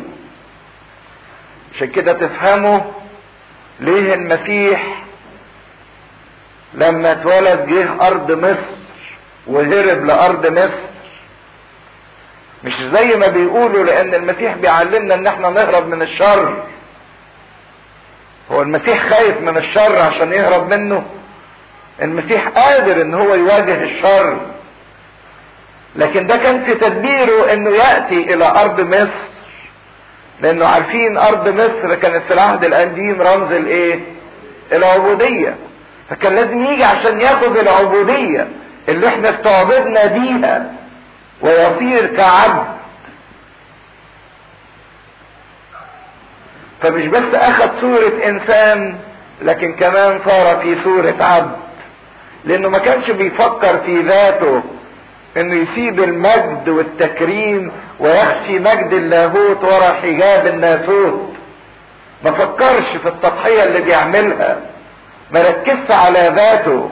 عشان 1.77 1.87
كده 1.87 2.13
تفهموا 2.13 2.79
ليه 3.79 4.13
المسيح 4.13 5.03
لما 6.73 7.11
اتولد 7.11 7.65
جه 7.69 8.07
أرض 8.07 8.31
مصر 8.31 8.77
وهرب 9.47 10.05
لأرض 10.05 10.47
مصر. 10.47 10.87
مش 12.63 12.73
زي 12.93 13.15
ما 13.15 13.27
بيقولوا 13.27 13.83
لأن 13.83 14.13
المسيح 14.13 14.55
بيعلمنا 14.55 15.13
إن 15.15 15.27
إحنا 15.27 15.49
نهرب 15.49 15.87
من 15.87 16.01
الشر. 16.01 16.63
هو 18.51 18.61
المسيح 18.61 19.09
خايف 19.09 19.37
من 19.41 19.57
الشر 19.57 19.99
عشان 19.99 20.31
يهرب 20.33 20.73
منه. 20.73 21.05
المسيح 22.01 22.47
قادر 22.47 23.01
إن 23.01 23.13
هو 23.13 23.35
يواجه 23.35 23.83
الشر. 23.83 24.39
لكن 25.95 26.27
ده 26.27 26.37
كان 26.37 26.65
في 26.65 26.73
تدبيره 26.75 27.53
إنه 27.53 27.69
يأتي 27.69 28.33
إلى 28.33 28.45
أرض 28.45 28.81
مصر. 28.81 29.36
لأنه 30.41 30.65
عارفين 30.65 31.17
ارض 31.17 31.47
مصر 31.47 31.95
كانت 31.95 32.23
في 32.27 32.33
العهد 32.33 32.65
القديم 32.65 33.21
رمز 33.21 33.51
الايه؟ 33.51 33.99
العبودية. 34.71 35.55
فكان 36.09 36.35
لازم 36.35 36.65
يجي 36.65 36.83
عشان 36.83 37.21
ياخد 37.21 37.57
العبودية 37.57 38.47
اللي 38.89 39.07
إحنا 39.07 39.29
استعبدنا 39.29 40.05
بيها 40.05 40.73
ويصير 41.41 42.15
كعبد. 42.17 42.67
فمش 46.81 47.05
بس 47.07 47.33
أخذ 47.33 47.81
صورة 47.81 48.27
إنسان 48.27 48.97
لكن 49.41 49.73
كمان 49.73 50.19
صار 50.25 50.59
في 50.61 50.83
صورة 50.83 51.15
عبد. 51.19 51.55
لأنه 52.45 52.69
ما 52.69 52.77
كانش 52.77 53.11
بيفكر 53.11 53.77
في 53.77 54.01
ذاته. 54.01 54.63
إنه 55.37 55.55
يسيب 55.55 55.99
المجد 56.03 56.69
والتكريم 56.69 57.71
ويخفي 57.99 58.59
مجد 58.59 58.93
اللاهوت 58.93 59.63
ورا 59.63 59.93
حجاب 59.93 60.47
الناسوت. 60.47 61.33
ما 62.23 62.31
فكرش 62.31 62.97
في 63.01 63.07
التضحية 63.07 63.63
اللي 63.63 63.81
بيعملها 63.81 64.57
ما 65.31 65.41
ركزش 65.41 65.91
على 65.91 66.33
ذاته. 66.35 66.89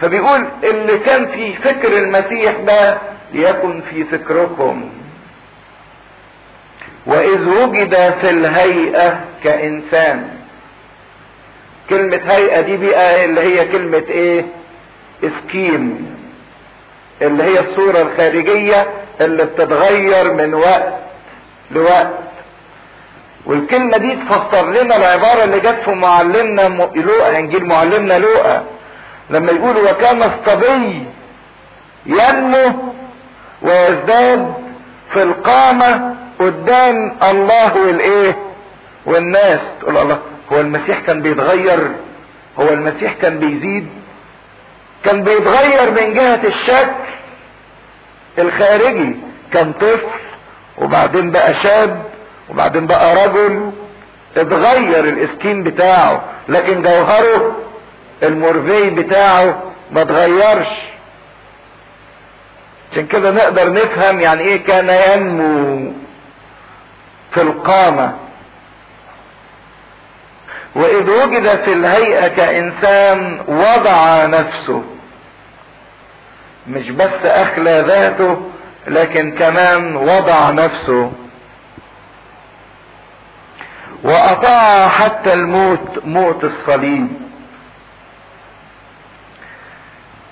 فبيقول 0.00 0.46
اللي 0.64 0.98
كان 0.98 1.26
في 1.26 1.54
فكر 1.54 1.96
المسيح 1.98 2.54
ده 2.66 2.98
ليكن 3.32 3.80
في 3.90 4.04
فكركم. 4.04 4.90
وإذ 7.06 7.48
وجد 7.48 7.94
في 8.20 8.30
الهيئة 8.30 9.20
كإنسان. 9.44 10.28
كلمة 11.90 12.20
هيئة 12.28 12.60
دي 12.60 12.76
بقى 12.76 13.24
اللي 13.24 13.40
هي 13.40 13.68
كلمة 13.68 14.02
إيه؟ 14.08 14.44
إسكيم. 15.24 16.16
اللي 17.22 17.42
هي 17.44 17.60
الصورة 17.60 18.02
الخارجية 18.02 18.86
اللي 19.20 19.44
بتتغير 19.44 20.32
من 20.34 20.54
وقت 20.54 20.92
لوقت. 21.70 22.08
والكلمة 23.46 23.96
دي 23.96 24.16
تفسر 24.16 24.70
لنا 24.70 24.96
العبارة 24.96 25.44
اللي 25.44 25.60
جت 25.60 25.78
في 25.84 25.90
معلمنا 25.90 26.62
لوقا 26.94 27.38
انجيل 27.38 27.64
معلمنا 27.66 28.18
لوقا 28.18 28.64
لما 29.30 29.52
يقول 29.52 29.76
وكان 29.76 30.22
الصبي 30.22 31.06
ينمو 32.06 32.72
ويزداد 33.62 34.54
في 35.12 35.22
القامة 35.22 36.14
قدام 36.40 37.16
الله 37.22 37.76
والإيه؟ 37.86 38.36
والناس. 39.06 39.60
تقول 39.80 39.96
الله 39.96 40.18
هو 40.52 40.60
المسيح 40.60 41.00
كان 41.00 41.22
بيتغير؟ 41.22 41.90
هو 42.60 42.68
المسيح 42.68 43.12
كان 43.22 43.38
بيزيد؟ 43.38 43.86
كان 45.04 45.22
بيتغير 45.24 45.90
من 45.90 46.12
جهة 46.14 46.40
الشكل 46.44 47.01
الخارجي 48.38 49.16
كان 49.52 49.72
طفل 49.72 50.06
وبعدين 50.78 51.30
بقى 51.30 51.54
شاب 51.62 52.02
وبعدين 52.50 52.86
بقى 52.86 53.26
رجل. 53.26 53.70
اتغير 54.36 55.04
الاسكين 55.04 55.62
بتاعه 55.62 56.24
لكن 56.48 56.82
جوهره 56.82 57.56
المرفي 58.22 58.90
بتاعه 58.90 59.62
ما 59.90 60.02
اتغيرش. 60.02 60.68
عشان 62.92 63.06
كده 63.06 63.30
نقدر 63.30 63.72
نفهم 63.72 64.20
يعني 64.20 64.40
إيه 64.42 64.64
كان 64.64 64.88
ينمو 64.88 65.92
في 67.34 67.42
القامة. 67.42 68.16
وإذ 70.74 71.10
وجد 71.10 71.64
في 71.64 71.72
الهيئة 71.72 72.28
كإنسان 72.28 73.40
وضع 73.48 74.26
نفسه 74.26 74.82
مش 76.68 76.90
بس 76.90 77.24
أخلى 77.24 77.84
ذاته 77.86 78.50
لكن 78.86 79.30
كمان 79.38 79.96
وضع 79.96 80.50
نفسه. 80.50 81.12
وأطاع 84.04 84.88
حتى 84.88 85.32
الموت 85.32 86.04
موت 86.04 86.44
الصليب. 86.44 87.08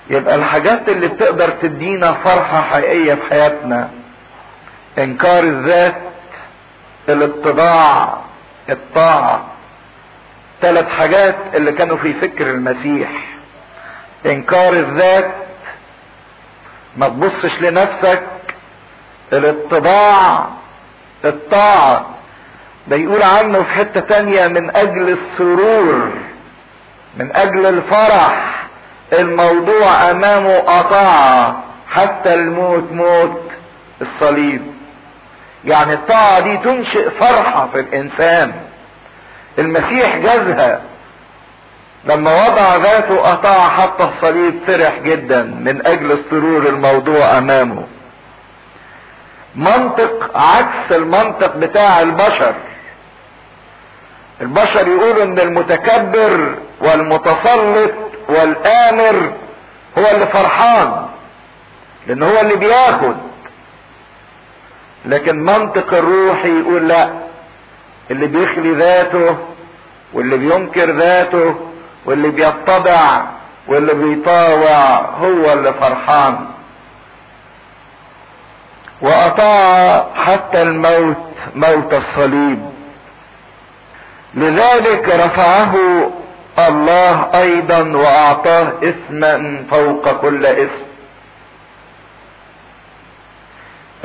يبقى 0.09 0.35
الحاجات 0.35 0.89
اللي 0.89 1.07
بتقدر 1.07 1.49
تدينا 1.49 2.11
فرحة 2.13 2.61
حقيقية 2.61 3.13
في 3.13 3.21
حياتنا 3.29 3.89
إنكار 4.97 5.43
الذات 5.43 5.95
الاتباع 7.09 8.17
الطاعة. 8.69 9.45
ثلاث 10.61 10.87
حاجات 10.87 11.35
اللي 11.53 11.71
كانوا 11.71 11.97
في 11.97 12.13
فكر 12.13 12.47
المسيح. 12.49 13.09
إنكار 14.25 14.73
الذات 14.73 15.31
ما 16.97 17.07
تبصش 17.09 17.61
لنفسك. 17.61 18.23
الاتباع 19.33 20.45
الطاعة. 21.25 22.05
ده 22.87 22.95
يقول 22.95 23.23
عنه 23.23 23.63
في 23.63 23.69
حتة 23.71 23.99
تانية 23.99 24.47
من 24.47 24.75
أجل 24.75 25.17
السرور 25.17 26.11
من 27.17 27.35
أجل 27.35 27.65
الفرح. 27.65 28.63
الموضوع 29.13 30.11
أمامه 30.11 30.57
أطاع. 30.79 31.55
حتى 31.89 32.33
الموت 32.33 32.91
موت 32.91 33.51
الصليب. 34.01 34.61
يعني 35.65 35.93
الطاعة 35.93 36.39
دي 36.39 36.57
تنشئ 36.57 37.09
فرحة 37.09 37.67
في 37.67 37.79
الإنسان. 37.79 38.53
المسيح 39.59 40.17
جازها. 40.17 40.81
لما 42.05 42.47
وضع 42.47 42.75
ذاته 42.75 43.33
أطاع 43.33 43.69
حتى 43.69 44.03
الصليب 44.03 44.59
فرح 44.67 44.99
جدا 44.99 45.41
من 45.43 45.87
أجل 45.87 46.11
السرور 46.11 46.65
الموضوع 46.69 47.37
أمامه. 47.37 47.87
منطق 49.55 50.37
عكس 50.37 50.91
المنطق 50.91 51.55
بتاع 51.55 51.99
البشر. 52.01 52.55
البشر 54.41 54.87
يقولوا 54.87 55.23
إن 55.23 55.39
المتكبر 55.39 56.55
والمتسلط 56.81 57.93
والآمر 58.29 59.33
هو 59.97 60.05
اللي 60.11 60.27
فرحان 60.27 61.05
لأن 62.07 62.23
هو 62.23 62.39
اللي 62.41 62.55
بياخد. 62.55 63.15
لكن 65.05 65.35
منطق 65.43 65.93
الروح 65.93 66.45
يقول 66.45 66.87
لا 66.87 67.09
اللي 68.11 68.27
بيخلي 68.27 68.71
ذاته 68.73 69.37
واللي 70.13 70.37
بينكر 70.37 70.91
ذاته 70.91 71.55
واللي 72.05 72.29
بيتضع 72.29 73.21
واللي 73.67 73.93
بيطاوع 73.93 74.99
هو 74.99 75.53
اللي 75.53 75.73
فرحان. 75.73 76.45
وأطاع 79.01 80.05
حتى 80.15 80.61
الموت 80.61 81.17
موت 81.55 81.93
الصليب. 81.93 82.69
لذلك 84.33 85.09
رفعه 85.09 85.75
الله 86.59 87.29
أيضا 87.41 87.81
وأعطاه 87.97 88.73
اسما 88.83 89.63
فوق 89.71 90.21
كل 90.21 90.45
اسم 90.45 90.85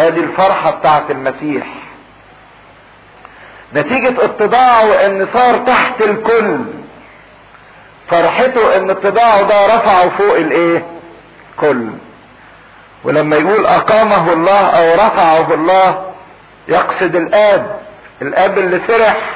ادي 0.00 0.20
الفرحة 0.20 0.70
بتاعت 0.70 1.10
المسيح. 1.10 1.66
نتيجة 3.74 4.24
اتضاعه 4.24 4.84
ان 5.06 5.28
صار 5.34 5.58
تحت 5.58 6.02
الكل. 6.02 6.58
فرحته 8.10 8.76
إن 8.76 8.90
اتضاعه 8.90 9.42
ده 9.42 9.66
رفعه 9.66 10.08
فوق 10.08 10.36
الإيه؟ 10.36 10.86
كل. 11.60 11.88
ولما 13.04 13.36
يقول 13.36 13.66
أقامه 13.66 14.32
الله 14.32 14.60
أو 14.60 14.94
رفعه 14.94 15.54
الله 15.54 16.04
يقصد 16.68 17.14
الآب. 17.16 17.80
الآب 18.22 18.58
اللي 18.58 18.80
فرح 18.80 19.30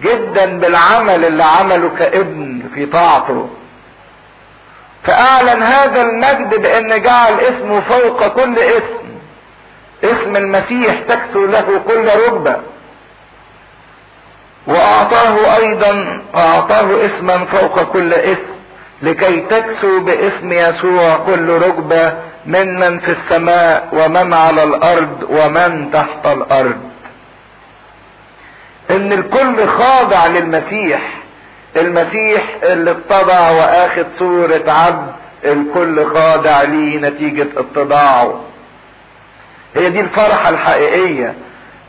جدا 0.00 0.60
بالعمل 0.60 1.24
اللي 1.24 1.44
عمله 1.44 1.90
كابن 1.98 2.62
في 2.74 2.86
طاعته. 2.86 3.50
فأعلن 5.04 5.62
هذا 5.62 6.02
المجد 6.02 6.62
بأن 6.62 7.02
جعل 7.02 7.40
اسمه 7.40 7.80
فوق 7.80 8.26
كل 8.26 8.58
اسم. 8.58 9.02
اسم 10.04 10.36
المسيح 10.36 11.00
تكسو 11.08 11.46
له 11.46 11.80
كل 11.88 12.08
ركبة. 12.26 12.56
وأعطاه 14.66 15.56
أيضا 15.56 16.22
اعطاه 16.34 17.06
اسما 17.06 17.44
فوق 17.44 17.82
كل 17.82 18.14
اسم 18.14 18.52
لكي 19.02 19.40
تكسو 19.40 20.00
باسم 20.04 20.52
يسوع 20.52 21.16
كل 21.16 21.48
ركبة 21.48 22.12
ممن 22.46 23.00
في 23.00 23.08
السماء 23.12 23.88
ومن 23.92 24.34
على 24.34 24.62
الأرض 24.62 25.26
ومن 25.30 25.90
تحت 25.92 26.26
الأرض. 26.26 26.76
إن 28.90 29.12
الكل 29.12 29.68
خاضع 29.68 30.26
للمسيح. 30.26 31.18
المسيح 31.76 32.56
اللي 32.62 32.90
اتضع 32.90 33.50
وآخد 33.50 34.06
صورة 34.18 34.64
عبد 34.70 35.12
الكل 35.44 36.06
خاضع 36.14 36.62
ليه 36.62 36.98
نتيجة 36.98 37.48
اتضاعه. 37.56 38.40
هي 39.76 39.90
دي 39.90 40.00
الفرحة 40.00 40.48
الحقيقية 40.48 41.34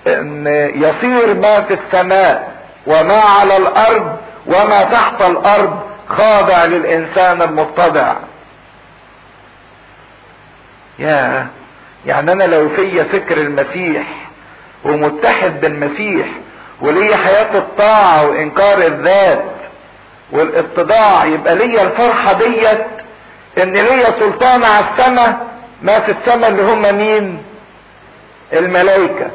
إن 0.08 0.48
يصير 0.76 1.34
ما 1.34 1.62
في 1.62 1.74
السماء 1.74 2.54
وما 2.88 3.20
على 3.22 3.58
الأرض 3.58 4.18
وما 4.48 4.84
تحت 4.84 5.22
الأرض 5.22 5.80
خاضع 6.10 6.66
للإنسان 6.66 7.42
المتضع 7.42 8.14
يا 11.00 11.48
يعني 12.06 12.32
أنا 12.32 12.44
لو 12.44 12.70
فيا 12.70 13.04
فكر 13.04 13.38
المسيح 13.38 14.08
ومتحد 14.86 15.62
بالمسيح 15.62 16.28
وليا 16.82 17.18
حياة 17.18 17.58
الطاعة 17.58 18.28
وإنكار 18.28 18.78
الذات 18.78 19.44
والاتضاع 20.32 21.26
يبقى 21.26 21.56
ليا 21.56 21.84
الفرحة 21.84 22.34
ديت 22.34 22.86
إن 23.58 23.74
ليا 23.74 24.12
سلطان 24.20 24.64
على 24.64 24.86
السماء 24.94 25.48
ما 25.82 26.00
في 26.00 26.12
السماء 26.12 26.50
اللي 26.50 26.64
هم 26.64 26.98
مين؟ 26.98 27.44
الملائكة. 28.54 29.28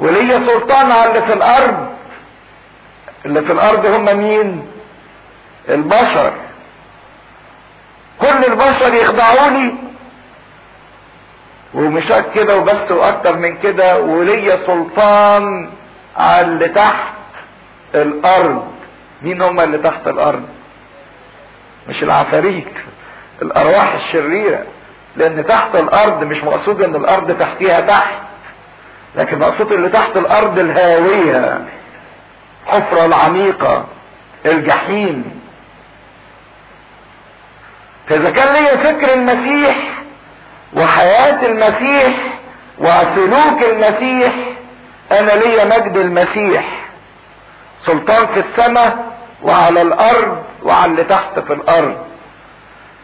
وليا 0.00 0.38
سلطان 0.46 0.92
على 0.92 1.10
اللي 1.10 1.26
في 1.26 1.32
الأرض 1.32 1.88
اللي 3.26 3.42
في 3.42 3.52
الأرض 3.52 3.86
هم 3.86 4.18
مين؟ 4.18 4.66
البشر. 5.68 6.32
كل 8.20 8.44
البشر 8.44 8.94
يخضعوا 8.94 9.50
لي 9.50 9.74
ومش 11.74 12.12
كده 12.34 12.56
وبس 12.56 12.90
وأكتر 12.90 13.36
من 13.36 13.56
كده. 13.56 14.00
وليا 14.00 14.58
سلطان 14.66 15.70
على 16.16 16.40
اللي 16.46 16.68
تحت 16.68 17.12
الأرض. 17.94 18.72
مين 19.22 19.42
هم 19.42 19.60
اللي 19.60 19.78
تحت 19.78 20.08
الأرض؟ 20.08 20.42
مش 21.88 22.02
العفاريت 22.02 22.68
الأرواح 23.42 23.94
الشريرة. 23.94 24.64
لأن 25.16 25.46
تحت 25.46 25.74
الأرض 25.76 26.24
مش 26.24 26.44
مقصود 26.44 26.82
إن 26.82 26.94
الأرض 26.94 27.38
تحتيها 27.38 27.80
تحت 27.80 28.14
لكن 29.16 29.38
مقصود 29.38 29.72
اللي 29.72 29.88
تحت 29.88 30.16
الأرض 30.16 30.58
الهاوية. 30.58 31.64
الحفره 32.66 33.04
العميقة 33.04 33.84
الجحيم. 34.46 35.40
فإذا 38.08 38.30
كان 38.30 38.52
ليا 38.52 38.76
فكر 38.76 39.14
المسيح 39.14 39.76
وحياة 40.74 41.46
المسيح 41.46 42.38
وسلوك 42.78 43.62
المسيح 43.62 44.32
أنا 45.12 45.32
ليا 45.32 45.64
مجد 45.64 45.96
المسيح. 45.96 46.84
سلطان 47.86 48.26
في 48.26 48.40
السماء 48.48 49.12
وعلى 49.42 49.82
الأرض 49.82 50.44
وعلى 50.62 50.90
اللي 50.92 51.04
تحت 51.04 51.38
في 51.38 51.52
الأرض. 51.52 51.98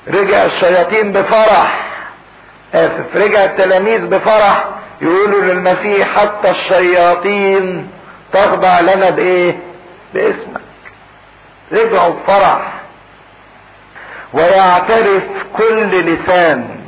رجع 0.09 0.44
الشياطين 0.44 1.12
بفرح. 1.12 1.88
آسف 2.74 3.16
رجع 3.16 3.44
التلاميذ 3.44 4.06
بفرح. 4.06 4.64
يقولوا 5.00 5.40
للمسيح 5.42 6.18
حتى 6.18 6.50
الشياطين 6.50 7.90
تخضع 8.33 8.81
لنا 8.81 9.11
بإيه؟ 9.11 9.59
باسمك. 10.14 10.61
رجعوا 11.72 12.14
بفرح 12.14 12.81
ويعترف 14.33 15.22
كل 15.57 15.91
لسان 16.12 16.79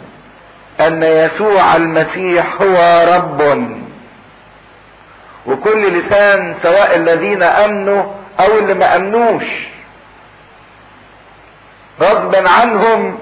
أن 0.80 1.02
يسوع 1.02 1.76
المسيح 1.76 2.62
هو 2.62 3.04
رب. 3.14 3.70
وكل 5.46 5.98
لسان 5.98 6.54
سواء 6.62 6.96
الذين 6.96 7.42
أمنوا 7.42 8.02
أو 8.40 8.58
اللي 8.58 8.74
ما 8.74 8.96
أمنوش. 8.96 9.44
غصبا 12.00 12.50
عنهم 12.50 13.18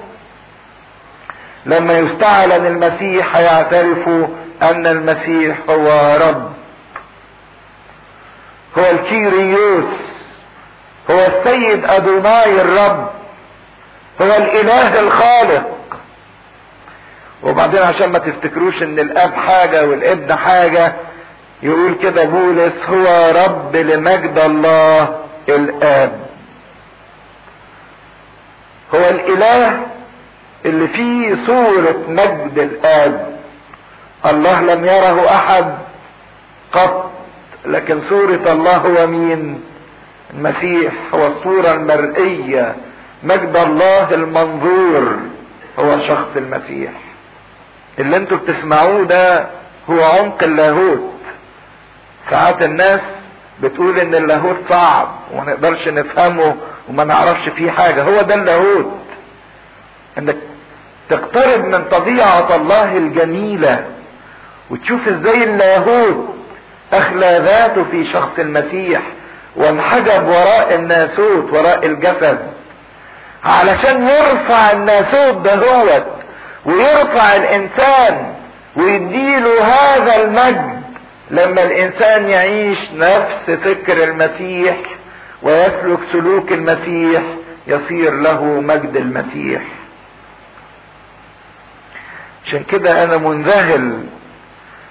لما 1.66 1.98
يستعلن 1.98 2.66
المسيح 2.66 3.36
هيعترفوا 3.36 4.26
أن 4.62 4.86
المسيح 4.86 5.58
هو 5.70 6.16
رب. 6.28 6.57
هو 8.78 8.90
الكيريوس 8.90 9.94
هو 11.10 11.26
السيد 11.26 11.84
أدوناي 11.84 12.60
الرب 12.62 13.10
هو 14.20 14.26
الإله 14.36 15.00
الخالق. 15.00 15.64
وبعدين 17.42 17.82
عشان 17.82 18.12
ما 18.12 18.18
تفتكروش 18.18 18.82
إن 18.82 18.98
الأب 18.98 19.34
حاجة 19.34 19.86
والابن 19.86 20.36
حاجة 20.36 20.96
يقول 21.62 21.94
كده 21.94 22.24
بولس 22.24 22.84
هو 22.88 23.32
رب 23.44 23.76
لمجد 23.76 24.38
الله 24.38 25.18
الآب. 25.48 26.26
هو 28.94 29.08
الإله 29.08 29.86
اللي 30.64 30.88
فيه 30.88 31.46
صورة 31.46 32.04
مجد 32.08 32.58
الآب. 32.58 33.38
الله 34.26 34.60
لم 34.60 34.84
يره 34.84 35.34
أحد 35.36 35.78
قط. 36.72 37.07
لكن 37.64 38.00
صورة 38.00 38.52
الله 38.52 38.76
هو 38.76 39.06
مين 39.06 39.60
المسيح 40.34 40.92
هو 41.14 41.26
الصورة 41.26 41.72
المرئية 41.72 42.74
مجد 43.22 43.56
الله 43.56 44.14
المنظور 44.14 45.18
هو 45.78 45.98
شخص 46.08 46.36
المسيح. 46.36 46.90
اللي 47.98 48.16
أنتوا 48.16 48.36
بتسمعوه 48.38 49.04
ده 49.04 49.46
هو 49.90 50.04
عمق 50.04 50.42
اللاهوت. 50.42 51.12
ساعات 52.30 52.62
الناس 52.62 53.00
بتقول 53.62 53.98
إن 53.98 54.14
اللاهوت 54.14 54.56
صعب 54.68 55.08
وما 55.32 55.44
نقدرش 55.44 55.88
نفهمه 55.88 56.56
وما 56.88 57.04
نعرفش 57.04 57.48
فيه 57.48 57.70
حاجة. 57.70 58.02
هو 58.02 58.22
ده 58.22 58.34
اللاهوت. 58.34 58.92
إنك 60.18 60.36
تقترب 61.10 61.64
من 61.64 61.84
طبيعة 61.84 62.56
الله 62.56 62.96
الجميلة 62.96 63.84
وتشوف 64.70 65.08
إزاي 65.08 65.44
اللاهوت 65.44 66.34
أخلى 66.92 67.40
ذاته 67.44 67.84
في 67.84 68.12
شخص 68.12 68.38
المسيح 68.38 69.00
وانحجب 69.56 70.26
وراء 70.28 70.74
الناسوت 70.74 71.52
وراء 71.52 71.86
الجسد. 71.86 72.38
علشان 73.44 74.08
يرفع 74.08 74.72
الناسوت 74.72 75.36
دهوت 75.36 76.06
ويرفع 76.66 77.36
الإنسان 77.36 78.34
ويديله 78.76 79.64
هذا 79.64 80.22
المجد 80.24 80.82
لما 81.30 81.62
الإنسان 81.62 82.28
يعيش 82.28 82.78
نفس 82.94 83.50
فكر 83.64 84.04
المسيح 84.04 84.76
ويسلك 85.42 85.98
سلوك 86.12 86.52
المسيح 86.52 87.22
يصير 87.66 88.14
له 88.14 88.44
مجد 88.44 88.96
المسيح. 88.96 89.62
عشان 92.46 92.62
كده 92.64 93.04
أنا 93.04 93.16
منذهل 93.16 94.04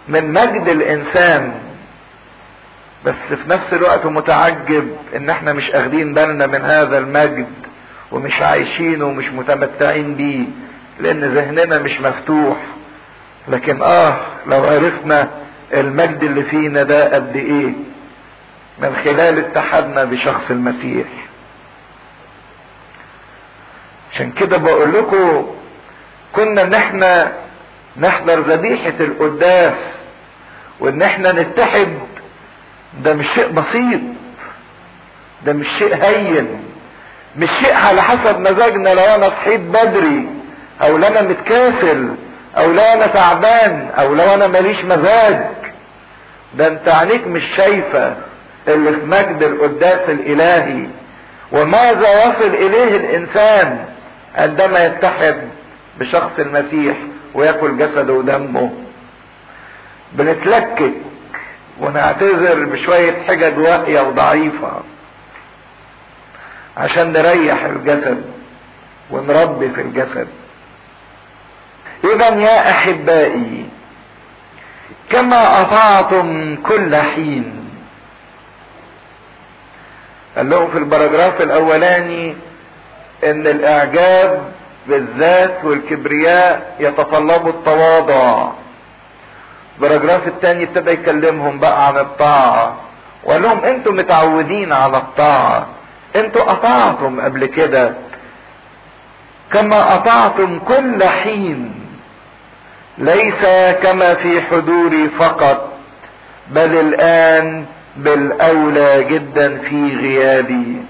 من 0.07 0.33
مجد 0.33 0.67
الإنسان 0.67 1.53
بس 3.07 3.13
في 3.29 3.49
نفس 3.49 3.73
الوقت 3.73 4.05
متعجب 4.05 4.97
إن 5.15 5.29
إحنا 5.29 5.53
مش 5.53 5.71
أخدين 5.71 6.13
بالنا 6.13 6.47
من 6.47 6.61
هذا 6.65 6.97
المجد 6.97 7.47
ومش 8.11 8.41
عايشينه 8.41 9.05
ومش 9.05 9.25
متمتعين 9.29 10.15
بيه 10.15 10.45
لأن 10.99 11.23
ذهننا 11.23 11.79
مش 11.79 12.01
مفتوح. 12.01 12.57
لكن 13.47 13.81
آه 13.81 14.17
لو 14.47 14.63
عرفنا 14.63 15.29
المجد 15.73 16.23
اللي 16.23 16.43
فينا 16.43 16.83
ده 16.83 17.15
قد 17.15 17.35
إيه؟ 17.35 17.73
من 18.79 18.95
خلال 19.03 19.37
اتحادنا 19.39 20.03
بشخص 20.03 20.51
المسيح. 20.51 21.07
عشان 24.13 24.31
كده 24.31 24.57
بقول 24.57 24.93
لكم 24.93 25.47
كنا 26.33 26.61
إن 26.61 26.73
إحنا 26.73 27.31
نحضر 27.97 28.39
ذبيحة 28.39 28.93
القداس 28.99 29.77
وإن 30.79 31.01
إحنا 31.01 31.31
نتحد 31.31 31.97
ده 33.03 33.13
مش 33.13 33.25
شيء 33.35 33.47
بسيط. 33.47 34.01
ده 35.45 35.53
مش 35.53 35.67
شيء 35.79 35.95
هين. 35.95 36.47
مش 37.37 37.49
شيء 37.63 37.75
على 37.75 38.01
حسب 38.01 38.39
مزاجنا. 38.39 38.89
لو 38.89 39.01
أنا 39.15 39.29
صحيت 39.29 39.59
بدري 39.59 40.29
أو 40.81 40.97
لو 40.97 41.07
أنا 41.07 41.21
متكاسل 41.21 42.15
أو 42.57 42.71
لو 42.71 42.81
أنا 42.83 43.07
تعبان 43.07 43.89
أو 43.99 44.15
لو 44.15 44.33
أنا 44.33 44.47
ماليش 44.47 44.83
مزاج. 44.85 45.39
ده 46.53 46.67
أنت 46.67 46.89
عينيك 46.89 47.27
مش 47.27 47.43
شايفة 47.57 48.15
اللي 48.67 48.91
في 48.91 49.05
مجد 49.05 49.43
القداس 49.43 50.09
الإلهي. 50.09 50.87
وماذا 51.51 52.23
يصل 52.23 52.55
إليه 52.55 52.95
الإنسان 52.95 53.85
عندما 54.35 54.85
يتحد 54.85 55.35
بشخص 55.99 56.39
المسيح 56.39 56.97
ويأكل 57.33 57.77
جسده 57.77 58.13
ودمه؟ 58.13 58.71
بنتلكك 60.13 60.93
ونعتذر 61.79 62.65
بشوية 62.65 63.23
حجج 63.27 63.57
واقية 63.57 64.01
وضعيفة 64.01 64.81
عشان 66.77 67.11
نريح 67.11 67.63
الجسد 67.63 68.25
ونربي 69.11 69.69
في 69.69 69.81
الجسد. 69.81 70.27
اذا 72.03 72.29
يا 72.29 72.71
أحبائي 72.71 73.65
كما 75.09 75.61
أطعتم 75.61 76.55
كل 76.55 76.95
حين. 76.95 77.69
قال 80.37 80.49
لهم 80.49 80.71
في 80.71 80.77
البراجراف 80.77 81.41
الأولاني 81.41 82.35
إن 83.23 83.47
الإعجاب 83.47 84.51
بالذات 84.87 85.65
والكبرياء 85.65 86.75
يتطلبوا 86.79 87.49
التواضع. 87.49 88.51
البراجراف 89.77 90.27
الثاني 90.27 90.63
ابتدى 90.63 90.91
يكلمهم 90.91 91.59
بقى 91.59 91.87
عن 91.87 91.97
الطاعة. 91.97 92.75
وقال 93.23 93.41
لهم 93.41 93.63
أنتوا 93.63 93.93
متعودين 93.93 94.73
على 94.73 94.97
الطاعة. 94.97 95.67
أنتوا 96.15 96.51
أطعتم 96.51 97.21
قبل 97.21 97.45
كده 97.45 97.93
كما 99.53 99.95
أطعتم 99.95 100.59
كل 100.59 101.03
حين. 101.03 101.73
ليس 102.97 103.41
كما 103.83 104.13
في 104.13 104.41
حضوري 104.41 105.09
فقط 105.09 105.73
بل 106.47 106.77
الآن 106.79 107.65
بالأولى 107.97 109.03
جدا 109.03 109.57
في 109.57 109.95
غيابي. 109.95 110.85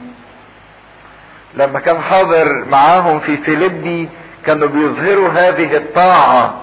لما 1.54 1.80
كان 1.80 2.02
حاضر 2.02 2.66
معاهم 2.70 3.20
في 3.20 3.38
فيليبي 3.38 4.10
كانوا 4.46 4.68
بيظهروا 4.68 5.30
هذه 5.30 5.78
الطاعة. 5.78 6.62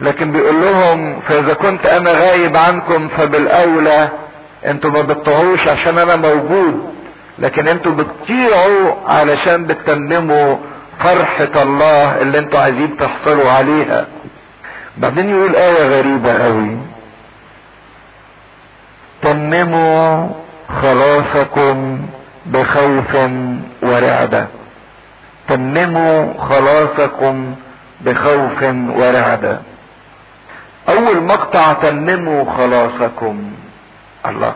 لكن 0.00 0.32
بيقول 0.32 0.60
لهم 0.60 1.20
فإذا 1.20 1.54
كنت 1.54 1.86
أنا 1.86 2.10
غايب 2.12 2.56
عنكم 2.56 3.08
فبالأولى 3.08 4.08
أنتوا 4.66 4.90
ما 4.90 5.02
بتطيعوش 5.02 5.68
عشان 5.68 5.98
أنا 5.98 6.16
موجود 6.16 6.94
لكن 7.38 7.68
أنتوا 7.68 7.92
بتطيعوا 7.92 8.92
علشان 9.08 9.66
بتتمموا 9.66 10.56
فرحة 11.00 11.62
الله 11.62 12.20
اللي 12.20 12.38
أنتوا 12.38 12.60
عايزين 12.60 12.96
تحصلوا 12.96 13.50
عليها. 13.50 14.06
بعدين 14.96 15.30
يقول 15.30 15.56
آية 15.56 15.86
غريبة 15.98 16.32
قوي. 16.44 16.76
تمموا 19.22 20.28
خلاصكم 20.82 21.98
بخوف 22.46 23.14
ورعدة 23.82 24.46
تمموا 25.48 26.34
خلاصكم 26.48 27.54
بخوف 28.00 28.62
ورعدة 28.98 29.60
أول 30.88 31.22
مقطع 31.22 31.72
تمموا 31.72 32.56
خلاصكم. 32.56 33.52
الله. 34.26 34.54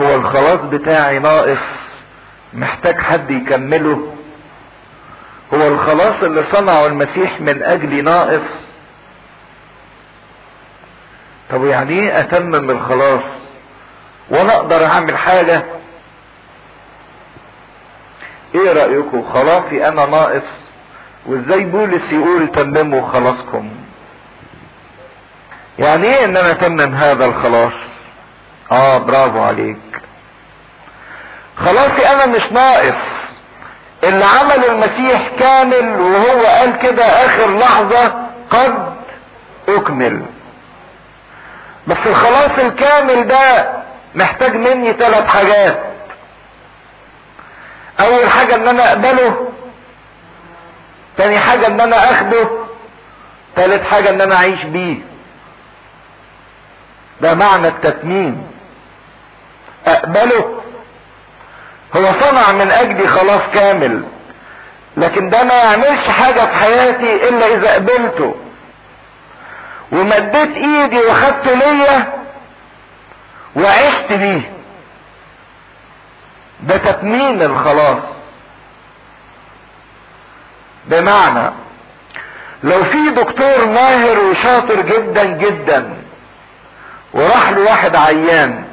هو 0.00 0.14
الخلاص 0.14 0.60
بتاعي 0.60 1.18
ناقص 1.18 1.58
محتاج 2.54 2.98
حد 2.98 3.30
يكمله. 3.30 4.14
هو 5.54 5.68
الخلاص 5.68 6.22
اللي 6.22 6.44
صنعه 6.52 6.86
المسيح 6.86 7.40
من 7.40 7.62
أجلي 7.62 8.02
ناقص. 8.02 8.70
طب 11.50 11.64
يعني 11.64 11.92
إيه 11.92 12.20
أتمم 12.20 12.70
الخلاص؟ 12.70 13.22
وأنا 14.30 14.56
أقدر 14.56 14.84
أعمل 14.84 15.16
حاجة؟ 15.18 15.64
إيه 18.54 18.72
رأيكم؟ 18.72 19.32
خلاصي 19.34 19.88
أنا 19.88 20.06
ناقص. 20.06 20.50
وإزاي 21.26 21.64
بولس 21.64 22.12
يقول 22.12 22.48
تمموا 22.52 23.12
خلاصكم؟ 23.12 23.70
يعني 25.78 26.06
إيه 26.18 26.24
ان 26.24 26.36
أنا 26.36 26.50
اتمم 26.50 26.94
هذا 26.94 27.24
الخلاص؟ 27.24 27.72
آه 28.72 28.98
برافو 28.98 29.42
عليك. 29.42 29.76
خلاصي 31.56 32.06
أنا 32.06 32.26
مش 32.26 32.52
ناقص. 32.52 32.94
اللي 34.04 34.24
عمل 34.24 34.64
المسيح 34.64 35.28
كامل 35.38 36.00
وهو 36.00 36.46
قال 36.46 36.78
كده 36.78 37.04
آخر 37.04 37.58
لحظة 37.58 38.26
قد 38.50 38.94
أكمل. 39.68 40.22
بس 41.86 41.96
الخلاص 42.06 42.58
الكامل 42.58 43.26
ده 43.28 43.72
محتاج 44.14 44.54
مني 44.56 44.92
ثلاث 44.92 45.26
حاجات. 45.26 45.78
أول 48.00 48.30
حاجة 48.30 48.54
إن 48.54 48.68
أنا 48.68 48.88
أقبله. 48.88 49.48
تاني 51.16 51.38
حاجة 51.38 51.66
إن 51.66 51.80
أنا 51.80 52.10
أخده. 52.10 52.50
تالت 53.56 53.82
حاجة 53.82 54.10
إن 54.10 54.20
أنا 54.20 54.34
أعيش 54.36 54.62
بيه. 54.64 54.96
ده 57.22 57.34
معنى 57.34 57.68
التتميم 57.68 58.46
أقبله. 59.86 60.60
هو 61.96 62.12
صنع 62.20 62.52
من 62.52 62.70
اجلي 62.70 63.08
خلاص 63.08 63.40
كامل. 63.54 64.04
لكن 64.96 65.30
ده 65.30 65.44
ما 65.44 65.54
يعملش 65.54 66.08
حاجة 66.08 66.40
في 66.46 66.56
حياتي 66.56 67.28
إلا 67.28 67.46
إذا 67.46 67.74
قبلته. 67.74 68.34
ومديت 69.92 70.56
إيدي 70.56 70.98
واخدته 70.98 71.54
ليا 71.54 72.12
وعشت 73.56 74.12
بيه. 74.12 74.52
ده 76.62 76.76
تتميم 76.76 77.42
الخلاص. 77.42 78.02
بمعنى 80.86 81.50
لو 82.62 82.84
في 82.84 83.10
دكتور 83.10 83.66
ماهر 83.66 84.18
وشاطر 84.24 84.80
جدا 84.80 85.24
جدا 85.24 85.99
واحد 87.60 87.96
عيان. 87.96 88.64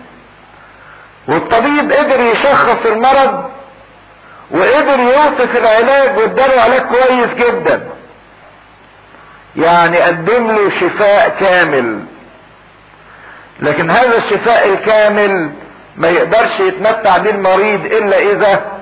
والطبيب 1.27 1.91
قدر 1.91 2.19
يشخص 2.19 2.85
المرض 2.85 3.49
وقدر 4.51 4.99
يوصف 4.99 5.57
العلاج 5.57 6.17
واداله 6.17 6.61
علاج 6.61 6.81
كويس 6.81 7.27
جدا. 7.27 7.87
يعني 9.55 9.97
قدم 9.97 10.51
له 10.51 10.69
شفاء 10.69 11.29
كامل. 11.39 12.03
لكن 13.59 13.91
هذا 13.91 14.17
الشفاء 14.17 14.69
الكامل 14.73 15.51
ما 15.95 16.09
يقدرش 16.09 16.59
يتمتع 16.59 17.17
بيه 17.17 17.29
المريض 17.31 17.85
إلا 17.85 18.19
إذا 18.19 18.81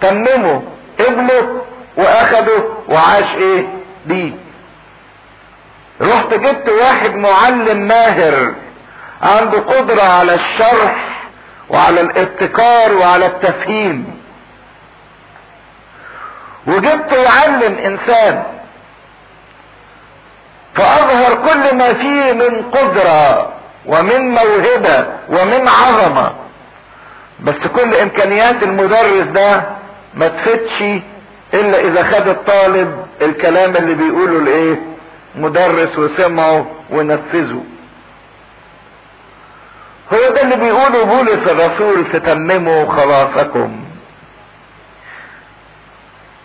تممه 0.00 0.62
قبله 1.00 1.62
وأخده 1.96 2.64
وعاش 2.88 3.34
إيه؟ 3.36 3.66
بيه. 4.06 4.32
رحت 6.00 6.34
جبت 6.34 6.68
واحد 6.68 7.14
معلم 7.14 7.78
ماهر. 7.88 8.54
عنده 9.24 9.58
قدرة 9.58 10.02
على 10.02 10.34
الشرح 10.34 11.20
وعلى 11.70 12.00
الابتكار 12.00 12.94
وعلى 12.96 13.26
التفهيم. 13.26 14.20
وجبت 16.66 17.12
يعلم 17.12 17.78
إنسان 17.78 18.42
فأظهر 20.74 21.34
كل 21.34 21.76
ما 21.76 21.92
فيه 21.92 22.32
من 22.32 22.62
قدرة 22.70 23.52
ومن 23.86 24.34
موهبة 24.34 25.06
ومن 25.28 25.68
عظمة. 25.68 26.34
بس 27.40 27.54
كل 27.76 27.94
إمكانيات 27.94 28.62
المدرس 28.62 29.22
ده 29.22 29.62
ما 30.14 30.28
تفتش 30.28 30.82
إلا 31.54 31.80
إذا 31.80 32.02
خد 32.04 32.28
الطالب 32.28 33.06
الكلام 33.22 33.76
اللي 33.76 33.94
بيقوله 33.94 34.38
الايه 34.38 34.78
مدرس 35.34 35.98
وسمعه 35.98 36.66
ونفذه. 36.90 37.62
هو 40.14 40.34
ده 40.34 40.42
اللي 40.42 40.56
بيقوله 40.56 41.04
بولس 41.04 41.48
الرسول 41.50 42.04
فتمموا 42.04 42.92
خلاصكم. 42.92 43.84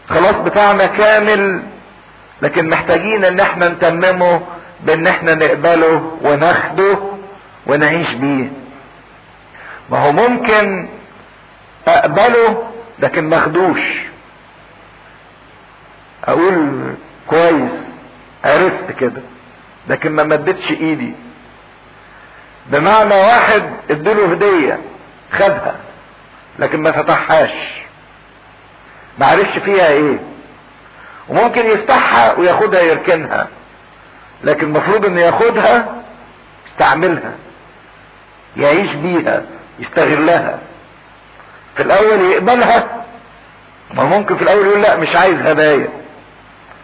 خلاص 0.09 0.35
بتاعنا 0.35 0.85
كامل 0.85 1.63
لكن 2.41 2.69
محتاجين 2.69 3.25
إن 3.25 3.39
إحنا 3.39 3.69
نتممه 3.69 4.41
بإن 4.83 5.07
إحنا 5.07 5.35
نقبله 5.35 6.17
وناخده 6.21 6.97
ونعيش 7.67 8.11
بيه. 8.13 8.51
ما 9.91 9.97
هو 9.99 10.11
ممكن 10.11 10.89
أقبله 11.87 12.63
لكن 12.99 13.29
ماخدوش 13.29 13.79
أقول 16.25 16.81
كويس 17.27 17.71
عرفت 18.45 18.91
كده 18.99 19.21
لكن 19.87 20.11
ما 20.11 20.23
مدتش 20.23 20.71
إيدي. 20.71 21.13
بمعنى 22.69 23.15
واحد 23.15 23.63
اديله 23.91 24.31
هدية 24.31 24.79
خدها 25.33 25.75
لكن 26.59 26.81
ما 26.81 26.91
فتحهاش. 26.91 27.51
ما 29.19 29.25
عرفش 29.25 29.57
فيها 29.59 29.87
إيه؟ 29.87 30.19
وممكن 31.29 31.65
يفتحها 31.65 32.33
وياخدها 32.33 32.81
يركنها 32.81 33.47
لكن 34.43 34.65
المفروض 34.67 35.05
إنه 35.05 35.21
ياخدها 35.21 35.95
يستعملها 36.67 37.31
يعيش 38.57 38.91
بيها 38.91 39.43
يستغلها. 39.79 40.59
في 41.75 41.83
الأول 41.83 42.21
يقبلها 42.31 43.03
ما 43.93 44.03
ممكن 44.03 44.35
في 44.37 44.41
الأول 44.41 44.65
يقول 44.67 44.81
لا 44.81 44.95
مش 44.95 45.15
عايز 45.15 45.39
هدايا. 45.41 45.87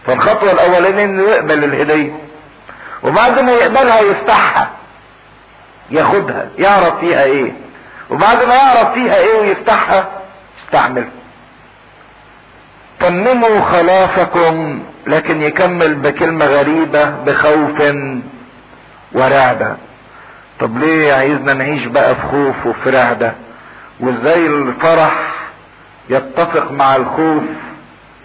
فالخطوة 0.06 0.52
الأولانية 0.52 1.04
إنه 1.06 1.24
يقبل 1.24 1.64
الهدية. 1.64 2.12
وبعد 3.04 3.40
ما 3.40 3.52
يقبلها 3.52 4.00
يفتحها 4.02 4.70
ياخدها 5.92 6.50
يعرف 6.58 7.00
فيها 7.00 7.24
إيه. 7.24 7.52
وبعد 8.10 8.44
ما 8.44 8.54
يعرف 8.56 8.94
فيها 8.94 9.16
إيه 9.18 9.40
ويفتحها 9.40 10.08
يستعملها 10.64 11.10
تمموا 13.00 13.62
خلاصكم 13.62 14.84
لكن 15.08 15.42
يكمل 15.42 15.96
بكلمة 15.96 16.46
غريبة 16.46 17.10
بخوف 17.10 17.82
ورعدة 19.14 19.76
طب 20.60 20.78
ليه 20.78 21.14
عايزنا 21.14 21.54
نعيش 21.54 21.86
بقى 21.86 22.16
في 22.16 22.22
خوف 22.22 22.66
وفي 22.66 22.90
رعدة 22.90 23.34
وإزاي 24.00 24.46
الفرح 24.48 25.34
يتفق 26.10 26.72
مع 26.72 26.96
الخوف 26.96 27.44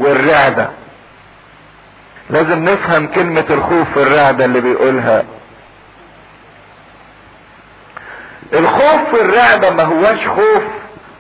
والرعدة 0.01 0.71
لازم 2.31 2.65
نفهم 2.65 3.07
كلمة 3.07 3.45
الخوف 3.51 3.97
والرعدة 3.97 4.45
اللي 4.45 4.61
بيقولها. 4.61 5.25
الخوف 8.53 9.15
والرعبة 9.15 9.71
ما 9.71 9.83
هواش 9.83 10.27
خوف 10.29 10.63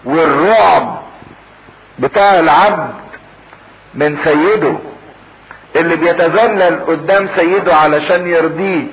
والرعب 0.04 1.02
بتاع 1.98 2.38
العبد 2.38 2.94
من 3.94 4.18
سيده 4.24 4.74
اللي 5.76 5.96
بيتذلل 5.96 6.84
قدام 6.86 7.28
سيده 7.36 7.74
علشان 7.74 8.26
يرضيه. 8.26 8.86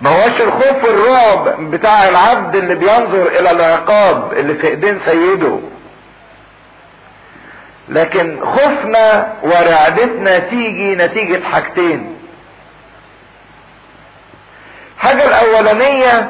ما 0.00 0.10
هوش 0.10 0.40
الخوف 0.40 0.84
والرعب 0.84 1.70
بتاع 1.70 2.08
العبد 2.08 2.56
اللي 2.56 2.74
بينظر 2.74 3.26
إلى 3.26 3.50
العقاب 3.50 4.32
اللي 4.32 4.54
في 4.54 4.66
إيدين 4.66 5.00
سيده. 5.06 5.58
لكن 7.88 8.40
خوفنا 8.44 9.32
ورعدتنا 9.42 10.38
تيجي 10.38 10.94
نتيجة 10.94 11.44
حاجتين. 11.44 12.16
الحاجة 15.02 15.24
الأولانية 15.24 16.28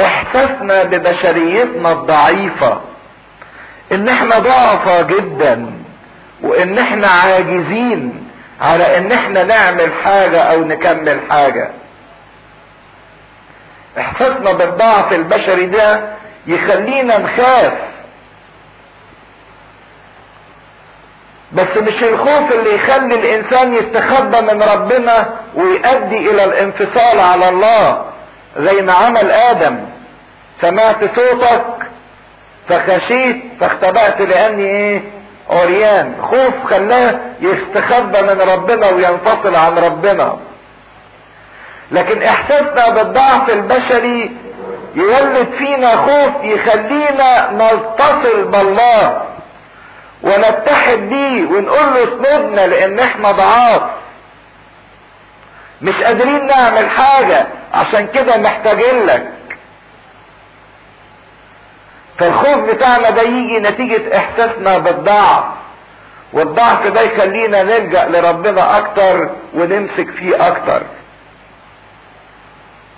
احساسنا 0.00 0.82
ببشريتنا 0.84 1.92
الضعيفة 1.92 2.80
إن 3.92 4.08
إحنا 4.08 4.38
ضعفة 4.38 5.02
جدا 5.02 5.70
وإن 6.42 6.78
إحنا 6.78 7.06
عاجزين 7.08 8.28
على 8.60 8.96
إن 8.98 9.12
إحنا 9.12 9.42
نعمل 9.44 9.92
حاجة 10.04 10.40
أو 10.42 10.64
نكمل 10.64 11.20
حاجة. 11.30 11.70
احساسنا 13.98 14.52
بالضعف 14.52 15.12
البشري 15.12 15.66
ده 15.66 16.00
يخلينا 16.46 17.18
نخاف 17.18 17.72
بس 21.56 21.82
مش 21.82 22.02
الخوف 22.02 22.52
اللي 22.52 22.74
يخلي 22.74 23.14
الإنسان 23.14 23.74
يستخبى 23.74 24.40
من 24.40 24.62
ربنا 24.62 25.28
ويؤدي 25.54 26.30
إلى 26.30 26.44
الانفصال 26.44 27.20
على 27.20 27.48
الله 27.48 28.04
زي 28.58 28.82
ما 28.82 28.92
عمل 28.92 29.30
آدم. 29.30 29.78
سمعت 30.60 31.18
صوتك 31.18 31.64
فخشيت 32.68 33.36
فاختبأت 33.60 34.20
لأني 34.20 34.66
إيه؟ 34.66 35.02
عريان 35.50 36.14
خوف 36.22 36.70
خلاه 36.70 37.20
يستخبى 37.40 38.22
من 38.22 38.40
ربنا 38.40 38.88
وينفصل 38.90 39.54
عن 39.56 39.78
ربنا. 39.78 40.36
لكن 41.92 42.22
إحساسنا 42.22 42.88
بالضعف 42.90 43.50
البشري 43.50 44.36
يولد 44.94 45.48
فينا 45.58 45.96
خوف 45.96 46.44
يخلينا 46.44 47.50
نتصل 47.52 48.44
بالله. 48.44 49.22
ونتحد 50.22 50.98
بيه 50.98 51.46
ونقول 51.46 51.94
له 51.94 52.04
اسندنا 52.04 52.66
لأن 52.66 52.98
إحنا 53.00 53.32
ضعاف. 53.32 53.82
مش 55.82 55.94
قادرين 56.02 56.46
نعمل 56.46 56.90
حاجة 56.90 57.46
عشان 57.72 58.06
كده 58.06 58.36
محتاجين 58.36 59.06
لك. 59.06 59.32
فالخوف 62.18 62.56
بتاعنا 62.56 63.10
ده 63.10 63.22
يجي 63.22 63.58
نتيجة 63.60 64.16
إحساسنا 64.16 64.78
بالضعف. 64.78 65.44
والضعف 66.32 66.86
ده 66.86 67.00
يخلينا 67.00 67.62
نلجأ 67.62 68.04
لربنا 68.08 68.78
أكتر 68.78 69.30
ونمسك 69.54 70.10
فيه 70.10 70.46
أكتر. 70.48 70.82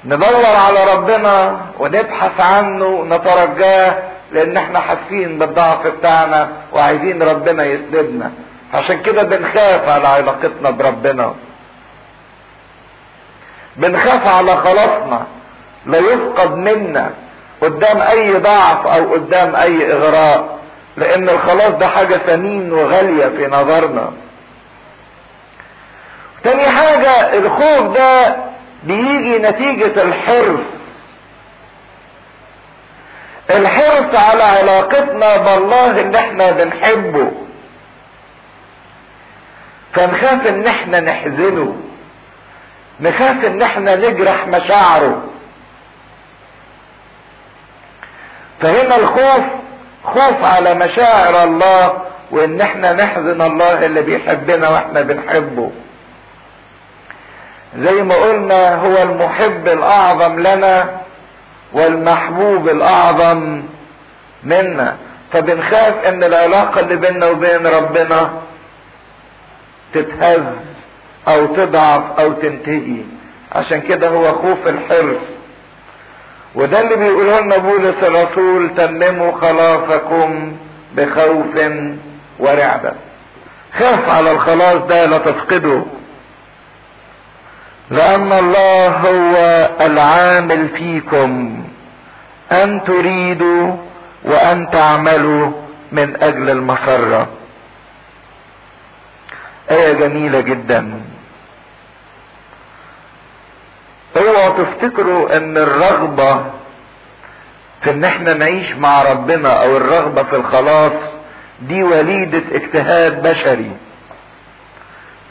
ندور 0.04 0.46
على 0.46 0.94
ربنا 0.94 1.60
ونبحث 1.78 2.40
عنه 2.40 2.84
ونترجاه. 2.86 4.02
لأن 4.32 4.56
إحنا 4.56 4.80
حاسين 4.80 5.38
بالضعف 5.38 5.86
بتاعنا 5.86 6.48
وعايزين 6.72 7.22
ربنا 7.22 7.64
يسندنا. 7.64 8.32
عشان 8.74 9.02
كده 9.02 9.22
بنخاف 9.22 9.88
على 9.88 10.08
علاقتنا 10.08 10.70
بربنا. 10.70 11.34
بنخاف 13.76 14.26
على 14.26 14.56
خلاصنا. 14.56 15.26
لا 15.86 15.98
يفقد 15.98 16.56
منا 16.56 17.10
قدام 17.60 18.00
أي 18.00 18.32
ضعف 18.32 18.86
أو 18.86 19.12
قدام 19.12 19.56
أي 19.56 19.92
إغراء. 19.92 20.58
لأن 20.96 21.28
الخلاص 21.28 21.72
ده 21.72 21.88
حاجة 21.88 22.14
ثمين 22.14 22.72
وغالية 22.72 23.26
في 23.26 23.46
نظرنا. 23.46 24.10
تاني 26.44 26.66
حاجة 26.70 27.38
الخوف 27.38 27.96
ده 27.96 28.36
بيجي 28.82 29.38
نتيجة 29.38 30.02
الحرص. 30.02 30.77
الحرص 33.50 34.14
على 34.14 34.42
علاقتنا 34.42 35.36
بالله 35.36 36.00
اللي 36.00 36.18
إحنا 36.18 36.50
بنحبه. 36.50 37.32
فنخاف 39.94 40.46
إن 40.46 40.66
إحنا 40.66 41.00
نحزنه. 41.00 41.76
نخاف 43.00 43.44
إن 43.44 43.62
إحنا 43.62 43.96
نجرح 43.96 44.46
مشاعره. 44.46 45.24
فهنا 48.60 48.96
الخوف 48.96 49.44
خوف 50.04 50.44
على 50.44 50.74
مشاعر 50.74 51.44
الله 51.44 52.02
وإن 52.30 52.60
إحنا 52.60 52.92
نحزن 52.92 53.42
الله 53.42 53.86
اللي 53.86 54.02
بيحبنا 54.02 54.68
وإحنا 54.68 55.00
بنحبه. 55.02 55.70
زي 57.76 58.02
ما 58.02 58.14
قلنا 58.14 58.74
هو 58.74 59.02
المحب 59.02 59.68
الأعظم 59.68 60.38
لنا. 60.40 61.00
والمحبوب 61.72 62.68
الأعظم 62.68 63.62
منا. 64.44 64.96
فبنخاف 65.32 66.04
إن 66.06 66.24
العلاقة 66.24 66.80
اللي 66.80 66.96
بيننا 66.96 67.26
وبين 67.28 67.66
ربنا 67.66 68.30
تتهز 69.94 70.42
أو 71.28 71.46
تضعف 71.46 72.20
أو 72.20 72.32
تنتهي. 72.32 73.02
عشان 73.52 73.80
كده 73.80 74.08
هو 74.08 74.32
خوف 74.32 74.66
الحرص. 74.66 75.22
وده 76.54 76.80
اللي 76.80 76.96
بيقوله 76.96 77.40
لنا 77.40 77.58
بولس 77.58 77.94
الرسول 78.02 78.74
تمموا 78.76 79.32
خلاصكم 79.32 80.56
بخوف 80.96 81.72
ورعبة 82.38 82.92
خاف 83.78 84.08
على 84.08 84.30
الخلاص 84.30 84.78
ده 84.78 85.06
لا 85.06 85.18
تفقده. 85.18 85.82
لأن 87.90 88.32
الله 88.32 88.88
هو 88.88 89.36
العامل 89.80 90.68
فيكم. 90.68 91.64
أن 92.52 92.84
تريدوا 92.84 93.76
وأن 94.24 94.70
تعملوا 94.70 95.52
من 95.92 96.22
أجل 96.22 96.50
المسرة 96.50 97.28
آية 99.70 99.92
جميلة 99.92 100.40
جدا. 100.40 101.00
اوعوا 104.16 104.64
تفتكروا 104.64 105.36
إن 105.36 105.56
الرغبة 105.56 106.44
في 107.82 107.90
إن 107.90 108.04
إحنا 108.04 108.34
نعيش 108.34 108.72
مع 108.72 109.02
ربنا 109.02 109.62
أو 109.64 109.76
الرغبة 109.76 110.22
في 110.22 110.36
الخلاص 110.36 110.92
دي 111.60 111.82
وليدة 111.82 112.42
اجتهاد 112.56 113.22
بشري. 113.22 113.70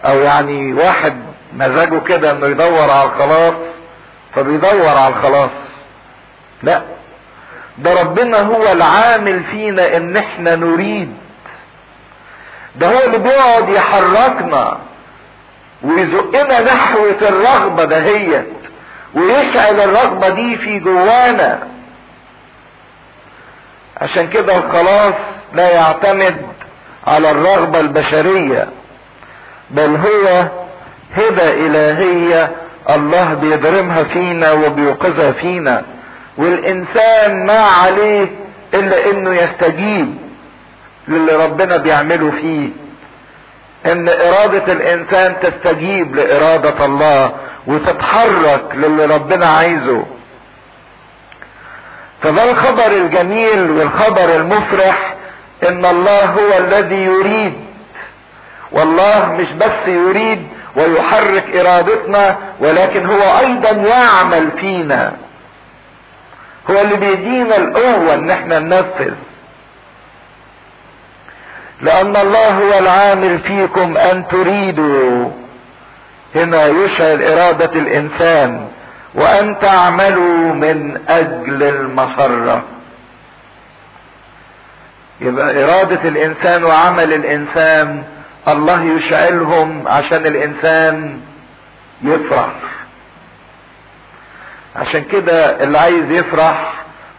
أو 0.06 0.20
يعني 0.20 0.74
واحد 0.74 1.18
مزاجه 1.58 2.00
كده 2.00 2.32
إنه 2.32 2.48
يدور 2.48 2.92
على 2.92 3.04
الخلاص 3.04 3.54
فبيدور 4.36 4.88
على 4.98 5.08
الخلاص. 5.16 5.50
لا 6.64 6.82
ده 7.78 8.02
ربنا 8.02 8.40
هو 8.40 8.72
العامل 8.72 9.44
فينا 9.44 9.98
إن 9.98 10.18
إحنا 10.18 10.56
نريد. 10.56 11.18
ده 12.76 12.88
هو 12.88 13.04
اللي 13.06 13.18
بيقعد 13.18 13.70
يحركنا 13.70 14.78
ويزقنا 15.84 16.62
نحوة 16.62 17.18
الرغبة 17.22 17.86
دهيت 17.86 18.48
ويشعل 19.16 19.80
الرغبة 19.82 20.30
دي 20.30 20.58
في 20.58 20.80
جوانا. 20.80 21.60
عشان 24.02 24.28
كده 24.30 24.58
الخلاص 24.58 25.14
لا 25.54 25.70
يعتمد 25.72 26.38
على 27.08 27.32
الرغبة 27.32 27.80
البشرية 27.80 28.68
بل 29.70 29.96
هو 29.96 30.48
هبة 31.16 31.50
إلهية 31.50 32.52
الله 32.90 33.34
بيضرمها 33.34 34.04
فينا 34.04 34.52
وبيوقظها 34.52 35.32
فينا. 35.32 35.84
والإنسان 36.38 37.46
ما 37.46 37.60
عليه 37.60 38.26
إلا 38.74 39.12
إنه 39.12 39.34
يستجيب 39.36 40.18
للي 41.08 41.46
ربنا 41.46 41.78
بيعمله 41.78 42.32
فيه. 42.32 42.70
إن 43.92 44.10
إرادة 44.10 44.74
الإنسان 44.74 45.36
تستجيب 45.40 46.16
لإرادة 46.16 46.86
الله 46.86 47.34
وتتحرك 47.68 48.64
للي 48.74 49.06
ربنا 49.06 49.46
عايزه. 49.46 50.06
فده 52.22 52.52
الخبر 52.52 52.92
الجميل 52.92 53.72
والخبر 53.72 54.36
المفرح 54.36 55.16
إن 55.70 55.86
الله 55.86 56.26
هو 56.26 56.58
الذي 56.58 56.96
يريد. 56.96 57.54
والله 58.72 59.32
مش 59.32 59.52
بس 59.52 59.88
يريد 59.88 60.48
ويحرك 60.76 61.56
إرادتنا 61.56 62.38
ولكن 62.60 63.06
هو 63.06 63.22
أيضا 63.40 63.70
يعمل 63.72 64.52
فينا. 64.52 65.14
هو 66.72 66.82
اللي 66.82 66.96
بيدينا 66.98 67.58
القوة 67.58 68.14
إن 68.14 68.32
إحنا 68.32 68.60
ننفذ. 68.60 69.14
لأن 71.82 72.16
الله 72.18 72.48
هو 72.50 72.80
العامل 72.80 73.40
فيكم 73.40 73.98
أن 73.98 74.28
تريدوا 74.28 75.30
هنا 76.36 76.66
يشعل 76.68 77.24
إرادة 77.24 77.80
الإنسان 77.80 78.68
وأن 79.16 79.60
تعملوا 79.60 80.54
من 80.54 81.02
أجل 81.10 81.64
المسرة 81.64 82.64
يبقى 85.22 85.64
إرادة 85.64 86.10
الإنسان 86.10 86.64
وعمل 86.64 87.14
الإنسان 87.14 88.04
الله 88.48 88.84
يشعلهم 88.84 89.88
عشان 89.88 90.26
الإنسان 90.26 91.20
يفرح. 92.04 92.52
عشان 94.76 95.04
كده 95.04 95.64
اللي 95.64 95.78
عايز 95.80 96.12
يفرح 96.12 96.74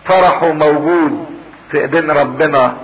فرحه 0.05 0.53
موجود 0.53 1.27
في 1.71 1.81
إيدين 1.81 2.11
ربنا 2.11 2.77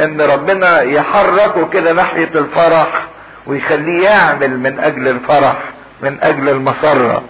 إن 0.00 0.20
ربنا 0.20 0.80
يحركه 0.82 1.68
كده 1.68 1.92
ناحية 1.92 2.30
الفرح 2.34 3.02
ويخليه 3.46 4.04
يعمل 4.04 4.58
من 4.58 4.78
أجل 4.80 5.08
الفرح 5.08 5.56
من 6.02 6.18
أجل 6.22 6.48
المسرة. 6.48 7.22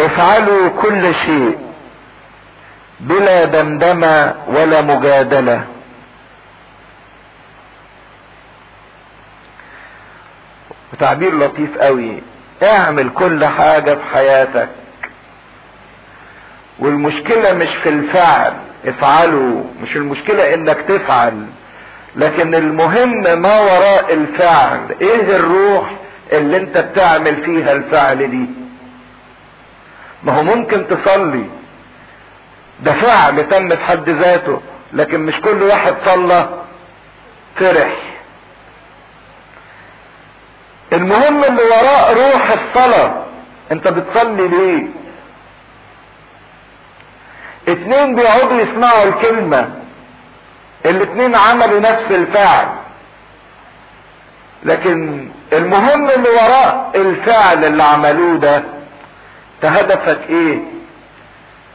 افعلوا 0.00 0.68
كل 0.68 1.14
شيء 1.14 1.58
بلا 3.00 3.44
دمدمة 3.44 4.34
ولا 4.48 4.82
مجادلة. 4.82 5.64
وتعبير 10.92 11.38
لطيف 11.38 11.78
قوي. 11.78 12.22
اعمل 12.62 13.10
كل 13.10 13.44
حاجة 13.44 13.94
في 13.94 14.04
حياتك. 14.12 14.68
والمشكلة 16.78 17.52
مش 17.52 17.68
في 17.82 17.88
الفعل 17.88 18.52
افعلوا 18.86 19.64
مش 19.82 19.96
المشكلة 19.96 20.54
انك 20.54 20.76
تفعل. 20.88 21.46
لكن 22.16 22.54
المهم 22.54 23.22
ما 23.42 23.60
وراء 23.60 24.14
الفعل. 24.14 24.80
إيه 25.00 25.36
الروح 25.36 25.90
اللي 26.32 26.56
انت 26.56 26.78
بتعمل 26.78 27.44
فيها 27.44 27.72
الفعل 27.72 28.30
دي؟ 28.30 28.46
ما 30.22 30.32
هو 30.32 30.42
ممكن 30.42 30.86
تصلي. 30.86 31.44
ده 32.80 32.92
فعل 32.92 33.48
تم 33.48 33.68
في 33.68 33.84
حد 33.84 34.08
ذاته 34.10 34.60
لكن 34.92 35.20
مش 35.20 35.40
كل 35.40 35.62
واحد 35.62 35.94
صلى 36.04 36.48
فرح. 37.56 38.13
المهم 40.94 41.44
اللي 41.44 41.62
وراء 41.62 42.14
روح 42.14 42.50
الصلاة. 42.50 43.24
انت 43.72 43.88
بتصلي 43.88 44.48
ليه؟ 44.48 44.86
اتنين 47.68 48.14
بيقعدوا 48.14 48.60
يسمعوا 48.60 49.04
الكلمة. 49.04 49.70
الاتنين 50.86 51.34
عملوا 51.34 51.80
نفس 51.80 52.10
الفعل. 52.10 52.68
لكن 54.64 55.28
المهم 55.52 56.10
اللي 56.10 56.28
وراء 56.28 56.90
الفعل 56.94 57.64
اللي 57.64 57.82
عملوه 57.82 58.36
ده 58.36 58.62
هدفك 59.62 60.20
إيه؟ 60.30 60.58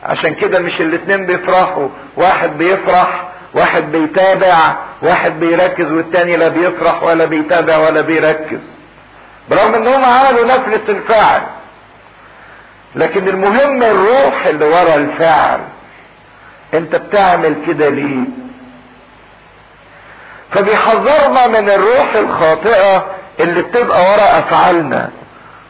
عشان 0.04 0.36
كده 0.36 0.60
مش 0.60 0.82
الاتنين 0.82 1.26
بيفرحوا. 1.26 1.90
واحد 2.18 2.58
بيفرح 2.58 3.30
واحد 3.54 3.92
بيتابع 3.92 4.76
واحد 5.02 5.40
بيركز 5.40 5.92
والتاني 5.92 6.38
لا 6.38 6.48
بيفرح 6.48 7.04
ولا 7.04 7.26
بيتابع 7.26 7.78
ولا 7.78 8.02
بيركز. 8.02 8.79
برغم 9.50 9.74
انهم 9.76 10.06
عملوا 10.06 10.46
نفس 10.46 10.90
الفعل. 10.90 11.42
لكن 12.96 13.28
المهم 13.28 13.84
الروح 13.84 14.46
اللي 14.46 14.66
ورا 14.66 14.96
الفعل. 14.96 15.60
أنت 16.74 16.96
بتعمل 16.96 17.56
كده 17.68 17.90
ليه؟ 17.90 18.24
فبيحذرنا 20.52 21.48
من 21.48 21.70
الروح 21.70 22.16
الخاطئة 22.16 23.06
اللي 23.40 23.62
بتبقى 23.62 24.02
ورا 24.02 24.40
أفعالنا. 24.40 25.10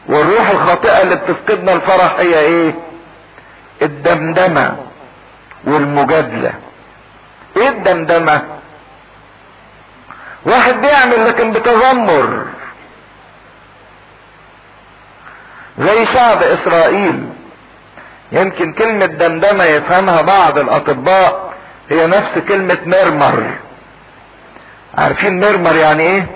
والروح 0.08 0.50
الخاطئة 0.50 1.02
اللي 1.02 1.16
بتفقدنا 1.16 1.72
الفرح 1.72 2.14
هي 2.18 2.38
إيه؟ 2.40 2.74
الدمدمة 3.82 4.76
والمجادلة. 5.64 6.52
إيه 7.56 7.68
الدمدمة؟ 7.68 8.42
واحد 10.46 10.80
بيعمل 10.80 11.26
لكن 11.28 11.52
بتذمر. 11.52 12.44
زي 15.80 16.06
شعب 16.06 16.42
اسرائيل 16.42 17.28
يمكن 18.32 18.72
كلمة 18.72 19.06
دمدمة 19.06 19.64
يفهمها 19.64 20.22
بعض 20.22 20.58
الأطباء 20.58 21.54
هي 21.90 22.06
نفس 22.06 22.38
كلمة 22.48 22.78
مرمر. 22.86 23.54
عارفين 24.98 25.40
مرمر 25.40 25.74
يعني 25.76 26.02
إيه؟ 26.02 26.26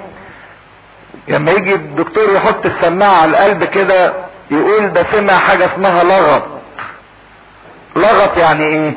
لما 1.28 1.50
يجي 1.50 1.74
الدكتور 1.74 2.32
يحط 2.34 2.66
السماعة 2.66 3.16
على 3.22 3.30
القلب 3.30 3.64
كده 3.64 4.12
يقول 4.50 4.92
ده 4.92 5.06
سمع 5.12 5.38
حاجة 5.38 5.74
اسمها 5.74 6.04
لغط. 6.04 6.44
لغط 7.96 8.36
يعني 8.38 8.64
إيه؟ 8.64 8.94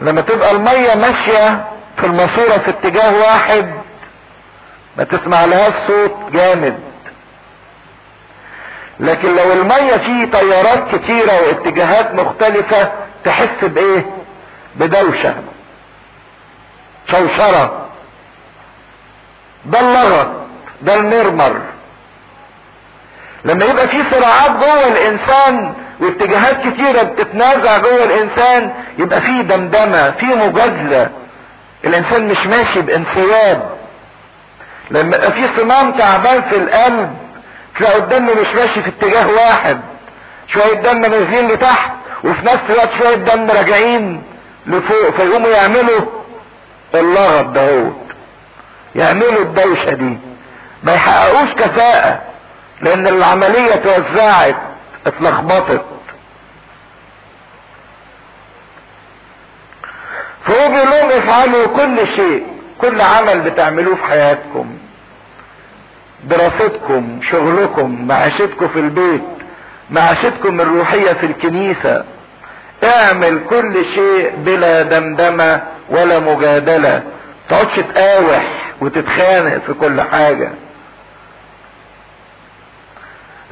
لما 0.00 0.20
تبقى 0.20 0.50
المية 0.50 0.94
ماشية 0.94 1.64
في 1.96 2.06
الماسورة 2.06 2.58
في 2.58 2.68
اتجاه 2.70 3.20
واحد 3.20 3.79
ما 4.96 5.04
تسمع 5.04 5.44
لهاش 5.44 5.72
صوت 5.86 6.16
جامد. 6.32 6.80
لكن 9.00 9.36
لو 9.36 9.52
المية 9.52 9.96
فيه 9.96 10.24
تيارات 10.24 10.94
كتيرة 10.96 11.32
واتجاهات 11.46 12.14
مختلفة 12.14 12.92
تحس 13.24 13.64
بإيه؟ 13.64 14.06
بدوشة. 14.76 15.34
شوشرة. 17.10 17.86
ده 19.64 19.80
اللغط. 19.80 20.28
ده 20.82 20.94
المرمر. 20.94 21.60
لما 23.44 23.64
يبقى 23.64 23.88
في 23.88 24.02
صراعات 24.12 24.50
جوه 24.50 24.88
الإنسان 24.88 25.74
واتجاهات 26.00 26.60
كتيرة 26.68 27.02
بتتنازع 27.02 27.78
جوه 27.78 28.04
الإنسان 28.04 28.74
يبقى 28.98 29.20
في 29.20 29.42
دمدمة 29.42 30.10
في 30.10 30.26
مجادلة. 30.26 31.10
الإنسان 31.84 32.28
مش 32.28 32.46
ماشي 32.46 32.82
بانسياب 32.82 33.79
لما 34.90 35.16
يبقى 35.16 35.32
في 35.32 35.48
صمام 35.60 35.92
تعبان 35.92 36.42
في 36.42 36.56
القلب 36.56 37.16
تلاقي 37.78 37.98
الدم 37.98 38.24
مش 38.26 38.54
ماشي 38.54 38.82
في 38.82 38.88
اتجاه 38.88 39.28
واحد 39.30 39.80
شوية 40.48 40.74
دم 40.74 41.00
نازلين 41.00 41.48
لتحت 41.48 41.90
وفي 42.24 42.46
نفس 42.46 42.62
الوقت 42.70 42.90
شوية 42.98 43.14
دم 43.16 43.50
راجعين 43.50 44.22
لفوق 44.66 45.10
فيقوموا 45.10 45.48
يعملوا 45.48 46.00
اللغط 46.94 47.44
دهوت 47.44 47.96
يعملوا 48.94 49.42
الدوشة 49.42 49.90
دي. 49.94 50.18
ما 50.82 50.92
يحققوش 50.94 51.50
كفاءة 51.54 52.20
لأن 52.80 53.06
العملية 53.06 53.74
توزعت 53.74 54.56
اتلخبطت. 55.06 55.84
فهو 60.46 60.68
بيقول 60.68 60.90
لهم 60.90 61.10
افعلوا 61.10 61.66
كل 61.66 62.06
شيء 62.16 62.46
كل 62.80 63.00
عمل 63.00 63.40
بتعملوه 63.40 63.94
في 63.96 64.02
حياتكم. 64.04 64.78
دراستكم 66.24 67.20
شغلكم 67.30 68.06
معيشتكم 68.08 68.68
في 68.68 68.78
البيت 68.78 69.22
معيشتكم 69.90 70.60
الروحية 70.60 71.12
في 71.12 71.26
الكنيسة. 71.26 72.04
اعمل 72.84 73.40
كل 73.50 73.84
شيء 73.94 74.36
بلا 74.36 74.82
دمدمة 74.82 75.62
ولا 75.88 76.18
مجادلة. 76.18 77.02
تقعدش 77.48 77.76
تقاوح 77.76 78.74
وتتخانق 78.80 79.58
في 79.58 79.72
كل 79.72 80.00
حاجة. 80.00 80.50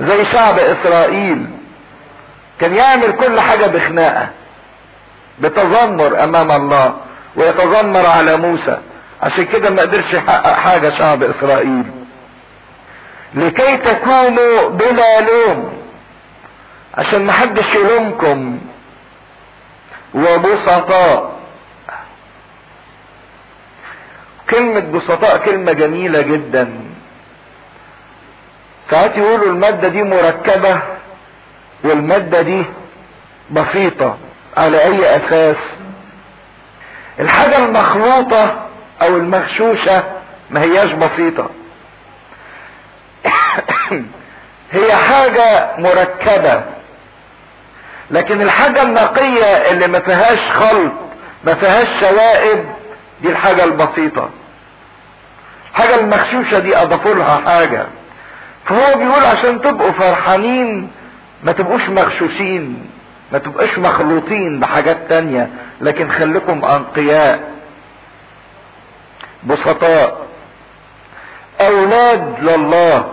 زي 0.01 0.25
شعب 0.33 0.59
إسرائيل 0.59 1.47
كان 2.61 2.75
يعمل 2.75 3.13
كل 3.13 3.41
حاجة 3.41 3.67
بخناقة 3.67 4.29
بتذمر 5.41 6.25
أمام 6.25 6.51
الله 6.51 6.97
ويتذمر 7.37 8.07
على 8.07 8.37
موسى. 8.37 8.79
عشان 9.23 9.45
كده 9.45 9.71
ما 9.71 9.83
قدرش 9.83 10.13
يحقق 10.13 10.53
حاجة 10.53 10.91
شعب 10.99 11.23
إسرائيل. 11.23 11.98
لكي 13.35 13.77
تكونوا 13.77 14.69
بلا 14.69 15.21
لوم 15.21 15.73
عشان 16.95 17.27
محدش 17.27 17.75
يلومكم. 17.75 18.59
وبسطاء. 20.15 21.39
كلمة 24.51 24.81
بسطاء 24.81 25.39
كلمة 25.39 25.73
جميلة 25.73 26.21
جدا. 26.21 26.81
ساعات 28.91 29.17
يقولوا 29.19 29.47
المادة 29.47 29.89
دي 29.89 30.03
مركبة 30.03 30.83
والمادة 31.85 32.43
دي 32.43 32.65
بسيطة 33.51 34.17
على 34.57 34.85
أي 34.85 35.17
أساس؟ 35.17 35.57
الحاجة 37.21 37.65
المخلوطة 37.65 38.67
أو 39.03 39.17
المغشوشة 39.17 40.03
ما 40.51 40.63
هياش 40.63 40.93
بسيطة. 40.93 41.51
هي 44.73 44.93
حاجة 44.95 45.71
مركبة. 45.79 46.63
لكن 48.11 48.43
الحاجة 48.43 48.83
النقية 48.83 49.45
اللي 49.45 49.87
ما 49.87 50.01
فيهاش 50.01 50.39
خلط 50.53 50.93
ما 51.45 51.55
فيهاش 51.55 51.89
شوائب 52.01 52.65
دي 53.23 53.29
الحاجة 53.29 53.65
البسيطة. 53.65 54.31
الحاجة 55.71 56.01
المغشوشة 56.01 56.59
دي 56.59 56.77
أضافوا 56.77 57.15
لها 57.15 57.37
حاجة. 57.47 57.87
فهو 58.67 58.99
بيقول 58.99 59.25
عشان 59.25 59.61
تبقوا 59.61 59.93
فرحانين 59.93 60.91
ما 61.45 61.53
تبقوش 61.53 61.89
مغشوشين 61.89 62.91
ما 63.33 63.39
تبقاش 63.39 63.79
مخلوطين 63.79 64.61
بحاجات 64.61 64.99
تانية. 65.09 65.51
لكن 65.81 66.11
خليكم 66.13 66.65
أنقياء. 66.65 67.41
بسطاء 69.45 70.27
أولاد 71.61 72.35
لله 72.43 73.05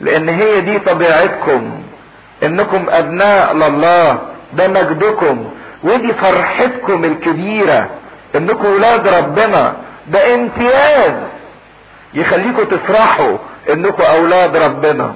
لأن 0.00 0.28
هي 0.28 0.60
دي 0.60 0.78
طبيعتكم 0.78 1.82
إنكم 2.42 2.86
أبناء 2.88 3.54
لله 3.54 4.18
ده 4.52 4.68
مجدكم 4.68 5.50
ودي 5.84 6.12
فرحتكم 6.12 7.04
الكبيرة 7.04 7.90
إنكم 8.36 8.66
ولاد 8.72 9.08
ربنا 9.08 9.76
ده 10.06 10.34
امتياز 10.34 11.12
يخليكم 12.14 12.62
تفرحوا 12.64 13.38
إنكم 13.72 14.02
أولاد 14.02 14.56
ربنا. 14.56 15.14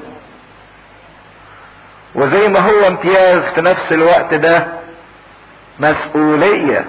وزي 2.15 2.49
ما 2.49 2.59
هو 2.61 2.87
امتياز 2.89 3.39
في 3.55 3.61
نفس 3.61 3.93
الوقت 3.93 4.35
ده 4.35 4.67
مسؤولية. 5.81 6.85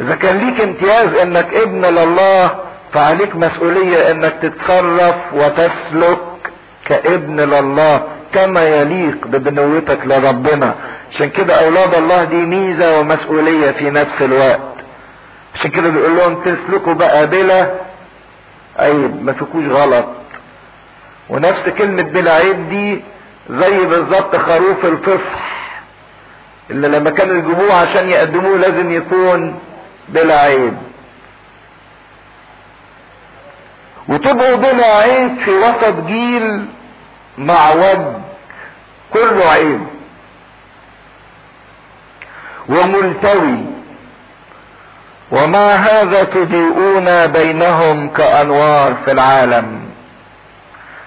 إذا 0.00 0.14
كان 0.14 0.38
ليك 0.38 0.60
امتياز 0.60 1.14
إنك 1.14 1.54
ابن 1.54 1.84
لله 1.86 2.58
فعليك 2.92 3.36
مسؤولية 3.36 4.10
إنك 4.10 4.34
تتصرف 4.42 5.14
وتسلك 5.32 6.18
كابن 6.84 7.40
لله 7.40 8.02
كما 8.34 8.60
يليق 8.62 9.26
ببنوتك 9.26 9.98
لربنا. 10.06 10.74
عشان 11.14 11.30
كده 11.30 11.54
أولاد 11.66 11.94
الله 11.94 12.24
دي 12.24 12.36
ميزة 12.36 13.00
ومسؤولية 13.00 13.70
في 13.70 13.90
نفس 13.90 14.22
الوقت. 14.22 14.60
عشان 15.54 15.70
كده 15.70 15.90
بيقول 15.90 16.16
لهم 16.16 16.42
تسلكوا 16.42 16.92
بقى 16.92 17.26
بلا 17.26 17.70
عيب 18.78 19.24
ما 19.24 19.32
فيكوش 19.32 19.64
غلط. 19.64 20.06
ونفس 21.30 21.68
كلمة 21.78 22.02
بلا 22.02 22.32
عيب 22.34 22.68
دي 22.68 23.02
زي 23.50 23.78
بالظبط 23.86 24.36
خروف 24.36 24.84
الفصح. 24.84 25.48
اللي 26.70 26.88
لما 26.88 27.10
كانوا 27.10 27.36
يجيبوه 27.36 27.74
عشان 27.74 28.08
يقدموه 28.08 28.56
لازم 28.58 28.92
يكون 28.92 29.58
بلا 30.08 30.40
عيب. 30.40 30.74
وتبقوا 34.08 34.56
بلا 34.56 34.96
عيب 34.96 35.38
في 35.44 35.50
وسط 35.50 36.06
جيل 36.06 36.66
معوج 37.38 38.06
كله 39.12 39.44
عيب 39.44 39.80
وملتوي. 42.68 43.64
ومع 45.30 45.58
هذا 45.74 46.24
تضيئون 46.24 47.26
بينهم 47.26 48.08
كأنوار 48.08 48.94
في 49.04 49.12
العالم. 49.12 49.80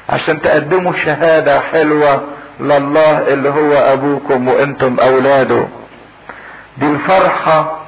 عشان 0.10 0.42
تقدموا 0.42 0.94
شهادة 1.06 1.60
حلوة 1.60 2.24
لله 2.60 3.28
اللي 3.28 3.50
هو 3.50 3.74
أبوكم 3.74 4.48
وأنتم 4.48 5.00
أولاده. 5.00 5.68
دي 6.78 6.86
الفرحة 6.88 7.80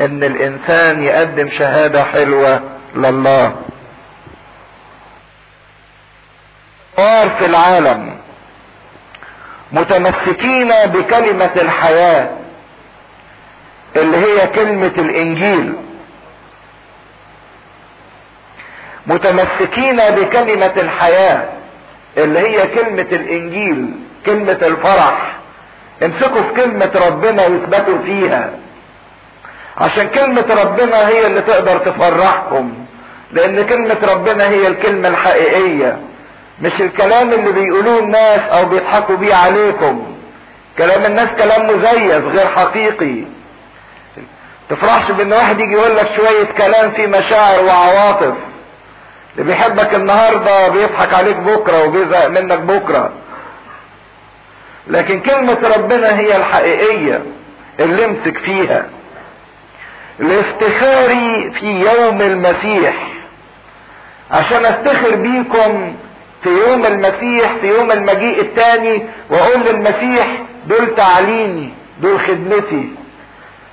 إن 0.00 0.24
الإنسان 0.24 1.02
يقدم 1.02 1.48
شهادة 1.58 2.04
حلوة 2.04 2.60
لله. 2.94 3.54
أنوار 6.98 7.30
في 7.38 7.46
العالم 7.46 8.16
متمسكين 9.72 10.68
بكلمة 10.86 11.50
الحياة 11.56 12.30
اللي 13.96 14.16
هي 14.16 14.46
كلمة 14.46 14.92
الإنجيل. 14.98 15.72
متمسكين 19.06 19.96
بكلمة 19.96 20.72
الحياة 20.76 21.48
اللي 22.18 22.38
هي 22.38 22.66
كلمة 22.66 23.06
الإنجيل 23.12 23.90
كلمة 24.26 24.58
الفرح. 24.62 25.36
امسكوا 26.02 26.42
في 26.42 26.54
كلمة 26.62 26.90
ربنا 27.06 27.42
واثبتوا 27.46 27.98
فيها. 27.98 28.50
عشان 29.78 30.08
كلمة 30.08 30.46
ربنا 30.62 31.08
هي 31.08 31.26
اللي 31.26 31.40
تقدر 31.40 31.78
تفرحكم 31.78 32.72
لأن 33.32 33.62
كلمة 33.66 33.98
ربنا 34.02 34.48
هي 34.48 34.66
الكلمة 34.68 35.08
الحقيقية. 35.08 35.98
مش 36.60 36.80
الكلام 36.80 37.32
اللي 37.32 37.52
بيقولوه 37.52 37.98
الناس 37.98 38.40
أو 38.40 38.66
بيضحكوا 38.66 39.16
بيه 39.16 39.34
عليكم. 39.34 40.16
كلام 40.78 41.04
الناس 41.04 41.28
كلام 41.38 41.66
مزيف 41.66 42.24
غير 42.24 42.46
حقيقي. 42.46 43.24
تفرحش 44.68 45.10
بإن 45.10 45.32
واحد 45.32 45.60
يجي 45.60 45.72
يقول 45.72 45.96
لك 45.96 46.08
شوية 46.16 46.44
كلام 46.44 46.90
فيه 46.90 47.06
مشاعر 47.06 47.64
وعواطف. 47.64 48.34
اللي 49.38 49.52
بيحبك 49.52 49.94
النهاردة 49.94 50.68
بيضحك 50.68 51.14
عليك 51.14 51.36
بكرة 51.36 51.84
وبيزهق 51.84 52.26
منك 52.26 52.58
بكرة. 52.58 53.10
لكن 54.86 55.20
كلمة 55.20 55.58
ربنا 55.76 56.18
هي 56.18 56.36
الحقيقية 56.36 57.22
اللي 57.80 58.04
امسك 58.04 58.38
فيها. 58.38 58.86
الافتخاري 60.20 61.50
في 61.60 61.66
يوم 61.66 62.20
المسيح. 62.22 62.94
عشان 64.30 64.64
أفتخر 64.64 65.14
بيكم 65.16 65.94
في 66.42 66.48
يوم 66.48 66.86
المسيح 66.86 67.56
في 67.60 67.66
يوم 67.66 67.92
المجيء 67.92 68.40
الثاني 68.40 69.02
وأقول 69.30 69.60
للمسيح 69.60 70.26
دول 70.66 70.94
تعليمي 70.94 71.72
دول 72.00 72.20
خدمتي. 72.20 72.90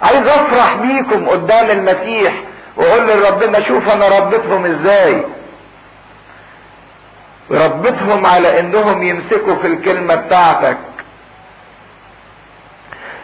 عايز 0.02 0.28
أفرح 0.28 0.74
بيكم 0.76 1.30
قدام 1.30 1.70
المسيح 1.70 2.34
وأقول 2.78 3.08
لربنا 3.08 3.68
شوف 3.68 3.90
أنا 3.90 4.08
ربيتهم 4.20 4.66
إزاي. 4.66 5.24
ربيتهم 7.52 8.26
على 8.26 8.60
إنهم 8.60 9.04
يمسكوا 9.04 9.56
في 9.56 9.68
الكلمة 9.68 10.16
بتاعتك. 10.16 10.78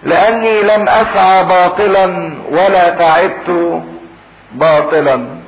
لأني 0.03 0.61
لم 0.61 0.89
أسعى 0.89 1.43
باطلا 1.45 2.33
ولا 2.51 2.89
تعبت 2.89 3.81
باطلا. 4.51 5.38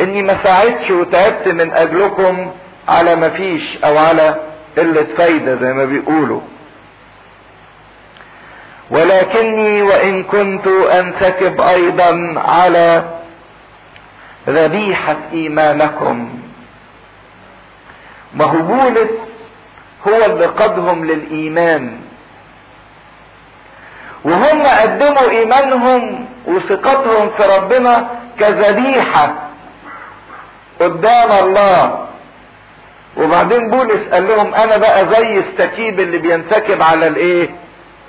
إني 0.00 0.22
ما 0.22 0.44
ساعدتش 0.44 0.90
وتعبت 0.90 1.48
من 1.48 1.72
أجلكم 1.72 2.52
على 2.88 3.16
ما 3.16 3.28
فيش 3.28 3.78
أو 3.84 3.98
على 3.98 4.36
قلة 4.78 5.06
فايدة 5.16 5.54
زي 5.54 5.72
ما 5.72 5.84
بيقولوا. 5.84 6.40
ولكني 8.90 9.82
وإن 9.82 10.22
كنت 10.24 10.66
انسكب 10.66 11.60
أيضا 11.60 12.34
على 12.36 13.04
ذبيحة 14.48 15.16
إيمانكم. 15.32 16.40
ما 18.34 18.44
هو 18.44 18.62
بولس 18.62 19.10
هو 20.08 20.24
اللي 20.24 20.46
قادهم 20.46 21.04
للإيمان. 21.04 22.00
وهم 24.24 24.62
قدموا 24.62 25.30
إيمانهم 25.30 26.26
وثقتهم 26.46 27.30
في 27.36 27.42
ربنا 27.42 28.08
كذبيحة 28.38 29.47
قدام 30.80 31.32
الله. 31.46 32.04
وبعدين 33.16 33.70
بولس 33.70 34.08
قال 34.12 34.28
لهم 34.28 34.54
أنا 34.54 34.76
بقى 34.76 35.08
زي 35.08 35.38
السكيب 35.38 36.00
اللي 36.00 36.18
بينسكب 36.18 36.82
على 36.82 37.06
الإيه؟ 37.08 37.48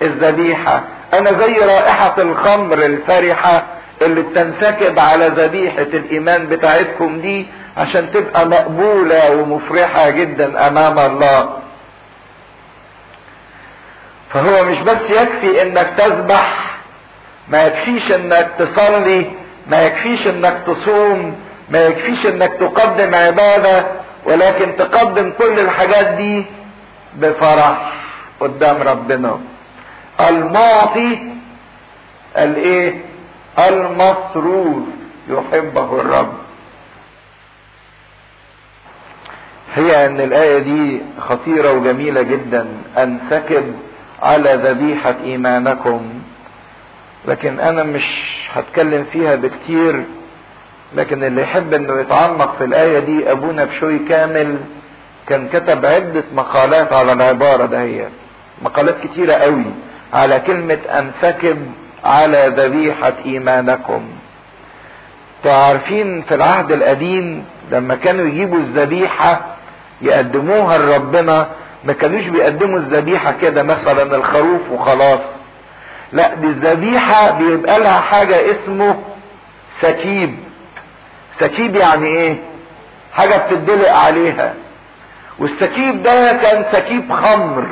الذبيحة. 0.01 0.83
أنا 1.13 1.31
زي 1.33 1.53
رائحة 1.57 2.15
الخمر 2.21 2.73
الفرحة 2.85 3.63
اللي 4.01 4.21
بتنسكب 4.21 4.99
على 4.99 5.25
ذبيحة 5.27 5.81
الإيمان 5.81 6.47
بتاعتكم 6.47 7.21
دي 7.21 7.47
عشان 7.77 8.11
تبقى 8.11 8.45
مقبولة 8.47 9.31
ومفرحة 9.35 10.09
جدا 10.09 10.67
أمام 10.67 10.99
الله. 10.99 11.49
فهو 14.33 14.63
مش 14.65 14.79
بس 14.79 14.97
يكفي 15.09 15.61
إنك 15.61 15.93
تذبح 15.97 16.75
ما 17.47 17.63
يكفيش 17.65 18.11
إنك 18.11 18.51
تصلي 18.59 19.31
ما 19.67 19.81
يكفيش 19.81 20.27
إنك 20.27 20.57
تصوم 20.67 21.35
ما 21.71 21.79
يكفيش 21.85 22.25
إنك 22.25 22.51
تقدم 22.59 23.15
عبادة 23.15 23.85
ولكن 24.25 24.75
تقدم 24.77 25.31
كل 25.37 25.59
الحاجات 25.59 26.07
دي 26.07 26.45
بفرح 27.15 27.93
قدام 28.39 28.81
ربنا. 28.81 29.39
المعطي 30.19 31.19
الإيه؟ 32.37 33.01
المسرور 33.59 34.83
يحبه 35.29 36.01
الرب. 36.01 36.33
هي 39.75 40.05
إن 40.05 40.21
الآية 40.21 40.57
دي 40.59 41.01
خطيرة 41.19 41.71
وجميلة 41.73 42.21
جدا. 42.21 42.67
انسكب 42.97 43.73
على 44.21 44.53
ذبيحة 44.53 45.15
إيمانكم. 45.23 46.01
لكن 47.27 47.59
أنا 47.59 47.83
مش 47.83 48.03
هتكلم 48.53 49.05
فيها 49.13 49.35
بكتير. 49.35 50.03
لكن 50.95 51.23
اللي 51.23 51.41
يحب 51.41 51.73
إنه 51.73 51.99
يتعمق 52.01 52.57
في 52.57 52.63
الآية 52.63 52.99
دي 52.99 53.31
ابونا 53.31 53.65
بشوي 53.65 53.99
كامل 53.99 54.57
كان 55.27 55.47
كتب 55.49 55.85
عدة 55.85 56.23
مقالات 56.35 56.93
على 56.93 57.13
العبارة 57.13 57.65
دهيت 57.65 58.09
مقالات 58.61 58.95
كتيرة 59.03 59.33
قوي. 59.33 59.65
على 60.13 60.39
كلمة 60.39 60.77
انسكب 60.99 61.57
على 62.05 62.53
ذبيحة 62.57 63.13
إيمانكم. 63.25 64.01
تعرفين 65.43 66.21
في 66.21 66.35
العهد 66.35 66.71
القديم 66.71 67.45
لما 67.71 67.95
كانوا 67.95 68.25
يجيبوا 68.25 68.57
الذبيحة 68.59 69.41
يقدموها 70.01 70.77
لربنا 70.77 71.47
ما 71.83 71.93
كانوش 71.93 72.23
بيقدموا 72.27 72.77
الذبيحة 72.79 73.31
كده 73.41 73.63
مثلا 73.63 74.15
الخروف 74.15 74.61
وخلاص. 74.71 75.19
لا 76.13 76.33
دي 76.33 76.47
الذبيحة 76.47 77.31
بيبقى 77.31 77.79
لها 77.79 77.99
حاجة 78.01 78.51
اسمه 78.51 78.95
سكيب. 79.81 80.35
سكيب 81.39 81.75
يعني 81.75 82.07
إيه؟ 82.07 82.35
حاجة 83.13 83.37
بتدلق 83.37 83.91
عليها. 83.93 84.53
والسكيب 85.39 86.03
ده 86.03 86.33
كان 86.33 86.65
سكيب 86.71 87.13
خمر. 87.13 87.65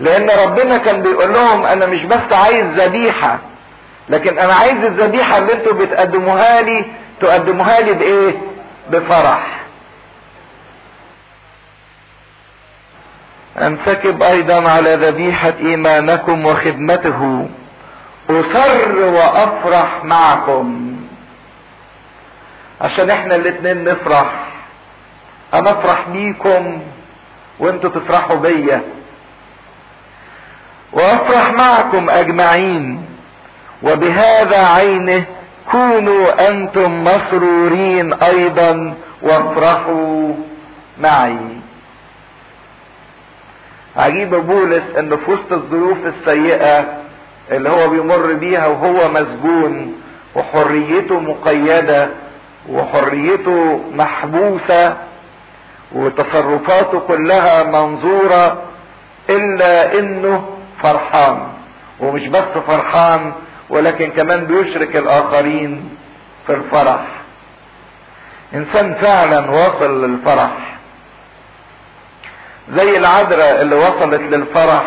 لأن 0.00 0.30
ربنا 0.30 0.78
كان 0.78 1.02
بيقول 1.02 1.32
لهم 1.32 1.66
أنا 1.66 1.86
مش 1.86 2.04
بس 2.04 2.32
عايز 2.32 2.64
ذبيحة 2.64 3.38
لكن 4.08 4.38
أنا 4.38 4.54
عايز 4.54 4.84
الذبيحة 4.84 5.38
اللي 5.38 5.52
أنتوا 5.52 5.72
بتقدموها 5.72 6.60
لي 6.62 6.84
تقدموها 7.20 7.80
لي 7.80 7.94
بإيه؟ 7.94 8.34
بفرح. 8.90 9.60
انسكب 13.62 14.22
أيضا 14.22 14.70
على 14.70 14.94
ذبيحة 14.94 15.52
إيمانكم 15.60 16.46
وخدمته. 16.46 17.48
أصر 18.30 18.98
وأفرح 18.98 20.04
معكم. 20.04 20.93
عشان 22.80 23.10
إحنا 23.10 23.34
الاتنين 23.36 23.84
نفرح. 23.84 24.46
أنا 25.54 25.70
أفرح 25.70 26.08
بيكم 26.08 26.82
وأنتوا 27.58 27.90
تفرحوا 27.90 28.36
بيا. 28.36 28.82
وأفرح 30.92 31.52
معكم 31.52 32.10
أجمعين. 32.10 33.06
وبهذا 33.82 34.66
عينه 34.66 35.24
كونوا 35.70 36.48
أنتم 36.48 37.04
مسرورين 37.04 38.12
أيضا 38.12 38.94
وافرحوا 39.22 40.32
معي. 41.00 41.36
عجيب 43.96 44.34
بولس 44.34 44.82
إن 44.98 45.16
في 45.16 45.30
وسط 45.30 45.52
الظروف 45.52 45.98
السيئة 46.06 46.86
اللي 47.50 47.70
هو 47.70 47.88
بيمر 47.88 48.32
بيها 48.32 48.66
وهو 48.66 49.08
مسجون 49.08 49.94
وحريته 50.34 51.20
مقيدة 51.20 52.08
وحريته 52.68 53.80
محبوسة 53.92 54.96
وتصرفاته 55.92 57.00
كلها 57.00 57.62
منظورة 57.62 58.62
إلا 59.30 59.98
إنه 59.98 60.48
فرحان. 60.82 61.48
ومش 62.00 62.28
بس 62.28 62.58
فرحان 62.66 63.32
ولكن 63.70 64.10
كمان 64.10 64.44
بيشرك 64.44 64.96
الآخرين 64.96 65.96
في 66.46 66.52
الفرح. 66.52 67.00
إنسان 68.54 68.94
فعلا 68.94 69.50
واصل 69.50 70.04
للفرح. 70.04 70.76
زي 72.70 72.96
العذراء 72.96 73.62
اللي 73.62 73.76
وصلت 73.76 74.20
للفرح 74.20 74.84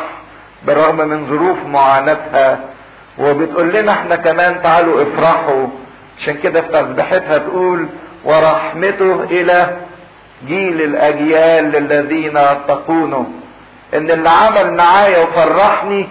بالرغم 0.63 0.97
من 0.97 1.25
ظروف 1.25 1.57
معاناتها 1.65 2.59
وبتقول 3.17 3.73
لنا 3.73 3.91
إحنا 3.91 4.15
كمان 4.15 4.61
تعالوا 4.63 5.01
افرحوا. 5.01 5.67
عشان 6.22 6.34
كده 6.34 6.61
في 6.61 6.68
تسبيحتها 6.68 7.38
تقول 7.38 7.88
ورحمته 8.26 9.23
إلى 9.23 9.77
جيل 10.48 10.81
الأجيال 10.81 11.76
الذين 11.76 12.38
يتقونه. 12.38 13.27
إن 13.94 14.11
اللي 14.11 14.30
عمل 14.30 14.73
معايا 14.73 15.23
وفرحني 15.23 16.07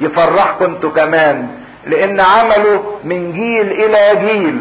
يفرحكم 0.00 0.64
أنتوا 0.64 0.90
كمان. 0.90 1.48
لأن 1.86 2.20
عمله 2.20 2.82
من 3.04 3.32
جيل 3.32 3.72
إلى 3.72 4.26
جيل 4.26 4.58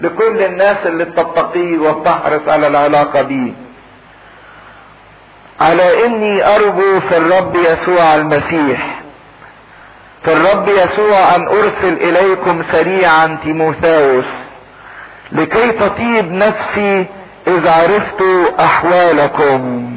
لكل 0.00 0.42
الناس 0.42 0.76
اللي 0.86 1.04
بتتقيه 1.04 1.78
وبتحرص 1.78 2.48
على 2.48 2.66
العلاقة 2.66 3.22
بيه 3.22 3.52
على 5.60 6.06
إني 6.06 6.56
أرجو 6.56 7.00
في 7.00 7.16
الرب 7.16 7.56
يسوع 7.56 8.14
المسيح. 8.14 8.97
في 10.24 10.32
الرب 10.32 10.68
يسوع 10.68 11.36
أن 11.36 11.48
أرسل 11.48 11.92
إليكم 11.92 12.62
سريعا 12.72 13.38
تيموثاوس 13.42 14.24
لكي 15.32 15.72
تطيب 15.72 16.32
نفسي 16.32 17.06
إذ 17.46 17.68
عرفت 17.68 18.22
أحوالكم. 18.60 19.90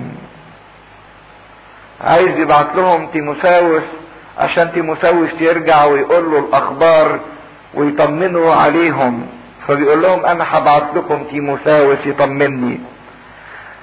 عايز 2.02 2.39
يبعت 2.39 2.76
لهم 2.76 3.07
تيموثاوس 3.07 3.84
عشان 4.38 4.72
تيموثاوس 4.72 5.30
يرجع 5.39 5.85
ويقول 5.85 6.31
له 6.31 6.39
الأخبار 6.39 7.19
ويطمنوا 7.73 8.53
عليهم. 8.53 9.27
فبيقول 9.68 10.02
لهم 10.02 10.26
أنا 10.26 10.45
هبعت 10.48 10.95
لكم 10.95 11.23
تيموثاوس 11.23 12.06
يطمني. 12.06 12.80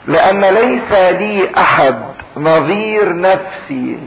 لأن 0.06 0.44
ليس 0.44 0.92
لي 0.92 1.50
أحد 1.56 1.98
نظير 2.36 3.16
نفسي. 3.20 3.98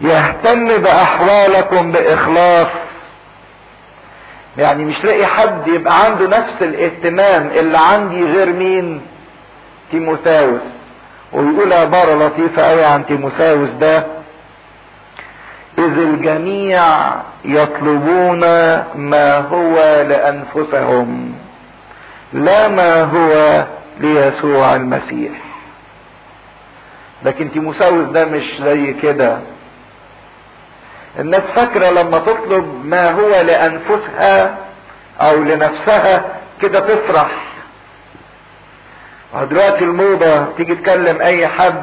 يهتم 0.00 0.68
بأحوالكم 0.78 1.92
بإخلاص. 1.92 2.66
يعني 4.58 4.84
مش 4.84 5.04
لاقي 5.04 5.26
حد 5.26 5.68
يبقى 5.68 6.04
عنده 6.04 6.38
نفس 6.38 6.62
الاهتمام 6.62 7.46
اللي 7.50 7.78
عندي 7.78 8.22
غير 8.24 8.52
مين؟ 8.52 9.00
تيموثاوس. 9.90 10.60
ويقول 11.32 11.72
عبارة 11.72 12.14
لطيفة 12.26 12.62
قوي 12.62 12.84
عن 12.84 13.06
تيموثاوس 13.06 13.70
ده 13.70 14.06
إذ 15.78 15.98
الجميع 15.98 16.84
يطلبون 17.44 18.40
ما 18.94 19.36
هو 19.38 19.74
لأنفسهم 20.08 21.34
لا 22.32 22.68
ما 22.68 23.02
هو 23.02 23.64
ليسوع 24.00 24.74
المسيح. 24.74 25.32
لكن 27.24 27.52
تيموثاوس 27.52 28.08
ده 28.08 28.24
مش 28.24 28.44
زي 28.64 28.92
كده. 29.02 29.38
الناس 31.18 31.42
فاكرة 31.56 31.90
لما 31.90 32.18
تطلب 32.18 32.84
ما 32.84 33.10
هو 33.10 33.40
لأنفسها 33.40 34.58
أو 35.20 35.42
لنفسها 35.42 36.24
كده 36.62 36.80
تفرح. 36.80 37.30
دلوقتي 39.50 39.84
الموضة 39.84 40.44
تيجي 40.56 40.74
تكلم 40.74 41.20
أي 41.20 41.48
حد 41.48 41.82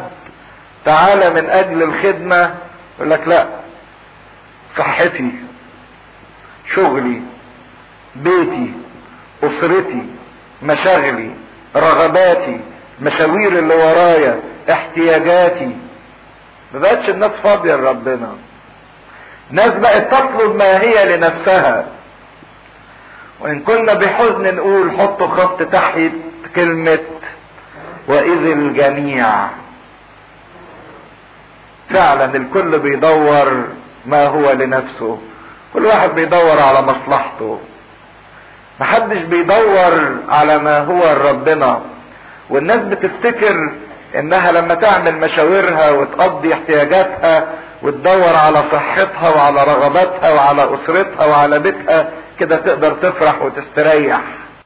تعالى 0.85 1.29
من 1.29 1.49
أجل 1.49 1.83
الخدمة 1.83 2.55
يقول 2.97 3.09
لك 3.11 3.27
لا 3.27 3.47
صحتي 4.77 5.31
شغلي 6.75 7.21
بيتي 8.15 8.73
أسرتي 9.43 10.05
مشاغلي 10.63 11.31
رغباتي 11.75 12.59
مشاوير 13.01 13.59
اللي 13.59 13.75
ورايا 13.75 14.39
احتياجاتي. 14.71 15.77
ما 16.73 16.79
بقتش 16.79 17.09
الناس 17.09 17.31
فاضية 17.43 17.75
لربنا. 17.75 18.35
ناس 19.51 19.69
بقت 19.69 20.11
تطلب 20.13 20.55
ما 20.55 20.81
هي 20.81 21.17
لنفسها. 21.17 21.85
وإن 23.39 23.59
كنا 23.59 23.93
بحزن 23.93 24.55
نقول 24.55 24.91
حطوا 24.99 25.27
خط 25.27 25.63
تحت 25.63 26.11
كلمة 26.55 26.99
وإذ 28.07 28.51
الجميع. 28.51 29.47
فعلا 31.89 32.35
الكل 32.35 32.79
بيدور 32.79 33.63
ما 34.05 34.27
هو 34.27 34.51
لنفسه. 34.51 35.19
كل 35.73 35.85
واحد 35.85 36.09
بيدور 36.09 36.59
على 36.59 36.81
مصلحته. 36.81 37.59
محدش 38.79 39.17
بيدور 39.21 40.17
على 40.29 40.59
ما 40.59 40.79
هو 40.79 41.29
ربنا 41.29 41.81
والناس 42.49 42.79
بتفتكر 42.79 43.71
إنها 44.15 44.51
لما 44.51 44.73
تعمل 44.75 45.15
مشاورها 45.17 45.91
وتقضي 45.91 46.53
احتياجاتها 46.53 47.47
وتدور 47.85 48.35
على 48.35 48.63
صحتها 48.71 49.29
وعلى 49.29 49.63
رغباتها 49.63 50.33
وعلى 50.33 50.69
أسرتها 50.75 51.25
وعلى 51.25 51.59
بيتها 51.59 52.09
كده 52.39 52.57
تقدر 52.57 52.91
تفرح 52.91 53.41
وتستريح. 53.41 54.21